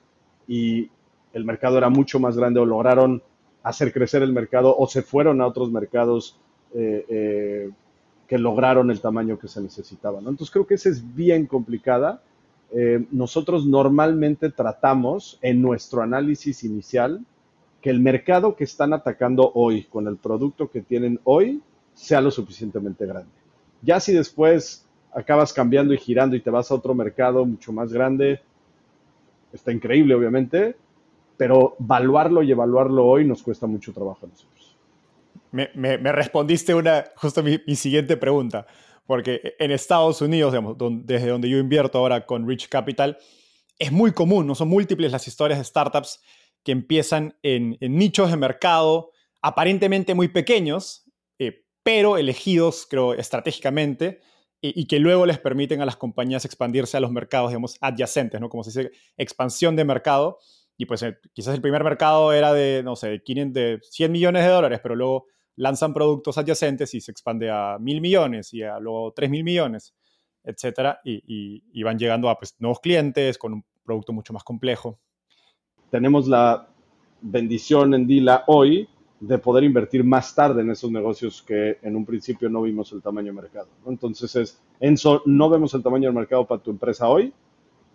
y 0.46 0.90
el 1.32 1.46
mercado 1.46 1.78
era 1.78 1.88
mucho 1.88 2.20
más 2.20 2.36
grande 2.36 2.60
o 2.60 2.66
lograron 2.66 3.22
hacer 3.68 3.92
crecer 3.92 4.22
el 4.22 4.32
mercado 4.32 4.76
o 4.76 4.86
se 4.86 5.02
fueron 5.02 5.40
a 5.40 5.46
otros 5.46 5.70
mercados 5.70 6.38
eh, 6.74 7.04
eh, 7.08 7.70
que 8.26 8.38
lograron 8.38 8.90
el 8.90 9.00
tamaño 9.00 9.38
que 9.38 9.48
se 9.48 9.60
necesitaba. 9.60 10.18
Entonces 10.18 10.50
creo 10.50 10.66
que 10.66 10.74
esa 10.74 10.88
es 10.88 11.14
bien 11.14 11.46
complicada 11.46 12.22
eh, 12.70 13.06
nosotros 13.10 13.66
normalmente 13.66 14.50
tratamos 14.50 15.38
en 15.40 15.62
nuestro 15.62 16.02
análisis 16.02 16.64
inicial 16.64 17.24
que 17.80 17.90
el 17.90 18.00
mercado 18.00 18.56
que 18.56 18.64
están 18.64 18.92
atacando 18.92 19.50
hoy 19.54 19.84
con 19.84 20.06
el 20.06 20.16
producto 20.16 20.70
que 20.70 20.82
tienen 20.82 21.18
hoy 21.24 21.62
sea 21.94 22.20
lo 22.20 22.30
suficientemente 22.30 23.06
grande. 23.06 23.30
Ya 23.82 24.00
si 24.00 24.12
después 24.12 24.84
acabas 25.12 25.52
cambiando 25.52 25.94
y 25.94 25.98
girando 25.98 26.36
y 26.36 26.40
te 26.40 26.50
vas 26.50 26.70
a 26.70 26.74
otro 26.74 26.94
mercado 26.94 27.46
mucho 27.46 27.72
más 27.72 27.92
grande, 27.92 28.40
está 29.52 29.72
increíble 29.72 30.14
obviamente, 30.14 30.76
pero 31.38 31.76
evaluarlo 31.80 32.42
y 32.42 32.52
evaluarlo 32.52 33.06
hoy 33.06 33.24
nos 33.24 33.42
cuesta 33.42 33.66
mucho 33.66 33.94
trabajo 33.94 34.26
a 34.26 34.28
nosotros. 34.28 34.76
Me, 35.50 35.96
respondiste 36.12 36.74
una, 36.74 37.06
justo 37.16 37.42
mi 37.42 37.74
siguiente 37.74 38.18
pregunta 38.18 38.66
porque 39.08 39.54
en 39.58 39.70
Estados 39.70 40.20
Unidos, 40.20 40.54
desde 41.02 41.28
donde 41.28 41.48
yo 41.48 41.56
invierto 41.56 41.96
ahora 41.96 42.26
con 42.26 42.46
Rich 42.46 42.68
Capital, 42.68 43.16
es 43.78 43.90
muy 43.90 44.12
común, 44.12 44.46
no 44.46 44.54
son 44.54 44.68
múltiples 44.68 45.10
las 45.10 45.26
historias 45.26 45.58
de 45.58 45.64
startups 45.64 46.20
que 46.62 46.72
empiezan 46.72 47.34
en, 47.42 47.78
nichos 47.80 48.30
de 48.30 48.36
mercado 48.36 49.12
aparentemente 49.40 50.14
muy 50.14 50.28
pequeños, 50.28 51.10
eh, 51.38 51.64
pero 51.82 52.18
elegidos, 52.18 52.86
creo, 52.88 53.14
estratégicamente, 53.14 54.20
y, 54.60 54.86
que 54.86 54.98
luego 54.98 55.24
les 55.24 55.38
permiten 55.38 55.80
a 55.80 55.86
las 55.86 55.96
compañías 55.96 56.44
expandirse 56.44 56.98
a 56.98 57.00
los 57.00 57.10
mercados, 57.10 57.48
digamos, 57.48 57.78
adyacentes, 57.80 58.40
¿no? 58.42 58.50
Como 58.50 58.62
se 58.62 58.70
dice, 58.70 58.92
expansión 59.16 59.74
de 59.74 59.86
mercado. 59.86 60.38
Y 60.78 60.86
pues 60.86 61.02
eh, 61.02 61.18
quizás 61.34 61.54
el 61.54 61.60
primer 61.60 61.84
mercado 61.84 62.32
era 62.32 62.54
de, 62.54 62.82
no 62.82 62.96
sé, 62.96 63.20
500, 63.22 63.52
de 63.52 63.80
100 63.82 64.12
millones 64.12 64.44
de 64.44 64.50
dólares, 64.50 64.80
pero 64.82 64.94
luego 64.94 65.26
lanzan 65.56 65.92
productos 65.92 66.38
adyacentes 66.38 66.94
y 66.94 67.00
se 67.00 67.10
expande 67.10 67.50
a 67.50 67.78
mil 67.80 68.00
millones 68.00 68.54
y 68.54 68.62
a 68.62 68.78
luego 68.78 69.12
tres 69.12 69.28
mil 69.28 69.42
millones, 69.42 69.92
etcétera, 70.44 71.00
y, 71.04 71.82
van 71.82 71.98
llegando 71.98 72.30
a 72.30 72.38
pues, 72.38 72.54
nuevos 72.60 72.78
clientes 72.80 73.36
con 73.36 73.54
un 73.54 73.64
producto 73.84 74.12
mucho 74.12 74.32
más 74.32 74.44
complejo. 74.44 75.00
Tenemos 75.90 76.28
la 76.28 76.68
bendición 77.20 77.92
en 77.94 78.06
Dila 78.06 78.44
hoy 78.46 78.88
de 79.18 79.38
poder 79.38 79.64
invertir 79.64 80.04
más 80.04 80.32
tarde 80.32 80.62
en 80.62 80.70
esos 80.70 80.92
negocios 80.92 81.42
que 81.42 81.78
en 81.82 81.96
un 81.96 82.06
principio 82.06 82.48
no 82.48 82.62
vimos 82.62 82.92
el 82.92 83.02
tamaño 83.02 83.32
de 83.32 83.40
mercado. 83.40 83.68
Entonces 83.86 84.36
es, 84.36 84.62
Enzo, 84.78 85.22
no 85.26 85.50
vemos 85.50 85.74
el 85.74 85.82
tamaño 85.82 86.08
del 86.08 86.14
mercado 86.14 86.46
para 86.46 86.62
tu 86.62 86.70
empresa 86.70 87.08
hoy. 87.08 87.32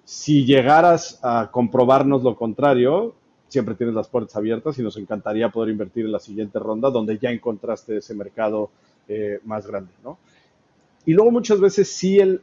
Si 0.06 0.46
llegaras 0.46 1.20
a 1.24 1.50
comprobarnos 1.52 2.24
lo 2.24 2.36
contrario, 2.36 3.16
siempre 3.48 3.76
tienes 3.76 3.96
las 3.96 4.08
puertas 4.08 4.36
abiertas 4.36 4.78
y 4.80 4.84
nos 4.84 4.98
encantaría 4.98 5.50
poder 5.50 5.70
invertir 5.70 6.06
en 6.06 6.12
la 6.12 6.20
siguiente 6.20 6.60
ronda 6.60 6.90
donde 6.90 7.18
ya 7.20 7.30
encontraste 7.30 7.98
ese 7.98 8.16
mercado 8.16 8.72
eh, 9.08 9.40
más 9.46 9.68
grande, 9.68 9.92
¿no? 10.04 10.18
Y 11.06 11.14
luego 11.14 11.32
muchas 11.32 11.60
veces 11.60 11.90
sí 11.90 12.20
el, 12.20 12.42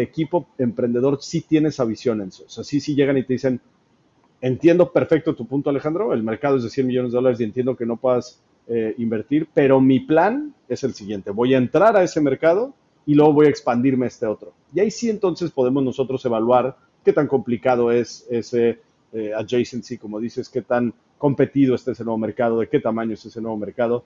equipo 0.00 0.48
emprendedor 0.56 1.18
sí 1.20 1.42
tiene 1.42 1.68
esa 1.68 1.84
visión, 1.84 2.22
en 2.22 2.28
eso. 2.28 2.44
O 2.46 2.48
sea, 2.48 2.64
sí, 2.64 2.80
sí 2.80 2.94
llegan 2.94 3.18
y 3.18 3.22
te 3.22 3.34
dicen, 3.34 3.60
entiendo 4.40 4.90
perfecto 4.92 5.34
tu 5.34 5.46
punto, 5.46 5.68
Alejandro, 5.68 6.14
el 6.14 6.22
mercado 6.22 6.56
es 6.56 6.62
de 6.62 6.70
100 6.70 6.86
millones 6.86 7.12
de 7.12 7.16
dólares 7.16 7.40
y 7.40 7.44
entiendo 7.44 7.76
que 7.76 7.84
no 7.84 7.96
puedas 7.96 8.40
eh, 8.66 8.94
invertir, 8.98 9.48
pero 9.52 9.80
mi 9.80 10.00
plan 10.00 10.54
es 10.68 10.84
el 10.84 10.94
siguiente, 10.94 11.30
voy 11.30 11.54
a 11.54 11.58
entrar 11.58 11.96
a 11.96 12.02
ese 12.02 12.20
mercado 12.20 12.74
y 13.04 13.14
luego 13.14 13.34
voy 13.34 13.46
a 13.46 13.50
expandirme 13.50 14.06
a 14.06 14.08
este 14.08 14.26
otro. 14.26 14.52
Y 14.74 14.80
ahí 14.80 14.90
sí 14.90 15.10
entonces 15.10 15.50
podemos 15.50 15.84
nosotros 15.84 16.24
evaluar 16.24 16.76
qué 17.08 17.14
tan 17.14 17.26
complicado 17.26 17.90
es 17.90 18.26
ese 18.28 18.80
eh, 19.14 19.32
adjacency, 19.34 19.96
como 19.96 20.20
dices, 20.20 20.50
qué 20.50 20.60
tan 20.60 20.92
competido 21.16 21.74
está 21.74 21.92
ese 21.92 22.04
nuevo 22.04 22.18
mercado, 22.18 22.60
de 22.60 22.68
qué 22.68 22.80
tamaño 22.80 23.14
es 23.14 23.24
ese 23.24 23.40
nuevo 23.40 23.56
mercado. 23.56 24.04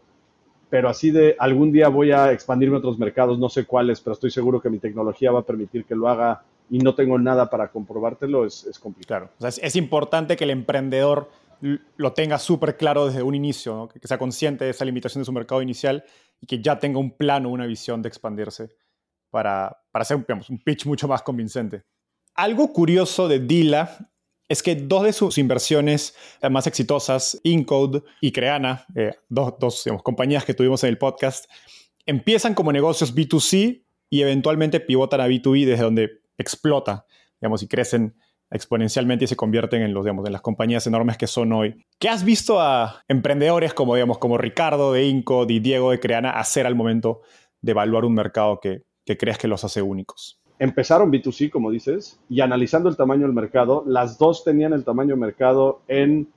Pero 0.71 0.89
así 0.89 1.11
de 1.11 1.35
algún 1.37 1.73
día 1.73 1.89
voy 1.89 2.13
a 2.13 2.31
expandirme 2.31 2.77
a 2.77 2.79
otros 2.79 3.01
mercados, 3.01 3.41
no 3.41 3.49
sé 3.49 3.65
cuáles, 3.65 4.01
pero 4.01 4.15
estoy 4.15 4.31
seguro 4.31 4.61
que 4.61 4.71
mi 4.71 4.79
tecnología 4.79 5.33
va 5.33 5.41
a 5.41 5.45
permitir 5.45 5.85
que 5.85 5.97
lo 5.97 6.09
haga 6.09 6.45
y 6.71 6.79
no 6.79 6.95
tengo 6.95 7.19
nada 7.19 7.51
para 7.51 7.73
comprobártelo, 7.73 8.47
es, 8.47 8.67
es 8.67 8.79
complicado. 8.79 9.31
es, 9.41 9.75
importante 9.75 10.37
que 10.37 10.45
el 10.45 10.51
emprendedor 10.51 11.29
lo 11.97 12.13
tenga 12.13 12.39
súper 12.39 12.77
claro 12.77 13.07
desde 13.07 13.25
un 13.25 13.35
inicio, 13.35 13.89
que, 13.89 14.07
sea 14.07 14.17
consciente 14.17 14.65
de 14.65 14.71
esa 14.71 14.85
limitación 14.85 15.23
de 15.23 15.25
su 15.25 15.33
mercado 15.33 15.61
inicial 15.61 16.05
y 16.41 16.47
que 16.47 16.63
ya 16.63 16.79
tenga 16.79 17.01
un 17.01 17.11
plano, 17.11 17.49
una 17.49 17.67
visión 17.67 18.01
de 18.01 18.09
expandirse 18.09 18.69
para, 19.29 19.77
para 19.91 20.03
hacer 20.03 20.25
un 20.49 20.59
pitch 20.61 20.87
mucho 20.87 21.09
más 21.09 21.23
convincente. 21.23 21.83
Algo 22.35 22.73
curioso 22.73 23.29
de 23.29 23.41
Dila 23.41 24.11
es 24.49 24.63
que 24.63 24.75
dos 24.75 25.05
de 25.05 25.13
sus 25.13 25.39
inversiones 25.39 26.15
más 26.51 26.67
exitosas, 26.67 27.41
Incode 27.43 28.03
y 28.21 28.33
Creana, 28.33 28.87
eh, 28.95 29.13
dos, 29.29 29.85
compañías 30.03 30.45
que 30.45 30.55
tuvimos 30.55 30.83
en 30.85 30.91
el 30.91 30.99
podcast, 30.99 31.51
empiezan 32.07 32.55
como 32.55 32.73
negocios 32.73 33.15
B2C 33.15 33.85
y 34.11 34.23
eventualmente 34.23 34.81
pivotan 34.81 35.21
a 35.21 35.29
B2B 35.29 35.65
desde 35.65 35.85
donde 35.85 36.11
explota, 36.37 37.07
digamos, 37.41 37.63
y 37.63 37.69
crecen 37.69 38.15
exponencialmente 38.51 39.25
y 39.25 39.29
se 39.29 39.37
convierten 39.37 39.83
en, 39.83 39.95
los, 39.95 40.05
digamos, 40.05 40.27
en 40.27 40.33
las 40.33 40.43
compañías 40.43 40.87
enormes 40.87 41.17
que 41.17 41.27
son 41.27 41.53
hoy. 41.53 41.87
¿Qué 41.99 42.11
has 42.11 42.25
visto 42.25 42.61
a 42.61 43.03
emprendedores 43.09 43.73
como, 43.73 43.95
digamos, 43.95 44.19
como 44.19 44.37
Ricardo 44.37 44.93
de 44.93 45.07
Incode 45.07 45.55
y 45.55 45.61
Diego 45.61 45.91
de 45.91 46.01
Creana 46.01 46.31
hacer 46.31 46.67
al 46.67 46.75
momento 46.75 47.23
de 47.63 47.73
evaluar 47.73 48.05
un 48.05 48.15
mercado 48.15 48.61
que, 48.61 48.83
que 49.07 49.17
crees 49.17 49.39
que 49.39 49.49
los 49.49 49.65
hace 49.65 49.81
únicos? 49.81 50.42
Empezaron 50.63 51.11
B2C, 51.11 51.51
como 51.51 51.73
dices, 51.73 52.21
y 52.29 52.41
analizando 52.41 52.89
el 52.89 52.97
tamaño 52.97 53.23
del 53.23 53.33
mercado, 53.33 53.83
las 53.85 54.17
dos 54.17 54.45
tenían 54.45 54.73
el 54.73 54.85
tamaño 54.85 55.17
mercado 55.17 55.81
en 55.89 56.29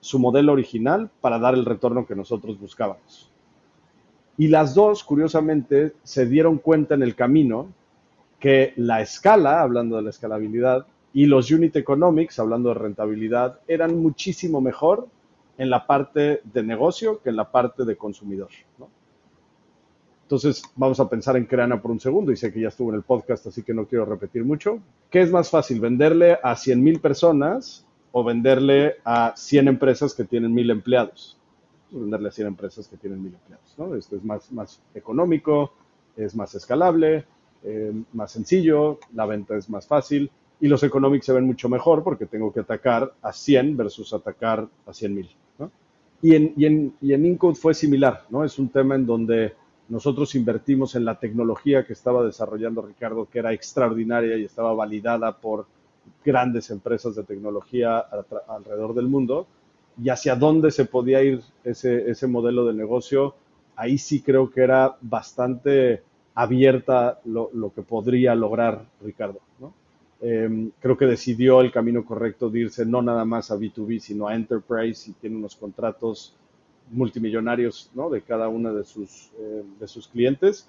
su 0.00 0.18
modelo 0.18 0.54
original 0.54 1.10
para 1.20 1.38
dar 1.38 1.52
el 1.52 1.66
retorno 1.66 2.06
que 2.06 2.14
nosotros 2.14 2.58
buscábamos. 2.58 3.30
Y 4.38 4.48
las 4.48 4.74
dos, 4.74 5.04
curiosamente, 5.04 5.92
se 6.02 6.24
dieron 6.24 6.56
cuenta 6.56 6.94
en 6.94 7.02
el 7.02 7.14
camino 7.14 7.74
que 8.40 8.72
la 8.76 9.02
escala, 9.02 9.60
hablando 9.60 9.96
de 9.96 10.02
la 10.02 10.10
escalabilidad, 10.10 10.86
y 11.12 11.26
los 11.26 11.50
unit 11.50 11.76
economics, 11.76 12.38
hablando 12.38 12.70
de 12.70 12.76
rentabilidad, 12.76 13.60
eran 13.68 14.00
muchísimo 14.00 14.62
mejor 14.62 15.08
en 15.58 15.68
la 15.68 15.86
parte 15.86 16.40
de 16.42 16.62
negocio 16.62 17.20
que 17.22 17.28
en 17.28 17.36
la 17.36 17.50
parte 17.50 17.84
de 17.84 17.96
consumidor. 17.96 18.48
Entonces, 20.34 20.64
vamos 20.74 20.98
a 20.98 21.08
pensar 21.08 21.36
en 21.36 21.44
Creana 21.44 21.80
por 21.80 21.92
un 21.92 22.00
segundo, 22.00 22.32
y 22.32 22.36
sé 22.36 22.52
que 22.52 22.60
ya 22.60 22.66
estuvo 22.66 22.90
en 22.90 22.96
el 22.96 23.04
podcast, 23.04 23.46
así 23.46 23.62
que 23.62 23.72
no 23.72 23.86
quiero 23.86 24.04
repetir 24.04 24.44
mucho. 24.44 24.80
¿Qué 25.08 25.22
es 25.22 25.30
más 25.30 25.48
fácil, 25.48 25.78
venderle 25.78 26.40
a 26.42 26.56
100 26.56 26.82
mil 26.82 26.98
personas 26.98 27.86
o 28.10 28.24
venderle 28.24 28.96
a 29.04 29.32
100 29.36 29.68
empresas 29.68 30.12
que 30.12 30.24
tienen 30.24 30.52
mil 30.52 30.70
empleados? 30.70 31.38
venderle 31.92 32.30
a 32.30 32.32
100 32.32 32.48
empresas 32.48 32.88
que 32.88 32.96
tienen 32.96 33.22
mil 33.22 33.32
empleados. 33.32 33.74
¿no? 33.78 33.94
Esto 33.94 34.16
es 34.16 34.24
más, 34.24 34.50
más 34.50 34.82
económico, 34.92 35.72
es 36.16 36.34
más 36.34 36.52
escalable, 36.56 37.26
eh, 37.62 37.92
más 38.12 38.32
sencillo, 38.32 38.98
la 39.14 39.26
venta 39.26 39.56
es 39.56 39.70
más 39.70 39.86
fácil 39.86 40.32
y 40.60 40.66
los 40.66 40.82
economics 40.82 41.26
se 41.26 41.32
ven 41.32 41.46
mucho 41.46 41.68
mejor 41.68 42.02
porque 42.02 42.26
tengo 42.26 42.52
que 42.52 42.58
atacar 42.58 43.14
a 43.22 43.32
100 43.32 43.76
versus 43.76 44.12
atacar 44.12 44.66
a 44.84 44.92
100 44.92 45.14
mil. 45.14 45.30
Y, 46.22 46.34
en, 46.34 46.54
y, 46.56 46.66
en, 46.66 46.94
y 47.00 47.12
en 47.12 47.24
Incode 47.26 47.54
fue 47.54 47.74
similar, 47.74 48.24
¿no? 48.30 48.44
Es 48.44 48.58
un 48.58 48.70
tema 48.70 48.94
en 48.94 49.04
donde 49.04 49.52
nosotros 49.88 50.34
invertimos 50.34 50.94
en 50.94 51.04
la 51.04 51.18
tecnología 51.18 51.86
que 51.86 51.92
estaba 51.92 52.24
desarrollando 52.24 52.82
Ricardo, 52.82 53.28
que 53.30 53.38
era 53.38 53.52
extraordinaria 53.52 54.36
y 54.36 54.44
estaba 54.44 54.72
validada 54.72 55.36
por 55.36 55.66
grandes 56.24 56.70
empresas 56.70 57.14
de 57.14 57.24
tecnología 57.24 57.98
alrededor 58.48 58.94
del 58.94 59.08
mundo 59.08 59.46
y 60.02 60.08
hacia 60.08 60.36
dónde 60.36 60.70
se 60.70 60.86
podía 60.86 61.22
ir 61.22 61.40
ese, 61.62 62.10
ese 62.10 62.26
modelo 62.26 62.66
de 62.66 62.74
negocio, 62.74 63.34
ahí 63.76 63.98
sí 63.98 64.22
creo 64.22 64.50
que 64.50 64.62
era 64.62 64.96
bastante 65.00 66.02
abierta 66.34 67.20
lo, 67.24 67.50
lo 67.52 67.72
que 67.72 67.82
podría 67.82 68.34
lograr 68.34 68.86
Ricardo. 69.02 69.40
¿no? 69.60 69.72
Eh, 70.20 70.70
creo 70.80 70.96
que 70.96 71.06
decidió 71.06 71.60
el 71.60 71.70
camino 71.70 72.04
correcto 72.04 72.50
de 72.50 72.60
irse 72.60 72.86
no 72.86 73.02
nada 73.02 73.24
más 73.24 73.50
a 73.50 73.56
B2B, 73.56 74.00
sino 74.00 74.26
a 74.26 74.34
Enterprise 74.34 75.10
y 75.10 75.14
tiene 75.14 75.36
unos 75.36 75.54
contratos 75.54 76.34
multimillonarios 76.90 77.90
¿no? 77.94 78.10
de 78.10 78.22
cada 78.22 78.48
uno 78.48 78.72
de 78.74 78.84
sus, 78.84 79.30
eh, 79.38 79.62
de 79.78 79.88
sus 79.88 80.08
clientes. 80.08 80.68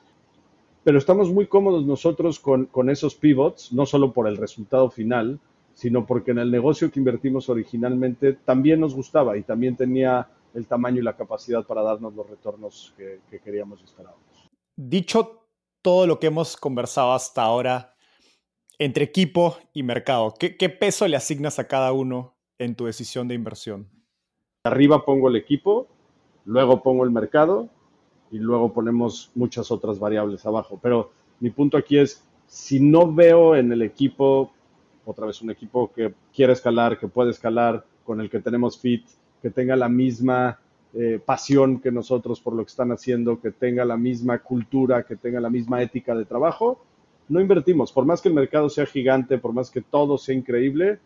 Pero 0.84 0.98
estamos 0.98 1.32
muy 1.32 1.48
cómodos 1.48 1.86
nosotros 1.86 2.40
con, 2.40 2.66
con 2.66 2.90
esos 2.90 3.16
pivots, 3.16 3.74
no 3.74 3.86
solo 3.86 4.14
por 4.14 4.28
el 4.28 4.38
resultado 4.38 4.90
final, 4.90 5.40
sino 5.76 6.06
porque 6.06 6.32
en 6.32 6.40
el 6.40 6.52
negocio 6.52 6.90
que 6.90 7.00
invertimos 7.00 7.50
originalmente 7.50 8.34
también 8.34 8.80
nos 8.80 8.96
gustaba 8.96 9.38
y 9.38 9.44
también 9.44 9.76
tenía 9.76 10.30
el 10.56 10.66
tamaño 10.68 11.00
y 11.00 11.04
la 11.04 11.18
capacidad 11.18 11.66
para 11.66 11.84
darnos 11.84 12.16
los 12.16 12.28
retornos 12.30 12.94
que, 12.98 13.20
queríamos 13.44 13.82
y 13.82 13.84
esperábamos. 13.84 14.48
Dicho 14.78 15.42
todo 15.82 16.08
lo 16.08 16.20
que 16.20 16.28
hemos 16.28 16.56
conversado 16.56 17.14
hasta 17.14 17.44
ahora 17.44 17.94
entre 18.80 19.04
equipo 19.04 19.58
y 19.74 19.84
mercado, 19.84 20.34
¿qué, 20.40 20.58
¿qué, 20.58 20.70
peso 20.70 21.08
le 21.08 21.18
asignas 21.18 21.60
a 21.60 21.68
cada 21.68 21.92
uno 21.92 22.38
en 22.58 22.76
tu 22.76 22.86
decisión 22.86 23.28
de 23.28 23.36
inversión? 23.36 23.90
Arriba 24.64 25.06
pongo 25.06 25.28
el 25.30 25.36
equipo, 25.36 25.90
luego 26.46 26.82
pongo 26.82 27.04
el 27.04 27.12
mercado 27.12 27.70
y 28.32 28.40
luego 28.40 28.74
ponemos 28.74 29.32
muchas 29.36 29.72
otras 29.72 30.00
variables 30.00 30.46
abajo. 30.46 30.80
Pero 30.82 31.12
mi 31.40 31.50
punto 31.50 31.78
aquí 31.78 31.98
es, 31.98 32.24
si 32.48 32.80
no 32.80 33.12
veo 33.12 33.56
en 33.56 33.72
el 33.72 33.82
equipo 33.82 34.52
otra 35.06 35.28
vez 35.28 35.42
un 35.42 35.52
equipo 35.52 35.92
que 35.94 36.14
quiere 36.34 36.54
escalar, 36.54 36.98
que 36.98 37.08
puede 37.08 37.32
escalar, 37.32 37.86
con 38.04 38.22
el 38.22 38.30
que 38.30 38.40
tenemos 38.40 38.80
fit, 38.80 39.06
que 39.42 39.50
tenga 39.50 39.76
la 39.76 39.90
misma 39.90 40.60
eh, 40.94 41.20
pasión 41.24 41.80
que 41.80 41.92
nosotros 41.92 42.40
por 42.40 42.54
lo 42.54 42.64
que 42.64 42.70
están 42.70 42.92
haciendo, 42.92 43.40
que 43.40 43.52
tenga 43.52 43.86
la 43.86 43.98
misma 43.98 44.40
cultura, 44.40 45.04
que 45.04 45.16
tenga 45.16 45.40
la 45.40 45.50
misma 45.50 45.82
ética 45.82 46.16
de 46.16 46.26
trabajo, 46.26 46.84
no 47.28 47.42
invertimos. 47.42 47.92
Por 47.92 48.06
más 48.06 48.22
que 48.22 48.30
el 48.30 48.36
mercado 48.36 48.70
sea 48.70 48.86
gigante, 48.86 49.38
por 49.38 49.54
más 49.54 49.70
que 49.70 49.82
todo 49.82 50.18
sea 50.18 50.36
increíble, 50.36 51.00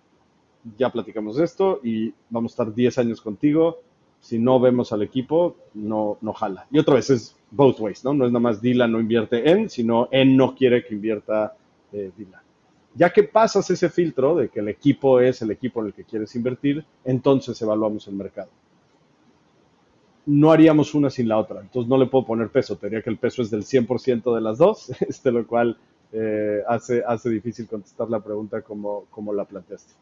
ya 0.78 0.92
platicamos 0.92 1.40
esto 1.40 1.80
y 1.84 2.14
vamos 2.30 2.52
a 2.52 2.54
estar 2.54 2.74
10 2.74 2.98
años 2.98 3.22
contigo. 3.22 3.80
Si 4.22 4.38
no 4.38 4.60
vemos 4.60 4.92
al 4.92 5.02
equipo, 5.02 5.56
no, 5.74 6.18
no 6.22 6.34
jala. 6.34 6.68
Y 6.72 6.80
otra 6.80 6.96
vez 6.96 7.10
es 7.10 7.36
both 7.52 7.80
ways, 7.80 8.04
¿no? 8.04 8.14
No 8.14 8.26
es 8.26 8.32
nada 8.32 8.42
más 8.42 8.62
Dylan 8.62 8.92
no 8.92 9.00
invierte 9.00 9.50
en, 9.50 9.70
sino 9.70 10.08
en 10.12 10.36
no 10.36 10.56
quiere 10.56 10.86
que 10.86 10.94
invierta 10.94 11.56
eh, 11.92 12.12
Dylan. 12.18 12.42
Ya 12.96 13.12
que 13.12 13.24
pasas 13.24 13.70
ese 13.70 13.90
filtro 13.90 14.36
de 14.36 14.50
que 14.50 14.60
el 14.60 14.68
equipo 14.68 15.20
es 15.20 15.42
el 15.42 15.52
equipo 15.52 15.82
en 15.82 15.88
el 15.88 15.94
que 15.94 16.04
quieres 16.04 16.36
invertir, 16.36 16.86
entonces 17.06 17.62
evaluamos 17.62 18.08
el 18.08 18.16
mercado. 18.16 18.50
No 20.26 20.52
haríamos 20.52 20.94
una 20.94 21.10
sin 21.10 21.28
la 21.28 21.38
otra, 21.38 21.62
entonces 21.62 21.90
no 21.90 21.98
le 21.98 22.08
puedo 22.08 22.26
poner 22.26 22.50
peso, 22.50 22.76
tendría 22.76 23.02
que 23.02 23.10
el 23.10 23.18
peso 23.18 23.42
es 23.42 23.50
del 23.50 23.64
100% 23.64 24.36
de 24.36 24.42
las 24.42 24.58
dos, 24.58 24.90
este, 25.08 25.32
lo 25.32 25.48
cual 25.48 25.78
eh, 26.12 26.62
hace, 26.68 27.04
hace 27.08 27.30
difícil 27.30 27.68
contestar 27.68 28.10
la 28.10 28.20
pregunta 28.20 28.62
como, 28.62 29.06
como 29.10 29.34
la 29.34 29.46
planteaste. 29.46 29.94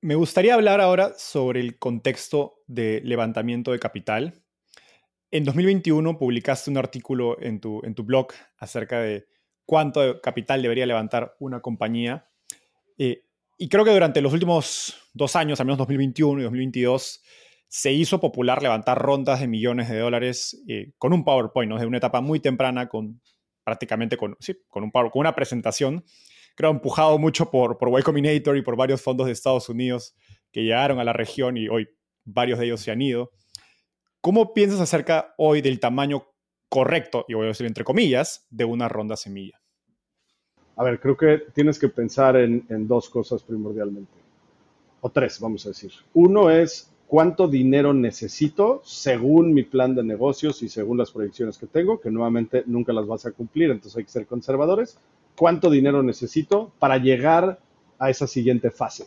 Me 0.00 0.14
gustaría 0.14 0.54
hablar 0.54 0.80
ahora 0.80 1.14
sobre 1.18 1.58
el 1.58 1.76
contexto 1.76 2.62
de 2.68 3.00
levantamiento 3.04 3.72
de 3.72 3.80
capital. 3.80 4.44
En 5.32 5.42
2021 5.42 6.16
publicaste 6.18 6.70
un 6.70 6.78
artículo 6.78 7.36
en 7.40 7.60
tu, 7.60 7.80
en 7.84 7.96
tu 7.96 8.04
blog 8.04 8.28
acerca 8.58 9.00
de 9.00 9.26
cuánto 9.64 10.20
capital 10.20 10.62
debería 10.62 10.86
levantar 10.86 11.34
una 11.40 11.60
compañía. 11.60 12.28
Eh, 12.96 13.24
y 13.58 13.68
creo 13.68 13.84
que 13.84 13.90
durante 13.90 14.20
los 14.20 14.32
últimos 14.32 14.94
dos 15.14 15.34
años, 15.34 15.58
al 15.58 15.66
menos 15.66 15.78
2021 15.78 16.42
y 16.42 16.44
2022, 16.44 17.20
se 17.66 17.92
hizo 17.92 18.20
popular 18.20 18.62
levantar 18.62 18.98
rondas 18.98 19.40
de 19.40 19.48
millones 19.48 19.88
de 19.88 19.98
dólares 19.98 20.62
eh, 20.68 20.92
con 20.96 21.12
un 21.12 21.24
PowerPoint, 21.24 21.70
¿no? 21.70 21.74
desde 21.74 21.88
una 21.88 21.98
etapa 21.98 22.20
muy 22.20 22.38
temprana, 22.38 22.88
con 22.88 23.20
prácticamente 23.64 24.16
con, 24.16 24.36
sí, 24.38 24.54
con, 24.68 24.84
un 24.84 24.90
con 24.92 25.10
una 25.14 25.34
presentación. 25.34 26.04
Creo 26.58 26.72
empujado 26.72 27.16
mucho 27.18 27.52
por, 27.52 27.78
por 27.78 27.88
Y 27.88 28.36
y 28.36 28.62
por 28.62 28.76
varios 28.76 29.00
fondos 29.00 29.26
de 29.26 29.32
Estados 29.32 29.68
Unidos 29.68 30.16
que 30.50 30.64
llegaron 30.64 30.98
a 30.98 31.04
la 31.04 31.12
región 31.12 31.56
y 31.56 31.68
hoy 31.68 31.88
varios 32.24 32.58
de 32.58 32.64
ellos 32.64 32.80
se 32.80 32.90
han 32.90 33.00
ido. 33.00 33.30
¿Cómo 34.20 34.52
piensas 34.54 34.80
acerca 34.80 35.34
hoy 35.38 35.60
del 35.62 35.78
tamaño 35.78 36.24
correcto, 36.68 37.24
y 37.28 37.34
voy 37.34 37.44
a 37.44 37.48
decir 37.50 37.64
entre 37.64 37.84
comillas, 37.84 38.44
de 38.50 38.64
una 38.64 38.88
ronda 38.88 39.16
semilla? 39.16 39.56
A 40.74 40.82
ver, 40.82 40.98
creo 40.98 41.16
que 41.16 41.44
tienes 41.54 41.78
que 41.78 41.90
pensar 41.90 42.34
en, 42.34 42.66
dos 42.88 43.08
cosas 43.08 43.40
primordialmente, 43.44 44.10
o 45.00 45.10
tres, 45.10 45.38
vamos 45.38 45.64
a 45.64 45.68
decir. 45.68 45.92
Uno 46.14 46.50
es 46.50 46.92
cuánto 47.06 47.46
dinero 47.46 47.94
necesito 47.94 48.82
según 48.84 49.54
mi 49.54 49.62
plan 49.62 49.94
de 49.94 50.02
negocios 50.02 50.60
y 50.64 50.68
según 50.68 50.98
las 50.98 51.12
proyecciones 51.12 51.56
que 51.56 51.68
tengo, 51.68 52.00
que 52.00 52.10
nuevamente 52.10 52.64
nunca 52.66 52.92
las 52.92 53.06
vas 53.06 53.26
a 53.26 53.30
cumplir, 53.30 53.70
entonces 53.70 53.96
hay 53.96 54.02
que 54.02 54.10
ser 54.10 54.26
conservadores. 54.26 54.98
¿Cuánto 55.38 55.70
dinero 55.70 56.02
necesito 56.02 56.72
para 56.80 56.98
llegar 56.98 57.60
a 58.00 58.10
esa 58.10 58.26
siguiente 58.26 58.72
fase? 58.72 59.06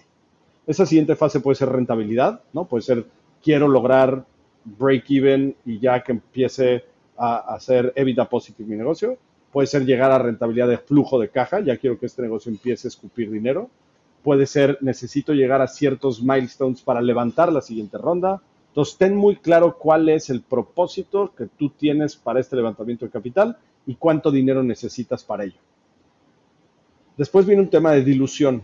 Esa 0.66 0.86
siguiente 0.86 1.18
fase 1.18 1.42
puede 1.42 1.56
ser 1.56 1.68
rentabilidad, 1.68 2.40
¿no? 2.54 2.64
Puede 2.64 2.84
ser 2.84 3.06
quiero 3.44 3.68
lograr 3.68 4.26
break 4.64 5.04
even 5.10 5.58
y 5.66 5.80
ya 5.80 6.02
que 6.02 6.14
empiece 6.14 6.86
a 7.18 7.54
hacer 7.54 7.92
EBITDA 7.98 8.30
positive 8.30 8.70
mi 8.70 8.78
negocio. 8.78 9.18
Puede 9.52 9.68
ser 9.68 9.86
llegar 9.86 10.10
a 10.12 10.20
rentabilidad 10.20 10.70
de 10.70 10.78
flujo 10.78 11.20
de 11.20 11.28
caja, 11.28 11.60
ya 11.60 11.76
quiero 11.76 12.00
que 12.00 12.06
este 12.06 12.22
negocio 12.22 12.50
empiece 12.50 12.88
a 12.88 12.90
escupir 12.90 13.30
dinero. 13.30 13.70
Puede 14.24 14.46
ser 14.46 14.78
necesito 14.80 15.34
llegar 15.34 15.62
a 15.62 15.68
ciertos 15.68 16.24
milestones 16.24 16.82
para 16.82 17.02
levantar 17.02 17.52
la 17.52 17.60
siguiente 17.60 17.98
ronda. 17.98 18.42
Entonces, 18.70 18.98
ten 18.98 19.18
muy 19.18 19.36
claro 19.36 19.78
cuál 19.78 20.08
es 20.08 20.30
el 20.30 20.44
propósito 20.44 21.34
que 21.36 21.48
tú 21.48 21.72
tienes 21.72 22.16
para 22.16 22.40
este 22.40 22.56
levantamiento 22.56 23.04
de 23.04 23.12
capital 23.12 23.58
y 23.86 23.96
cuánto 23.96 24.32
dinero 24.32 24.64
necesitas 24.64 25.26
para 25.26 25.44
ello. 25.44 25.60
Después 27.22 27.46
viene 27.46 27.62
un 27.62 27.70
tema 27.70 27.92
de 27.92 28.04
dilución, 28.04 28.64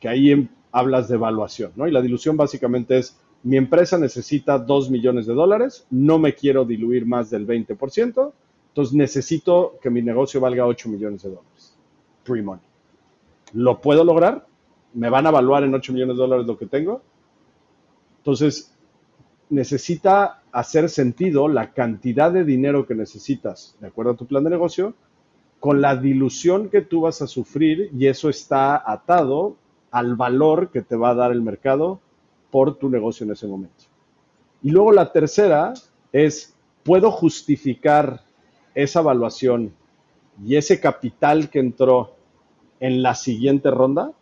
que 0.00 0.08
ahí 0.08 0.30
em, 0.30 0.48
hablas 0.72 1.08
de 1.08 1.16
evaluación, 1.16 1.72
¿no? 1.76 1.86
Y 1.86 1.90
la 1.90 2.00
dilución 2.00 2.34
básicamente 2.34 2.96
es 2.96 3.20
mi 3.42 3.58
empresa 3.58 3.98
necesita 3.98 4.58
2 4.58 4.90
millones 4.90 5.26
de 5.26 5.34
dólares, 5.34 5.86
no 5.90 6.18
me 6.18 6.34
quiero 6.34 6.64
diluir 6.64 7.04
más 7.04 7.28
del 7.28 7.46
20%, 7.46 8.32
entonces 8.68 8.94
necesito 8.94 9.78
que 9.82 9.90
mi 9.90 10.00
negocio 10.00 10.40
valga 10.40 10.64
8 10.64 10.88
millones 10.88 11.24
de 11.24 11.28
dólares. 11.28 11.76
Pre-money. 12.24 12.64
¿Lo 13.52 13.82
puedo 13.82 14.02
lograr? 14.02 14.46
¿Me 14.94 15.10
van 15.10 15.26
a 15.26 15.28
evaluar 15.28 15.64
en 15.64 15.74
8 15.74 15.92
millones 15.92 16.16
de 16.16 16.22
dólares 16.22 16.46
lo 16.46 16.56
que 16.56 16.64
tengo? 16.64 17.02
Entonces, 18.16 18.74
necesita 19.50 20.40
hacer 20.52 20.88
sentido 20.88 21.48
la 21.48 21.74
cantidad 21.74 22.32
de 22.32 22.44
dinero 22.44 22.86
que 22.86 22.94
necesitas, 22.94 23.76
de 23.78 23.88
acuerdo 23.88 24.12
a 24.12 24.16
tu 24.16 24.24
plan 24.24 24.42
de 24.42 24.48
negocio, 24.48 24.94
con 25.60 25.82
la 25.82 25.94
dilución 25.94 26.70
que 26.70 26.80
tú 26.80 27.02
vas 27.02 27.22
a 27.22 27.26
sufrir 27.26 27.90
y 27.96 28.06
eso 28.06 28.28
está 28.30 28.82
atado 28.90 29.56
al 29.90 30.16
valor 30.16 30.70
que 30.70 30.80
te 30.80 30.96
va 30.96 31.10
a 31.10 31.14
dar 31.14 31.32
el 31.32 31.42
mercado 31.42 32.00
por 32.50 32.76
tu 32.76 32.88
negocio 32.88 33.24
en 33.24 33.32
ese 33.32 33.46
momento. 33.46 33.84
Y 34.62 34.70
luego 34.70 34.92
la 34.92 35.12
tercera 35.12 35.74
es, 36.12 36.54
¿puedo 36.82 37.10
justificar 37.10 38.22
esa 38.74 39.00
evaluación 39.00 39.72
y 40.44 40.56
ese 40.56 40.80
capital 40.80 41.50
que 41.50 41.60
entró 41.60 42.14
en 42.80 43.02
la 43.02 43.14
siguiente 43.14 43.70
ronda? 43.70 44.12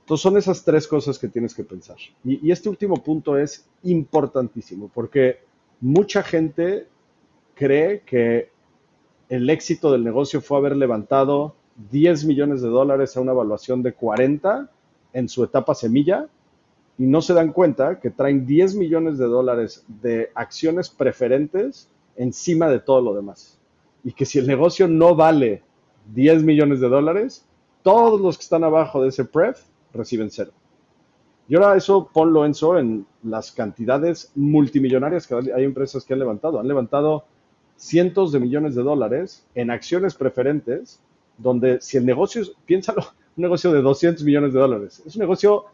Entonces 0.00 0.22
son 0.22 0.36
esas 0.36 0.64
tres 0.64 0.86
cosas 0.86 1.18
que 1.18 1.28
tienes 1.28 1.54
que 1.54 1.64
pensar. 1.64 1.96
Y, 2.24 2.50
este 2.50 2.68
último 2.68 3.02
punto 3.02 3.38
es 3.38 3.66
importantísimo 3.84 4.90
porque 4.92 5.38
mucha 5.80 6.22
gente 6.22 6.86
cree 7.54 8.00
que 8.00 8.50
el 9.34 9.50
éxito 9.50 9.90
del 9.92 10.04
negocio 10.04 10.40
fue 10.40 10.58
haber 10.58 10.76
levantado 10.76 11.54
10 11.90 12.24
millones 12.24 12.62
de 12.62 12.68
dólares 12.68 13.16
a 13.16 13.20
una 13.20 13.32
evaluación 13.32 13.82
de 13.82 13.92
40 13.92 14.70
en 15.12 15.28
su 15.28 15.42
etapa 15.44 15.74
semilla 15.74 16.28
y 16.98 17.04
no 17.06 17.20
se 17.20 17.34
dan 17.34 17.52
cuenta 17.52 17.98
que 17.98 18.10
traen 18.10 18.46
10 18.46 18.76
millones 18.76 19.18
de 19.18 19.26
dólares 19.26 19.84
de 19.88 20.30
acciones 20.34 20.88
preferentes 20.88 21.88
encima 22.16 22.68
de 22.68 22.78
todo 22.78 23.00
lo 23.00 23.14
demás. 23.14 23.58
Y 24.04 24.12
que 24.12 24.24
si 24.24 24.38
el 24.38 24.46
negocio 24.46 24.86
no 24.86 25.16
vale 25.16 25.62
10 26.14 26.44
millones 26.44 26.80
de 26.80 26.88
dólares, 26.88 27.44
todos 27.82 28.20
los 28.20 28.36
que 28.38 28.42
están 28.42 28.62
abajo 28.62 29.02
de 29.02 29.08
ese 29.08 29.24
pref 29.24 29.62
reciben 29.92 30.30
cero. 30.30 30.52
Y 31.48 31.56
ahora 31.56 31.76
eso 31.76 32.08
ponlo, 32.12 32.46
Enzo, 32.46 32.78
en 32.78 33.06
las 33.22 33.52
cantidades 33.52 34.30
multimillonarias 34.34 35.26
que 35.26 35.34
hay 35.34 35.64
empresas 35.64 36.04
que 36.04 36.12
han 36.14 36.20
levantado. 36.20 36.58
Han 36.58 36.68
levantado 36.68 37.24
cientos 37.76 38.32
de 38.32 38.40
millones 38.40 38.74
de 38.74 38.82
dólares 38.82 39.44
en 39.54 39.70
acciones 39.70 40.14
preferentes, 40.14 41.00
donde 41.38 41.80
si 41.80 41.96
el 41.96 42.06
negocio, 42.06 42.42
piénsalo, 42.64 43.02
un 43.36 43.42
negocio 43.42 43.72
de 43.72 43.82
200 43.82 44.24
millones 44.24 44.52
de 44.52 44.60
dólares, 44.60 45.02
es 45.04 45.16
un 45.16 45.20
negocio 45.20 45.64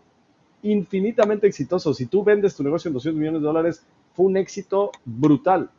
infinitamente 0.62 1.46
exitoso. 1.46 1.94
Si 1.94 2.06
tú 2.06 2.24
vendes 2.24 2.54
tu 2.54 2.62
negocio 2.62 2.88
en 2.88 2.94
200 2.94 3.18
millones 3.18 3.42
de 3.42 3.46
dólares, 3.46 3.86
fue 4.14 4.26
un 4.26 4.36
éxito 4.36 4.90
brutal. 5.04 5.70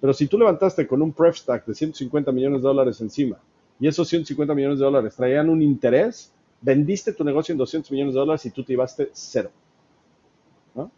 Pero 0.00 0.12
si 0.12 0.26
tú 0.26 0.38
levantaste 0.38 0.86
con 0.86 1.02
un 1.02 1.12
pref 1.12 1.36
stack 1.36 1.66
de 1.66 1.74
150 1.74 2.30
millones 2.32 2.62
de 2.62 2.68
dólares 2.68 3.00
encima 3.00 3.38
y 3.80 3.88
esos 3.88 4.08
150 4.08 4.54
millones 4.54 4.78
de 4.78 4.84
dólares 4.84 5.16
traían 5.16 5.48
un 5.48 5.62
interés, 5.62 6.32
vendiste 6.60 7.12
tu 7.12 7.24
negocio 7.24 7.52
en 7.52 7.58
200 7.58 7.90
millones 7.90 8.14
de 8.14 8.20
dólares 8.20 8.46
y 8.46 8.50
tú 8.50 8.62
te 8.62 8.72
llevaste 8.72 9.10
cero. 9.12 9.50
¿no? 10.74 10.90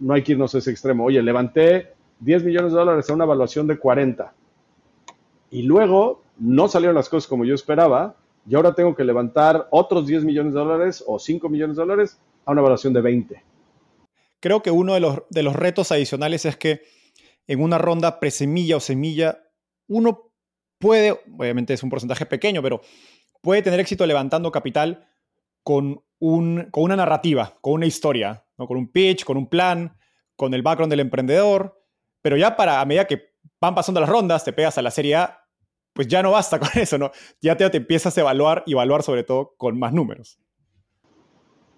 no 0.00 0.14
hay 0.14 0.22
que 0.22 0.32
irnos 0.32 0.54
a 0.54 0.58
ese 0.58 0.70
extremo. 0.70 1.04
Oye, 1.04 1.22
levanté 1.22 1.94
10 2.20 2.44
millones 2.44 2.72
de 2.72 2.78
dólares 2.78 3.08
a 3.10 3.14
una 3.14 3.24
evaluación 3.24 3.66
de 3.66 3.78
40 3.78 4.32
y 5.50 5.62
luego 5.62 6.22
no 6.38 6.68
salieron 6.68 6.94
las 6.94 7.08
cosas 7.08 7.28
como 7.28 7.44
yo 7.44 7.54
esperaba 7.54 8.16
y 8.46 8.54
ahora 8.54 8.74
tengo 8.74 8.94
que 8.94 9.04
levantar 9.04 9.68
otros 9.70 10.06
10 10.06 10.24
millones 10.24 10.54
de 10.54 10.60
dólares 10.60 11.04
o 11.06 11.18
5 11.18 11.48
millones 11.48 11.76
de 11.76 11.82
dólares 11.82 12.18
a 12.44 12.52
una 12.52 12.60
evaluación 12.60 12.92
de 12.92 13.00
20. 13.00 13.44
Creo 14.40 14.62
que 14.62 14.70
uno 14.70 14.94
de 14.94 15.00
los, 15.00 15.22
de 15.28 15.42
los 15.42 15.54
retos 15.54 15.92
adicionales 15.92 16.46
es 16.46 16.56
que 16.56 16.82
en 17.46 17.62
una 17.62 17.78
ronda 17.78 18.20
presemilla 18.20 18.76
o 18.76 18.80
semilla, 18.80 19.42
uno 19.88 20.32
puede, 20.78 21.20
obviamente 21.36 21.74
es 21.74 21.82
un 21.82 21.90
porcentaje 21.90 22.24
pequeño, 22.24 22.62
pero 22.62 22.80
puede 23.42 23.62
tener 23.62 23.80
éxito 23.80 24.06
levantando 24.06 24.50
capital 24.50 25.06
con, 25.62 26.02
un, 26.18 26.68
con 26.70 26.84
una 26.84 26.96
narrativa, 26.96 27.58
con 27.60 27.74
una 27.74 27.86
historia, 27.86 28.44
¿no? 28.56 28.66
con 28.66 28.78
un 28.78 28.88
pitch, 28.88 29.24
con 29.24 29.36
un 29.36 29.48
plan, 29.48 29.96
con 30.36 30.54
el 30.54 30.62
background 30.62 30.90
del 30.90 31.00
emprendedor, 31.00 31.79
pero 32.22 32.36
ya 32.36 32.56
para, 32.56 32.80
a 32.80 32.84
medida 32.84 33.06
que 33.06 33.30
van 33.60 33.74
pasando 33.74 34.00
las 34.00 34.08
rondas, 34.08 34.44
te 34.44 34.52
pegas 34.52 34.78
a 34.78 34.82
la 34.82 34.90
serie 34.90 35.16
A, 35.16 35.40
pues 35.92 36.08
ya 36.08 36.22
no 36.22 36.30
basta 36.30 36.58
con 36.60 36.68
eso, 36.74 36.98
¿no? 36.98 37.10
Ya 37.40 37.56
te, 37.56 37.68
te 37.70 37.78
empiezas 37.78 38.16
a 38.16 38.20
evaluar 38.20 38.62
y 38.66 38.72
evaluar 38.72 39.02
sobre 39.02 39.24
todo 39.24 39.54
con 39.56 39.78
más 39.78 39.92
números. 39.92 40.38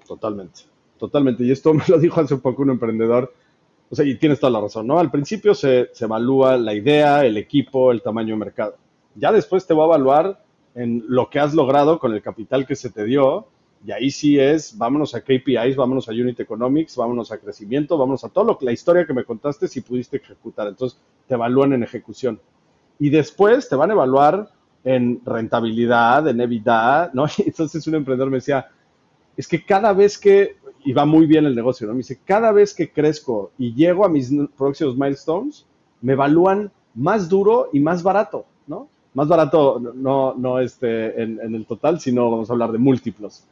Totalmente, 0.07 0.63
totalmente. 0.99 1.45
Y 1.45 1.51
esto 1.51 1.73
me 1.75 1.85
lo 1.89 1.99
dijo 1.99 2.21
hace 2.21 2.35
un 2.35 2.41
poco 2.41 2.63
un 2.63 2.71
emprendedor. 2.71 3.33
O 3.91 3.95
sea, 3.95 4.07
y 4.07 4.15
tienes 4.15 4.41
toda 4.41 4.51
la 4.51 4.61
razón, 4.61 4.87
¿no? 4.87 4.99
Al 4.99 5.11
principio 5.11 5.55
se, 5.55 5.91
se 5.93 6.07
evalúa 6.07 6.57
la 6.57 6.73
idea, 6.73 7.27
el 7.27 7.37
equipo, 7.37 7.93
el 7.93 8.01
tamaño 8.01 8.35
de 8.35 8.39
mercado. 8.39 8.77
Ya 9.15 9.33
después 9.33 9.67
te 9.67 9.75
va 9.75 9.83
a 9.83 9.87
evaluar 9.87 10.43
en 10.75 11.05
lo 11.09 11.29
que 11.29 11.39
has 11.39 11.53
logrado 11.53 11.99
con 11.99 12.15
el 12.15 12.23
capital 12.23 12.67
que 12.67 12.75
se 12.75 12.91
te 12.91 13.05
dio. 13.05 13.49
Y 13.85 13.91
ahí 13.91 14.11
sí 14.11 14.39
es, 14.39 14.77
vámonos 14.77 15.15
a 15.15 15.21
KPIs, 15.21 15.77
vámonos 15.77 16.09
a 16.09 16.13
Unit 16.13 16.39
Economics, 16.39 16.97
vámonos 16.97 17.33
a 17.33 17.39
crecimiento, 17.39 17.99
vámonos 17.99 18.25
a 18.25 18.29
todo 18.29 18.45
lo 18.45 18.59
que 18.59 18.65
la 18.65 18.73
historia 18.73 19.07
que 19.07 19.13
me 19.13 19.25
contaste 19.25 19.67
si 19.67 19.81
pudiste 19.81 20.19
ejecutar. 20.19 20.69
Entonces 20.69 20.99
te 21.27 21.35
evalúan 21.35 21.73
en 21.73 21.83
ejecución. 21.83 22.41
Y 22.99 23.11
después 23.11 23.69
te 23.69 23.75
van 23.75 23.91
a 23.91 23.95
evaluar 23.95 24.51
en 24.85 25.21
rentabilidad, 25.25 26.29
en 26.29 26.41
EBITDA, 26.41 27.11
¿no? 27.15 27.27
Entonces 27.45 27.87
un 27.87 27.97
emprendedor 27.97 28.31
me 28.31 28.39
decía, 28.39 28.69
es 29.37 29.49
que 29.49 29.65
cada 29.65 29.93
vez 29.93 30.19
que, 30.19 30.57
y 30.85 30.93
va 30.93 31.05
muy 31.05 31.27
bien 31.27 31.47
el 31.47 31.55
negocio, 31.55 31.87
¿no? 31.87 31.95
Me 31.95 31.99
dice, 31.99 32.21
cada 32.25 32.53
vez 32.53 32.75
que 32.75 32.93
crezco 32.93 33.51
y 33.59 33.75
llego 33.75 34.05
a 34.05 34.09
mis 34.09 34.31
próximos 34.57 34.97
milestones, 34.97 35.67
me 36.01 36.13
evalúan 36.13 36.71
más 36.95 37.29
duro 37.29 37.71
y 37.73 37.81
más 37.81 38.03
barato, 38.03 38.47
¿no? 38.67 38.89
más 39.15 39.29
barato 39.29 39.81
no, 39.95 40.35
no 40.35 40.59
este, 40.59 41.23
en, 41.23 41.55
el 41.55 41.67
total, 41.67 42.01
sino 42.01 42.31
vamos 42.31 42.49
a 42.49 42.53
hablar 42.53 42.73
de 42.73 42.79
múltiplos. 42.79 43.45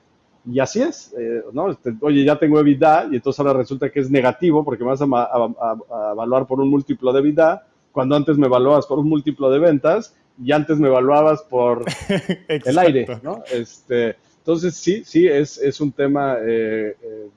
Y 0.47 0.59
así 0.59 0.81
es, 0.81 1.15
eh, 1.19 1.43
¿no? 1.53 1.71
Este, 1.71 1.95
oye, 2.01 2.25
ya 2.25 2.39
tengo 2.39 2.59
EBITDA 2.59 3.09
y 3.11 3.17
entonces 3.17 3.39
ahora 3.41 3.53
resulta 3.53 3.91
que 3.91 4.01
es 4.01 4.11
negativo 4.11 4.65
porque 4.65 4.83
me 4.83 4.91
vas 4.91 5.03
a, 5.03 6.13
evaluar 6.13 6.47
por 6.47 6.61
un 6.61 6.71
múltiplo 6.71 7.13
de 7.13 7.21
EBITDA 7.21 7.67
cuando 7.93 8.17
antes 8.17 8.39
me 8.39 8.47
evaluabas 8.47 8.87
por 8.87 8.99
un 8.99 9.09
múltiplo 9.09 9.51
de 9.51 9.59
ventas 9.59 10.17
y 10.43 10.53
antes 10.53 10.79
me 10.79 10.89
evaluabas 10.89 11.43
por 11.43 11.85
el 12.49 12.79
aire, 12.79 13.07
¿no? 13.23 13.43
Este, 13.53 14.17
entonces 14.39 14.75
sí, 14.77 15.03
sí, 15.05 15.27
es, 15.27 15.59
es 15.59 15.81
un 15.81 15.93
tema 15.93 16.37
eh, 16.41 16.97
eh, 17.03 17.29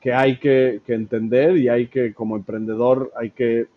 que 0.00 0.12
hay 0.12 0.38
que, 0.38 0.80
que, 0.84 0.94
entender 0.94 1.56
y 1.56 1.68
hay 1.68 1.86
que, 1.86 2.12
como 2.12 2.34
emprendedor, 2.36 3.12
hay 3.16 3.30
que 3.30 3.68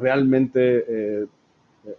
realmente 0.00 1.26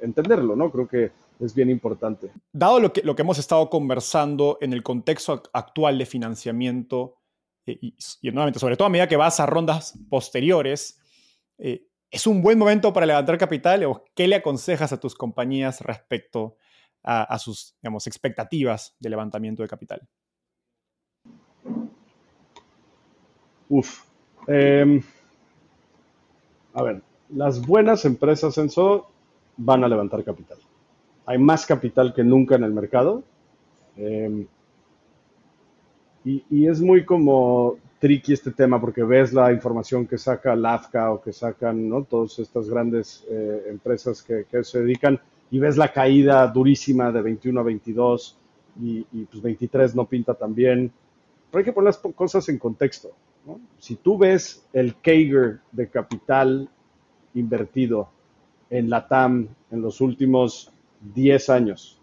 entenderlo, 0.01 0.55
¿no? 0.55 0.69
Creo 0.71 0.87
que 0.87 1.11
es 1.39 1.53
bien 1.53 1.69
importante. 1.69 2.31
Dado 2.51 2.79
lo 2.79 2.93
que, 2.93 3.01
lo 3.01 3.15
que 3.15 3.21
hemos 3.21 3.37
estado 3.37 3.69
conversando 3.69 4.57
en 4.61 4.73
el 4.73 4.83
contexto 4.83 5.43
actual 5.53 5.97
de 5.97 6.05
financiamiento, 6.05 7.17
eh, 7.65 7.77
y, 7.81 8.31
nuevamente, 8.31 8.59
sobre 8.59 8.77
todo 8.77 8.87
a 8.87 8.89
medida 8.89 9.07
que 9.07 9.17
vas 9.17 9.39
a 9.39 9.45
rondas 9.45 9.97
posteriores, 10.09 10.99
eh, 11.57 11.87
¿es 12.11 12.27
un 12.27 12.41
buen 12.41 12.57
momento 12.57 12.93
para 12.93 13.05
levantar 13.05 13.37
capital 13.37 13.83
o 13.85 14.05
qué 14.15 14.27
le 14.27 14.35
aconsejas 14.35 14.93
a 14.93 14.99
tus 14.99 15.15
compañías 15.15 15.81
respecto 15.81 16.57
a, 17.05 17.37
sus 17.37 17.75
digamos, 17.81 18.07
expectativas 18.07 18.95
de 18.97 19.09
levantamiento 19.09 19.61
de 19.61 19.67
capital? 19.67 20.07
Uf. 23.67 24.05
Em, 24.47 25.01
a 26.73 26.83
ver, 26.83 27.01
las 27.29 27.65
buenas 27.65 28.05
empresas, 28.05 28.57
en 28.57 28.67
eso 28.67 29.09
van 29.57 29.83
a 29.83 29.87
levantar 29.87 30.23
capital. 30.23 30.57
Hay 31.25 31.37
más 31.37 31.65
capital 31.65 32.13
que 32.13 32.23
nunca 32.23 32.55
en 32.55 32.63
el 32.63 32.73
mercado. 32.73 33.23
Em, 33.95 34.47
y, 36.25 36.67
es 36.67 36.81
muy 36.81 37.05
como 37.05 37.77
tricky 37.99 38.33
este 38.33 38.51
tema 38.51 38.79
porque 38.79 39.03
ves 39.03 39.33
la 39.33 39.51
información 39.51 40.07
que 40.07 40.17
saca 40.17 40.55
LAFCA 40.55 41.11
o 41.11 41.21
que 41.21 41.33
sacan 41.33 41.89
¿no? 41.89 42.03
todas 42.03 42.39
estas 42.39 42.69
grandes 42.69 43.25
eh, 43.29 43.65
empresas 43.69 44.21
que, 44.23 44.45
se 44.63 44.81
dedican 44.81 45.19
y 45.51 45.59
ves 45.59 45.77
la 45.77 45.91
caída 45.91 46.47
durísima 46.47 47.11
de 47.11 47.21
21 47.21 47.59
a 47.59 47.63
22 47.63 48.37
y, 48.81 49.03
pues 49.25 49.41
23 49.41 49.95
no 49.95 50.05
pinta 50.05 50.33
tan 50.33 50.55
bien. 50.55 50.91
Pero 51.51 51.59
hay 51.59 51.65
que 51.65 51.73
poner 51.73 51.87
las 51.87 51.97
cosas 51.97 52.49
en 52.49 52.57
contexto. 52.57 53.11
Si 53.77 53.97
tú 53.97 54.17
ves 54.17 54.65
el 54.73 54.95
Kager 54.95 55.59
de 55.71 55.89
capital 55.89 56.69
invertido 57.35 58.09
en 58.69 58.89
la 58.89 59.07
TAM 59.07 59.49
en 59.69 59.81
los 59.81 60.01
últimos 60.01 60.72
10 61.13 61.49
años. 61.49 61.99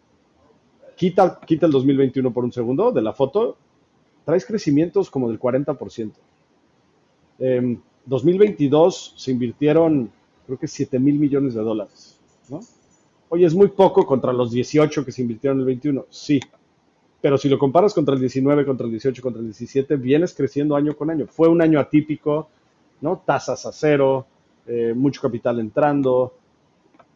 Quita, 0.97 1.41
el 1.49 1.71
2021 1.71 2.31
por 2.33 2.45
un 2.45 2.53
segundo 2.53 2.93
de 2.93 3.01
la 3.01 3.13
foto, 3.13 3.57
traes 4.25 4.45
crecimientos 4.45 5.11
como 5.11 5.29
del 5.29 5.41
40%. 5.41 6.13
En 7.39 7.83
2022 8.05 9.15
se 9.17 9.31
invirtieron, 9.31 10.11
creo 10.47 10.59
que 10.59 10.69
7 10.69 10.99
mil 10.99 11.19
millones 11.19 11.55
de 11.55 11.63
dólares. 11.63 12.19
¿no? 12.51 12.61
Oye, 13.31 13.47
es 13.47 13.55
muy 13.55 13.69
poco 13.69 14.05
contra 14.05 14.33
los 14.33 14.51
18 14.51 15.05
que 15.05 15.13
se 15.13 15.23
invirtieron 15.23 15.59
en 15.59 15.61
el 15.61 15.67
21. 15.67 16.07
Sí, 16.11 16.39
pero 17.23 17.39
si 17.39 17.49
lo 17.49 17.59
comparas 17.59 17.95
contra 17.95 18.15
el 18.15 18.21
19, 18.21 18.67
contra 18.67 18.85
el 18.87 18.93
18, 18.93 19.23
contra 19.23 19.41
el 19.41 19.47
17, 19.47 19.97
vienes 19.97 20.35
creciendo 20.35 20.77
año 20.77 20.97
con 20.97 21.11
año. 21.11 21.27
Fue 21.27 21.49
un 21.49 21.63
año 21.63 21.79
atípico, 21.81 22.49
¿no? 23.01 23.23
Tasas 23.25 23.65
a 23.67 23.73
cero, 23.73 24.27
eh, 24.67 24.93
mucho 24.95 25.21
capital 25.21 25.61
entrando, 25.61 26.35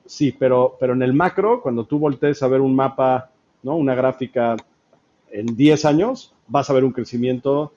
sí, 0.07 0.33
pero, 0.33 0.77
pero 0.79 0.93
en 0.93 1.03
el 1.03 1.13
macro, 1.13 1.63
cuando 1.63 1.87
tú 1.87 1.99
voltees 1.99 2.43
a 2.43 2.49
ver 2.49 2.61
un 2.61 2.75
mapa, 2.75 3.31
¿no? 3.63 3.77
Una 3.77 3.95
gráfica 3.95 4.57
en 5.31 5.47
10 5.57 5.85
años, 5.85 6.35
vas 6.47 6.71
a 6.71 6.73
ver 6.73 6.85
un 6.85 6.93
crecimiento 6.93 7.73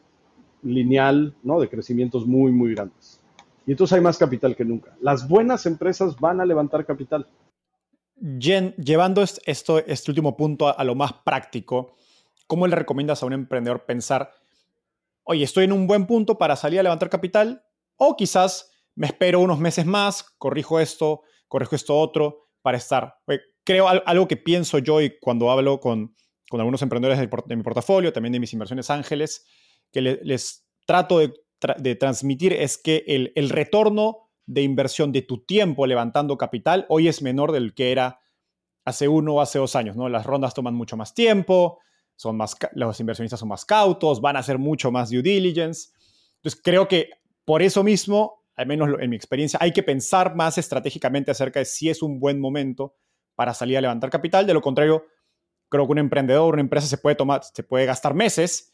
lineal, 0.63 1.34
¿no? 1.43 1.59
De 1.59 1.69
crecimientos 1.69 2.25
muy, 2.25 2.51
muy 2.51 2.73
grandes. 2.73 3.21
Y 3.65 3.71
entonces 3.71 3.95
hay 3.95 4.01
más 4.01 4.17
capital 4.17 4.55
que 4.55 4.65
nunca. 4.65 4.95
Las 5.01 5.28
buenas 5.28 5.65
empresas 5.65 6.19
van 6.19 6.39
a 6.39 6.45
levantar 6.45 6.86
capital. 6.86 7.28
Jen, 8.39 8.73
llevando 8.75 9.21
esto, 9.21 9.80
este 9.80 10.11
último 10.11 10.36
punto 10.36 10.67
a, 10.67 10.71
a 10.71 10.84
lo 10.84 10.95
más 10.95 11.13
práctico, 11.13 11.95
¿cómo 12.47 12.65
le 12.67 12.75
recomiendas 12.75 13.21
a 13.21 13.25
un 13.25 13.34
emprendedor 13.34 13.86
pensar, 13.86 14.32
oye, 15.23 15.43
estoy 15.43 15.65
en 15.65 15.73
un 15.73 15.86
buen 15.86 16.07
punto 16.07 16.38
para 16.38 16.55
salir 16.55 16.80
a 16.80 16.84
levantar 16.84 17.09
capital? 17.09 17.63
O 17.97 18.15
quizás 18.15 18.71
me 18.95 19.07
espero 19.07 19.41
unos 19.41 19.59
meses 19.59 19.86
más, 19.86 20.23
corrijo 20.38 20.80
esto, 20.80 21.21
corrijo 21.47 21.75
esto 21.75 21.97
otro 21.97 22.49
para 22.61 22.77
estar. 22.77 23.15
Creo 23.63 23.87
algo 23.87 24.27
que 24.27 24.37
pienso 24.37 24.79
yo 24.79 25.01
y 25.01 25.17
cuando 25.19 25.51
hablo 25.51 25.79
con, 25.79 26.15
con 26.49 26.59
algunos 26.59 26.81
emprendedores 26.81 27.19
de, 27.19 27.55
mi 27.55 27.63
portafolio, 27.63 28.13
también 28.13 28.33
de 28.33 28.39
mis 28.39 28.53
inversiones 28.53 28.89
ángeles, 28.89 29.45
que 29.91 30.01
les 30.01 30.65
trato 30.85 31.19
de, 31.19 31.95
transmitir 31.95 32.53
es 32.53 32.77
que 32.77 33.03
el, 33.07 33.31
el, 33.35 33.49
retorno 33.49 34.29
de 34.45 34.61
inversión 34.61 35.11
de 35.11 35.23
tu 35.23 35.43
tiempo 35.43 35.87
levantando 35.87 36.37
capital 36.37 36.85
hoy 36.87 37.07
es 37.07 37.21
menor 37.21 37.51
del 37.51 37.73
que 37.73 37.91
era 37.91 38.19
hace 38.85 39.07
uno 39.07 39.35
o 39.35 39.41
hace 39.41 39.59
dos 39.59 39.75
años. 39.75 39.97
¿no? 39.97 40.07
Las 40.07 40.25
rondas 40.25 40.53
toman 40.53 40.75
mucho 40.75 40.95
más 40.95 41.13
tiempo, 41.13 41.79
son 42.15 42.37
más, 42.37 42.55
los 42.73 42.99
inversionistas 42.99 43.39
son 43.39 43.49
más 43.49 43.65
cautos, 43.65 44.21
van 44.21 44.37
a 44.37 44.39
hacer 44.39 44.57
mucho 44.57 44.91
más 44.91 45.09
due 45.09 45.21
diligence. 45.21 45.89
Entonces 46.37 46.61
creo 46.63 46.87
que 46.87 47.09
por 47.43 47.61
eso 47.61 47.83
mismo, 47.83 48.36
al 48.57 48.65
menos 48.65 48.89
en 48.99 49.09
mi 49.09 49.15
experiencia, 49.15 49.59
hay 49.61 49.71
que 49.71 49.83
pensar 49.83 50.35
más 50.35 50.57
estratégicamente 50.57 51.29
acerca 51.29 51.59
de 51.59 51.65
si 51.65 51.89
es 51.89 52.01
un 52.01 52.19
buen 52.19 52.39
momento 52.39 52.95
para 53.35 53.53
salir 53.53 53.77
a 53.77 53.81
levantar 53.81 54.09
capital. 54.09 54.47
De 54.47 54.53
lo 54.53 54.61
contrario, 54.61 55.05
creo 55.69 55.85
que 55.85 55.91
un 55.91 55.99
emprendedor, 55.99 56.55
una 56.55 56.61
empresa 56.61 56.87
se 56.87 56.97
puede 56.97 57.15
tomar, 57.15 57.43
se 57.43 57.61
puede 57.61 57.85
gastar 57.85 58.15
meses, 58.15 58.73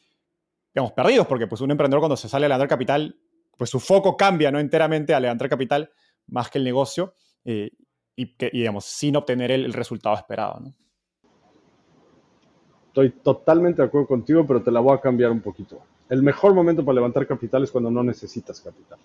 digamos, 0.74 0.94
perdidos, 0.94 1.28
porque 1.28 1.48
pues 1.48 1.60
un 1.60 1.70
emprendedor 1.70 2.00
cuando 2.00 2.16
se 2.16 2.30
sale 2.30 2.46
a 2.46 2.50
levantar 2.50 2.70
capital, 2.70 3.20
pues 3.58 3.70
su 3.70 3.82
foco 3.82 4.16
cambia, 4.16 4.52
¿no? 4.52 4.60
Enteramente 4.60 5.14
a 5.14 5.20
levantar 5.20 5.50
capital 5.50 5.92
más 6.28 6.50
que 6.50 6.60
el 6.60 6.64
negocio 6.64 7.16
eh, 7.44 7.72
y, 8.16 8.38
que, 8.38 8.52
digamos, 8.54 8.86
sin 8.86 9.18
obtener 9.18 9.52
el, 9.52 9.66
el 9.66 9.74
resultado 9.74 10.16
esperado, 10.16 10.62
¿no? 10.62 10.74
Estoy 12.88 13.10
totalmente 13.10 13.82
de 13.82 13.88
acuerdo 13.88 14.08
contigo, 14.08 14.48
pero 14.48 14.64
te 14.64 14.72
la 14.72 14.80
voy 14.80 14.96
a 14.96 15.02
cambiar 15.02 15.32
un 15.32 15.42
poquito. 15.42 15.82
El 16.08 16.24
mejor 16.24 16.54
momento 16.54 16.86
para 16.86 16.96
levantar 16.96 17.28
capital 17.28 17.64
es 17.64 17.72
cuando 17.72 17.92
no 17.92 18.04
necesitas 18.04 18.62
capital. 18.62 19.00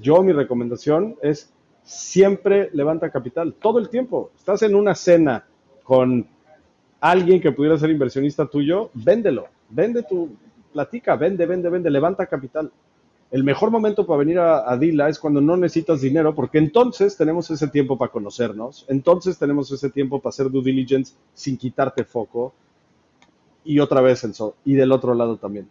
Yo 0.00 0.22
mi 0.22 0.32
recomendación 0.32 1.16
es 1.22 1.52
siempre 1.84 2.70
levanta 2.72 3.10
capital, 3.10 3.54
todo 3.54 3.78
el 3.78 3.88
tiempo. 3.88 4.30
Estás 4.36 4.62
en 4.62 4.74
una 4.74 4.94
cena 4.94 5.44
con 5.84 6.26
alguien 7.00 7.40
que 7.40 7.52
pudiera 7.52 7.78
ser 7.78 7.90
inversionista 7.90 8.46
tuyo, 8.46 8.90
véndelo, 8.94 9.46
vende 9.70 10.02
tu, 10.02 10.30
platica, 10.72 11.16
vende, 11.16 11.46
vende, 11.46 11.70
vende, 11.70 11.88
levanta 11.90 12.26
capital. 12.26 12.70
El 13.30 13.44
mejor 13.44 13.70
momento 13.70 14.06
para 14.06 14.18
venir 14.18 14.38
a, 14.38 14.76
Dila 14.76 15.08
es 15.08 15.18
cuando 15.18 15.40
no 15.40 15.56
necesitas 15.56 16.00
dinero, 16.00 16.34
porque 16.34 16.58
entonces 16.58 17.16
tenemos 17.16 17.50
ese 17.50 17.68
tiempo 17.68 17.96
para 17.96 18.12
conocernos, 18.12 18.84
entonces 18.88 19.38
tenemos 19.38 19.70
ese 19.72 19.90
tiempo 19.90 20.20
para 20.20 20.30
hacer 20.30 20.50
due 20.50 20.62
diligence 20.62 21.14
sin 21.34 21.56
quitarte 21.56 22.04
foco. 22.04 22.52
Y 23.64 23.80
otra 23.80 24.00
vez, 24.00 24.22
Enzo, 24.22 24.54
y 24.64 24.74
del 24.74 24.92
otro 24.92 25.14
lado 25.14 25.36
también 25.38 25.68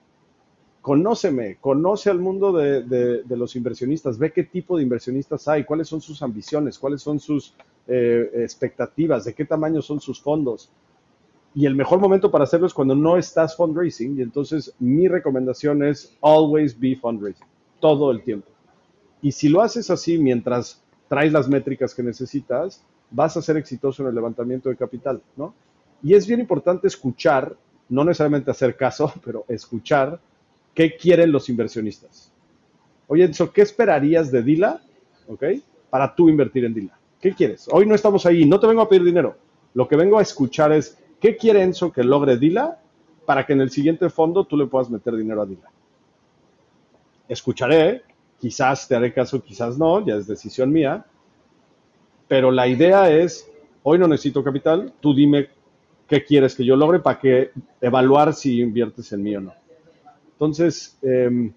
conóceme, 0.85 1.57
conoce 1.59 2.11
al 2.11 2.19
mundo 2.19 2.51
de, 2.51 3.23
los 3.27 3.55
inversionistas, 3.55 4.19
ve 4.19 4.31
qué 4.31 4.43
tipo 4.43 4.77
de 4.77 4.83
inversionistas 4.83 5.47
hay, 5.47 5.63
cuáles 5.63 5.87
son 5.87 5.99
sus 5.99 6.21
ambiciones, 6.21 6.77
cuáles 6.77 7.01
son 7.01 7.19
sus 7.19 7.55
eh, 7.87 8.29
expectativas, 8.35 9.25
de 9.25 9.33
qué 9.33 9.45
tamaño 9.45 9.81
son 9.81 9.99
sus 9.99 10.21
fondos. 10.21 10.69
Y 11.55 11.65
el 11.65 11.73
mejor 11.73 11.99
momento 11.99 12.29
para 12.29 12.43
hacerlo 12.43 12.67
es 12.67 12.73
cuando 12.75 12.93
no 12.93 13.17
estás 13.17 13.55
fundraising. 13.57 14.19
Y 14.19 14.21
entonces 14.21 14.75
mi 14.77 15.07
recomendación 15.07 15.83
es 15.83 16.15
always 16.21 16.79
be 16.79 16.95
fundraising, 16.95 17.47
todo 17.79 18.11
el 18.11 18.21
tiempo. 18.21 18.49
Y 19.23 19.31
si 19.31 19.49
lo 19.49 19.63
haces 19.63 19.89
así 19.89 20.19
mientras 20.19 20.83
traes 21.09 21.33
las 21.33 21.49
métricas 21.49 21.95
que 21.95 22.03
necesitas, 22.03 22.83
vas 23.09 23.35
a 23.35 23.41
ser 23.41 23.57
exitoso 23.57 24.03
en 24.03 24.09
el 24.09 24.13
levantamiento 24.13 24.69
de 24.69 24.75
capital, 24.75 25.19
¿no? 25.35 25.55
Y 26.03 26.13
es 26.13 26.27
bien 26.27 26.41
importante 26.41 26.85
escuchar, 26.85 27.57
no 27.89 28.03
necesariamente 28.03 28.51
hacer 28.51 28.77
caso, 28.77 29.11
pero 29.25 29.45
escuchar 29.47 30.19
qué 30.75 30.95
quieren 30.95 31.31
los 31.31 31.49
inversionistas. 31.49 32.31
Oye, 33.07 33.23
Enzo, 33.23 33.51
¿qué 33.51 33.61
esperarías 33.61 34.31
de 34.31 34.43
Dila, 34.43 34.81
ok, 35.27 35.43
para 35.89 36.13
tú 36.13 36.29
invertir 36.29 36.65
en 36.65 36.73
Dila? 36.73 36.99
¿Qué 37.19 37.33
quieres? 37.33 37.67
Hoy 37.71 37.85
no 37.87 37.95
estamos 37.95 38.25
ahí, 38.25 38.45
no 38.45 38.59
te 38.59 38.67
vengo 38.67 38.81
a 38.81 38.89
pedir 38.89 39.03
dinero. 39.03 39.37
Lo 39.73 39.87
que 39.87 39.95
vengo 39.95 40.19
a 40.19 40.21
escuchar 40.21 40.71
es, 40.73 40.99
¿qué 41.19 41.37
quiere 41.37 41.63
Enzo 41.63 41.91
que 41.91 42.03
logre 42.03 42.37
Dila 42.37 42.79
para 43.25 43.45
que 43.45 43.53
en 43.53 43.61
el 43.61 43.71
siguiente 43.71 44.09
fondo 44.09 44.45
tú 44.45 44.57
le 44.57 44.67
puedas 44.67 44.89
meter 44.89 45.15
dinero 45.15 45.41
a 45.41 45.45
Dila? 45.45 45.69
Escucharé, 47.27 48.03
quizás 48.39 48.87
te 48.87 48.95
haré 48.95 49.13
caso, 49.13 49.41
quizás 49.41 49.77
no, 49.77 50.05
ya 50.05 50.15
es 50.15 50.27
decisión 50.27 50.71
mía, 50.71 51.05
pero 52.27 52.51
la 52.51 52.67
idea 52.67 53.09
es, 53.09 53.49
hoy 53.83 53.97
no 53.97 54.07
necesito 54.07 54.43
capital, 54.43 54.93
tú 54.99 55.13
dime 55.13 55.47
qué 56.07 56.23
quieres 56.23 56.55
que 56.55 56.65
yo 56.65 56.75
logre 56.75 56.99
para 56.99 57.19
que 57.19 57.51
evaluar 57.81 58.33
si 58.33 58.59
inviertes 58.59 59.11
en 59.13 59.23
mí 59.23 59.35
o 59.35 59.41
no. 59.41 59.64
Entonces, 60.35 60.97
em, 61.01 61.53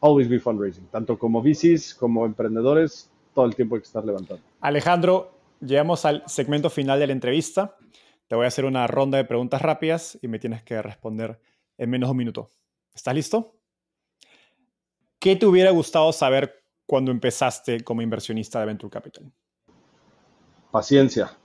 always 0.00 0.28
be 0.28 0.40
fundraising, 0.40 0.86
tanto 0.86 1.18
como 1.18 1.42
VCs 1.42 1.94
como 1.94 2.24
emprendedores, 2.24 3.10
todo 3.34 3.44
el 3.44 3.54
tiempo 3.54 3.76
hay 3.76 3.82
que 3.82 3.86
estar 3.86 4.04
levantando. 4.04 4.42
Alejandro, 4.60 5.32
llegamos 5.60 6.04
al 6.04 6.22
segmento 6.26 6.70
final 6.70 6.98
de 6.98 7.06
la 7.06 7.12
entrevista. 7.12 7.76
Te 8.26 8.34
voy 8.34 8.46
a 8.46 8.48
hacer 8.48 8.64
una 8.64 8.86
ronda 8.86 9.18
de 9.18 9.24
preguntas 9.24 9.60
rápidas 9.60 10.18
y 10.22 10.28
me 10.28 10.38
tienes 10.38 10.62
que 10.62 10.80
responder 10.80 11.38
en 11.76 11.90
menos 11.90 12.08
de 12.08 12.10
un 12.12 12.16
minuto. 12.16 12.50
¿Estás 12.94 13.14
listo? 13.14 13.54
¿Qué 15.18 15.36
te 15.36 15.46
hubiera 15.46 15.70
gustado 15.70 16.10
saber 16.12 16.64
cuando 16.86 17.10
empezaste 17.10 17.84
como 17.84 18.02
inversionista 18.02 18.60
de 18.60 18.66
Venture 18.66 18.90
Capital? 18.90 19.30
Paciencia. 20.70 21.36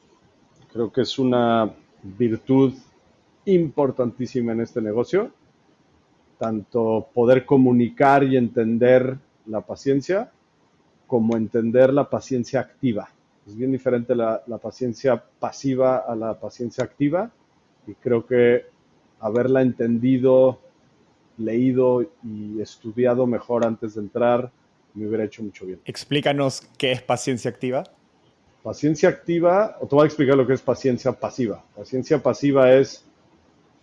Creo 0.71 0.91
que 0.91 1.01
es 1.01 1.19
una 1.19 1.73
virtud 2.01 2.73
importantísima 3.45 4.53
en 4.53 4.61
este 4.61 4.81
negocio 4.81 5.31
tanto 6.37 7.07
poder 7.13 7.45
comunicar 7.45 8.23
y 8.23 8.37
entender 8.37 9.17
la 9.45 9.61
paciencia 9.61 10.31
como 11.07 11.37
entender 11.37 11.93
la 11.93 12.09
paciencia 12.09 12.59
activa. 12.59 13.09
Es 13.47 13.55
bien 13.55 13.71
diferente 13.71 14.13
la, 14.13 14.41
paciencia 14.61 15.23
pasiva 15.39 15.97
a 15.99 16.15
la 16.15 16.39
paciencia 16.39 16.83
activa 16.83 17.31
y 17.87 17.93
creo 17.93 18.25
que 18.25 18.65
haberla 19.19 19.61
entendido, 19.61 20.59
leído 21.37 22.03
y 22.23 22.59
estudiado 22.61 23.25
mejor 23.25 23.65
antes 23.65 23.95
de 23.95 24.01
entrar 24.01 24.51
me 24.93 25.07
hubiera 25.07 25.23
hecho 25.23 25.43
mucho 25.43 25.65
bien. 25.65 25.79
Explícanos 25.85 26.67
qué 26.77 26.91
es 26.91 27.01
paciencia 27.01 27.49
activa. 27.49 27.83
Paciencia 28.63 29.07
activa, 29.07 29.77
o 29.79 29.87
te 29.87 29.95
voy 29.95 30.03
a 30.03 30.07
explicar 30.07 30.35
lo 30.35 30.45
que 30.45 30.53
es 30.53 30.61
paciencia 30.61 31.13
pasiva. 31.13 31.63
Paciencia 31.75 32.21
pasiva 32.21 32.73
es 32.73 33.06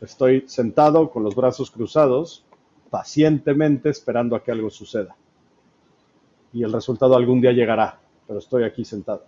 Estoy 0.00 0.44
sentado 0.46 1.10
con 1.10 1.22
los 1.22 1.34
brazos 1.34 1.70
cruzados, 1.70 2.44
pacientemente 2.90 3.88
esperando 3.88 4.36
a 4.36 4.42
que 4.42 4.52
algo 4.52 4.70
suceda. 4.70 5.16
Y 6.52 6.62
el 6.62 6.72
resultado 6.72 7.16
algún 7.16 7.40
día 7.40 7.52
llegará, 7.52 8.00
pero 8.26 8.38
estoy 8.38 8.64
aquí 8.64 8.84
sentado. 8.84 9.24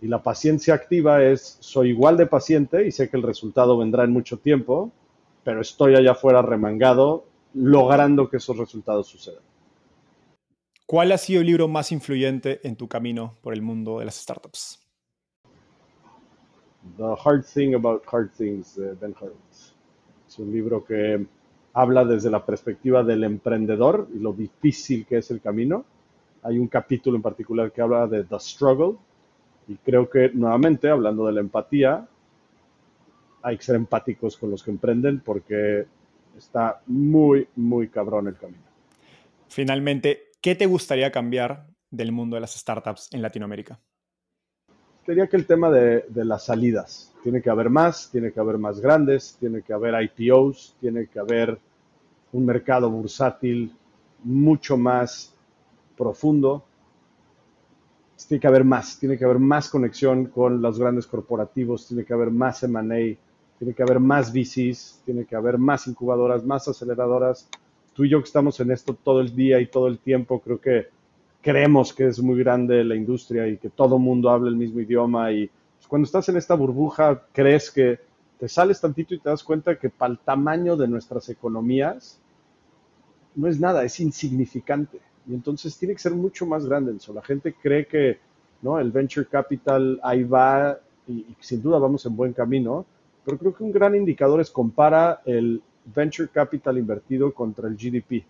Y 0.00 0.08
la 0.08 0.22
paciencia 0.22 0.74
activa 0.74 1.22
es, 1.22 1.58
soy 1.60 1.90
igual 1.90 2.16
de 2.16 2.26
paciente 2.26 2.86
y 2.86 2.90
sé 2.90 3.10
que 3.10 3.16
el 3.16 3.22
resultado 3.22 3.76
vendrá 3.76 4.04
en 4.04 4.12
mucho 4.12 4.38
tiempo, 4.38 4.92
pero 5.44 5.60
estoy 5.60 5.94
allá 5.94 6.12
afuera 6.12 6.40
remangado, 6.40 7.26
logrando 7.52 8.30
que 8.30 8.38
esos 8.38 8.56
resultados 8.56 9.08
sucedan. 9.08 9.42
¿Cuál 10.86 11.12
ha 11.12 11.18
sido 11.18 11.40
el 11.40 11.46
libro 11.46 11.68
más 11.68 11.92
influyente 11.92 12.66
en 12.66 12.76
tu 12.76 12.88
camino 12.88 13.36
por 13.42 13.52
el 13.52 13.62
mundo 13.62 13.98
de 13.98 14.06
las 14.06 14.16
startups? 14.16 14.80
The 16.96 17.14
Hard 17.24 17.44
Thing 17.44 17.74
About 17.74 18.02
Hard 18.10 18.30
Things 18.36 18.74
de 18.74 18.94
Ben 18.94 19.14
Horowitz. 19.20 19.49
Es 20.30 20.38
un 20.38 20.52
libro 20.52 20.84
que 20.84 21.26
habla 21.72 22.04
desde 22.04 22.30
la 22.30 22.46
perspectiva 22.46 23.02
del 23.02 23.24
emprendedor 23.24 24.06
y 24.14 24.20
lo 24.20 24.32
difícil 24.32 25.04
que 25.04 25.18
es 25.18 25.32
el 25.32 25.40
camino. 25.40 25.84
Hay 26.44 26.56
un 26.56 26.68
capítulo 26.68 27.16
en 27.16 27.22
particular 27.22 27.72
que 27.72 27.82
habla 27.82 28.06
de 28.06 28.22
The 28.22 28.38
Struggle 28.38 28.94
y 29.66 29.74
creo 29.74 30.08
que 30.08 30.30
nuevamente, 30.32 30.88
hablando 30.88 31.26
de 31.26 31.32
la 31.32 31.40
empatía, 31.40 32.06
hay 33.42 33.56
que 33.56 33.64
ser 33.64 33.74
empáticos 33.74 34.36
con 34.36 34.52
los 34.52 34.62
que 34.62 34.70
emprenden 34.70 35.18
porque 35.18 35.86
está 36.38 36.80
muy, 36.86 37.48
muy 37.56 37.88
cabrón 37.88 38.28
el 38.28 38.36
camino. 38.36 38.62
Finalmente, 39.48 40.28
¿qué 40.40 40.54
te 40.54 40.66
gustaría 40.66 41.10
cambiar 41.10 41.66
del 41.90 42.12
mundo 42.12 42.36
de 42.36 42.42
las 42.42 42.54
startups 42.54 43.08
en 43.10 43.20
Latinoamérica? 43.20 43.80
Diría 45.06 45.26
que 45.26 45.36
el 45.36 45.46
tema 45.46 45.70
de, 45.70 46.04
de 46.08 46.24
las 46.24 46.44
salidas, 46.44 47.12
tiene 47.22 47.42
que 47.42 47.50
haber 47.50 47.68
más, 47.70 48.10
tiene 48.10 48.32
que 48.32 48.40
haber 48.40 48.58
más 48.58 48.80
grandes, 48.80 49.36
tiene 49.38 49.62
que 49.62 49.72
haber 49.72 49.94
IPOs, 50.02 50.76
tiene 50.80 51.06
que 51.06 51.18
haber 51.18 51.58
un 52.32 52.46
mercado 52.46 52.90
bursátil 52.90 53.72
mucho 54.22 54.76
más 54.76 55.34
profundo. 55.96 56.64
Tiene 58.28 58.40
que 58.40 58.46
haber 58.46 58.64
más, 58.64 58.98
tiene 58.98 59.18
que 59.18 59.24
haber 59.24 59.38
más 59.38 59.68
conexión 59.68 60.26
con 60.26 60.62
los 60.62 60.78
grandes 60.78 61.06
corporativos, 61.06 61.88
tiene 61.88 62.04
que 62.04 62.12
haber 62.12 62.30
más 62.30 62.62
M&A, 62.62 63.16
tiene 63.58 63.74
que 63.74 63.82
haber 63.82 63.98
más 63.98 64.32
VCs, 64.32 65.02
tiene 65.04 65.24
que 65.24 65.34
haber 65.34 65.58
más 65.58 65.86
incubadoras, 65.86 66.44
más 66.44 66.68
aceleradoras. 66.68 67.48
Tú 67.94 68.04
y 68.04 68.10
yo 68.10 68.18
que 68.18 68.26
estamos 68.26 68.60
en 68.60 68.70
esto 68.70 68.94
todo 68.94 69.20
el 69.20 69.34
día 69.34 69.58
y 69.60 69.66
todo 69.66 69.88
el 69.88 69.98
tiempo, 69.98 70.40
creo 70.40 70.60
que 70.60 70.88
creemos 71.42 71.92
que 71.92 72.06
es 72.08 72.20
muy 72.20 72.38
grande 72.38 72.84
la 72.84 72.94
industria 72.94 73.46
y 73.48 73.56
que 73.56 73.70
todo 73.70 73.98
mundo 73.98 74.30
habla 74.30 74.48
el 74.48 74.56
mismo 74.56 74.80
idioma 74.80 75.32
y 75.32 75.50
cuando 75.90 76.06
estás 76.06 76.28
en 76.28 76.36
esta 76.36 76.54
burbuja, 76.54 77.20
crees 77.32 77.68
que 77.68 77.98
te 78.38 78.48
sales 78.48 78.80
tantito 78.80 79.12
y 79.12 79.18
te 79.18 79.28
das 79.28 79.42
cuenta 79.42 79.76
que 79.76 79.90
para 79.90 80.12
el 80.12 80.20
tamaño 80.20 80.76
de 80.76 80.86
nuestras 80.86 81.28
economías 81.28 82.20
no 83.34 83.48
es 83.48 83.58
nada, 83.58 83.82
es 83.84 83.98
insignificante. 83.98 85.00
Y 85.26 85.34
entonces 85.34 85.76
tiene 85.76 85.94
que 85.94 86.00
ser 86.00 86.12
mucho 86.12 86.46
más 86.46 86.64
grande 86.64 86.96
eso. 86.96 87.12
La 87.12 87.22
gente 87.22 87.54
cree 87.60 87.86
que 87.86 88.18
¿no? 88.62 88.78
el 88.78 88.92
venture 88.92 89.26
capital 89.26 89.98
ahí 90.04 90.22
va 90.22 90.78
y, 91.08 91.26
sin 91.40 91.60
duda 91.60 91.78
vamos 91.78 92.06
en 92.06 92.14
buen 92.14 92.32
camino, 92.32 92.86
pero 93.24 93.36
creo 93.36 93.52
que 93.52 93.64
un 93.64 93.72
gran 93.72 93.96
indicador 93.96 94.40
es 94.40 94.50
compara 94.50 95.22
el 95.24 95.60
venture 95.92 96.28
capital 96.28 96.78
invertido 96.78 97.34
contra 97.34 97.68
el 97.68 97.74
GDP. 97.74 98.24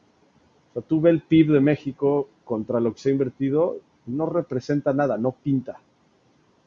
O 0.71 0.73
sea, 0.75 0.83
tú 0.83 1.01
ves 1.01 1.13
el 1.13 1.23
PIB 1.23 1.53
de 1.53 1.61
México 1.61 2.29
contra 2.45 2.81
lo 2.81 2.93
que 2.93 3.01
se 3.01 3.09
ha 3.09 3.13
invertido, 3.13 3.79
no 4.07 4.27
representa 4.27 4.93
nada, 4.93 5.19
no 5.19 5.33
pinta. 5.33 5.81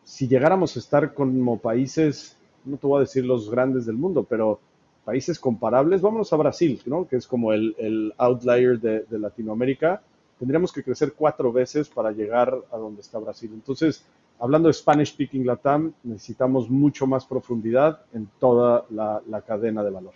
Si 0.03 0.27
llegáramos 0.27 0.75
a 0.75 0.79
estar 0.79 1.13
como 1.13 1.59
países, 1.59 2.37
no 2.65 2.77
te 2.77 2.87
voy 2.87 2.97
a 2.97 3.01
decir 3.01 3.25
los 3.25 3.49
grandes 3.49 3.85
del 3.85 3.95
mundo, 3.95 4.23
pero 4.23 4.59
países 5.03 5.39
comparables, 5.39 6.01
vámonos 6.01 6.31
a 6.31 6.37
Brasil, 6.37 6.81
¿no? 6.85 7.07
que 7.07 7.17
es 7.17 7.27
como 7.27 7.53
el, 7.53 8.13
outlier 8.17 8.79
de, 8.79 9.05
Latinoamérica, 9.19 10.01
tendríamos 10.39 10.71
que 10.71 10.83
crecer 10.83 11.13
cuatro 11.13 11.51
veces 11.51 11.89
para 11.89 12.11
llegar 12.11 12.55
a 12.71 12.77
donde 12.77 13.01
está 13.01 13.19
Brasil. 13.19 13.51
Entonces, 13.53 14.05
hablando 14.39 14.67
de 14.67 14.73
Spanish 14.73 15.11
Speaking 15.11 15.45
Latam, 15.45 15.93
necesitamos 16.03 16.69
mucho 16.69 17.05
más 17.07 17.25
profundidad 17.25 18.01
en 18.13 18.29
toda 18.39 18.85
la, 18.89 19.41
cadena 19.41 19.83
de 19.83 19.89
valor. 19.89 20.13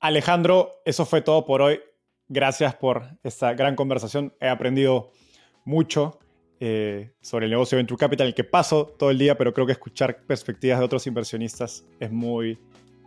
Alejandro, 0.00 0.70
eso 0.84 1.04
fue 1.04 1.22
todo 1.22 1.44
por 1.44 1.60
hoy. 1.62 1.80
Gracias 2.28 2.74
por 2.74 3.04
esta 3.22 3.54
gran 3.54 3.74
conversación. 3.74 4.34
He 4.40 4.48
aprendido 4.48 5.10
mucho 5.64 6.18
eh, 6.60 7.12
sobre 7.20 7.46
el 7.46 7.50
negocio 7.50 7.76
de 7.76 7.80
Venture 7.80 7.98
Capital, 7.98 8.26
el 8.26 8.34
que 8.34 8.44
paso 8.44 8.86
todo 8.98 9.10
el 9.10 9.18
día, 9.18 9.38
pero 9.38 9.54
creo 9.54 9.66
que 9.66 9.72
escuchar 9.72 10.24
perspectivas 10.26 10.78
de 10.78 10.84
otros 10.84 11.06
inversionistas 11.06 11.86
es 12.00 12.10
muy 12.10 12.58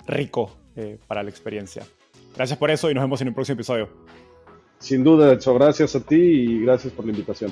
rico 0.07 0.57
eh, 0.75 0.97
para 1.07 1.21
la 1.21 1.29
experiencia. 1.29 1.85
Gracias 2.35 2.57
por 2.57 2.71
eso 2.71 2.89
y 2.89 2.93
nos 2.93 3.03
vemos 3.03 3.21
en 3.21 3.27
un 3.27 3.33
próximo 3.33 3.55
episodio. 3.55 3.89
Sin 4.79 5.03
duda, 5.03 5.33
hecho, 5.33 5.53
gracias 5.53 5.95
a 5.95 5.99
ti 5.99 6.15
y 6.15 6.61
gracias 6.61 6.93
por 6.93 7.05
la 7.05 7.11
invitación. 7.11 7.51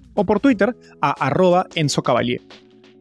o 0.21 0.25
por 0.25 0.39
Twitter 0.39 0.75
a 1.01 1.11
arroba 1.25 1.65
Enzo 1.73 2.03
Cavalier, 2.03 2.41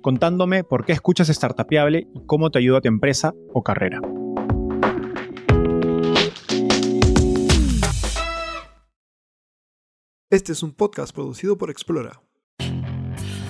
contándome 0.01 0.65
por 0.65 0.87
qué 0.87 0.93
escuchas 0.93 1.29
Startupiable 1.29 2.09
y 2.15 2.25
cómo 2.27 2.51
te 2.51 2.59
ayuda 2.59 2.79
a 2.79 2.81
tu 2.81 2.89
empresa 2.89 3.35
o 3.53 3.63
carrera. 3.63 4.01
Este 10.31 10.53
es 10.53 10.63
un 10.63 10.73
podcast 10.73 11.15
producido 11.15 11.59
por 11.59 11.71
Explora. 11.71 12.23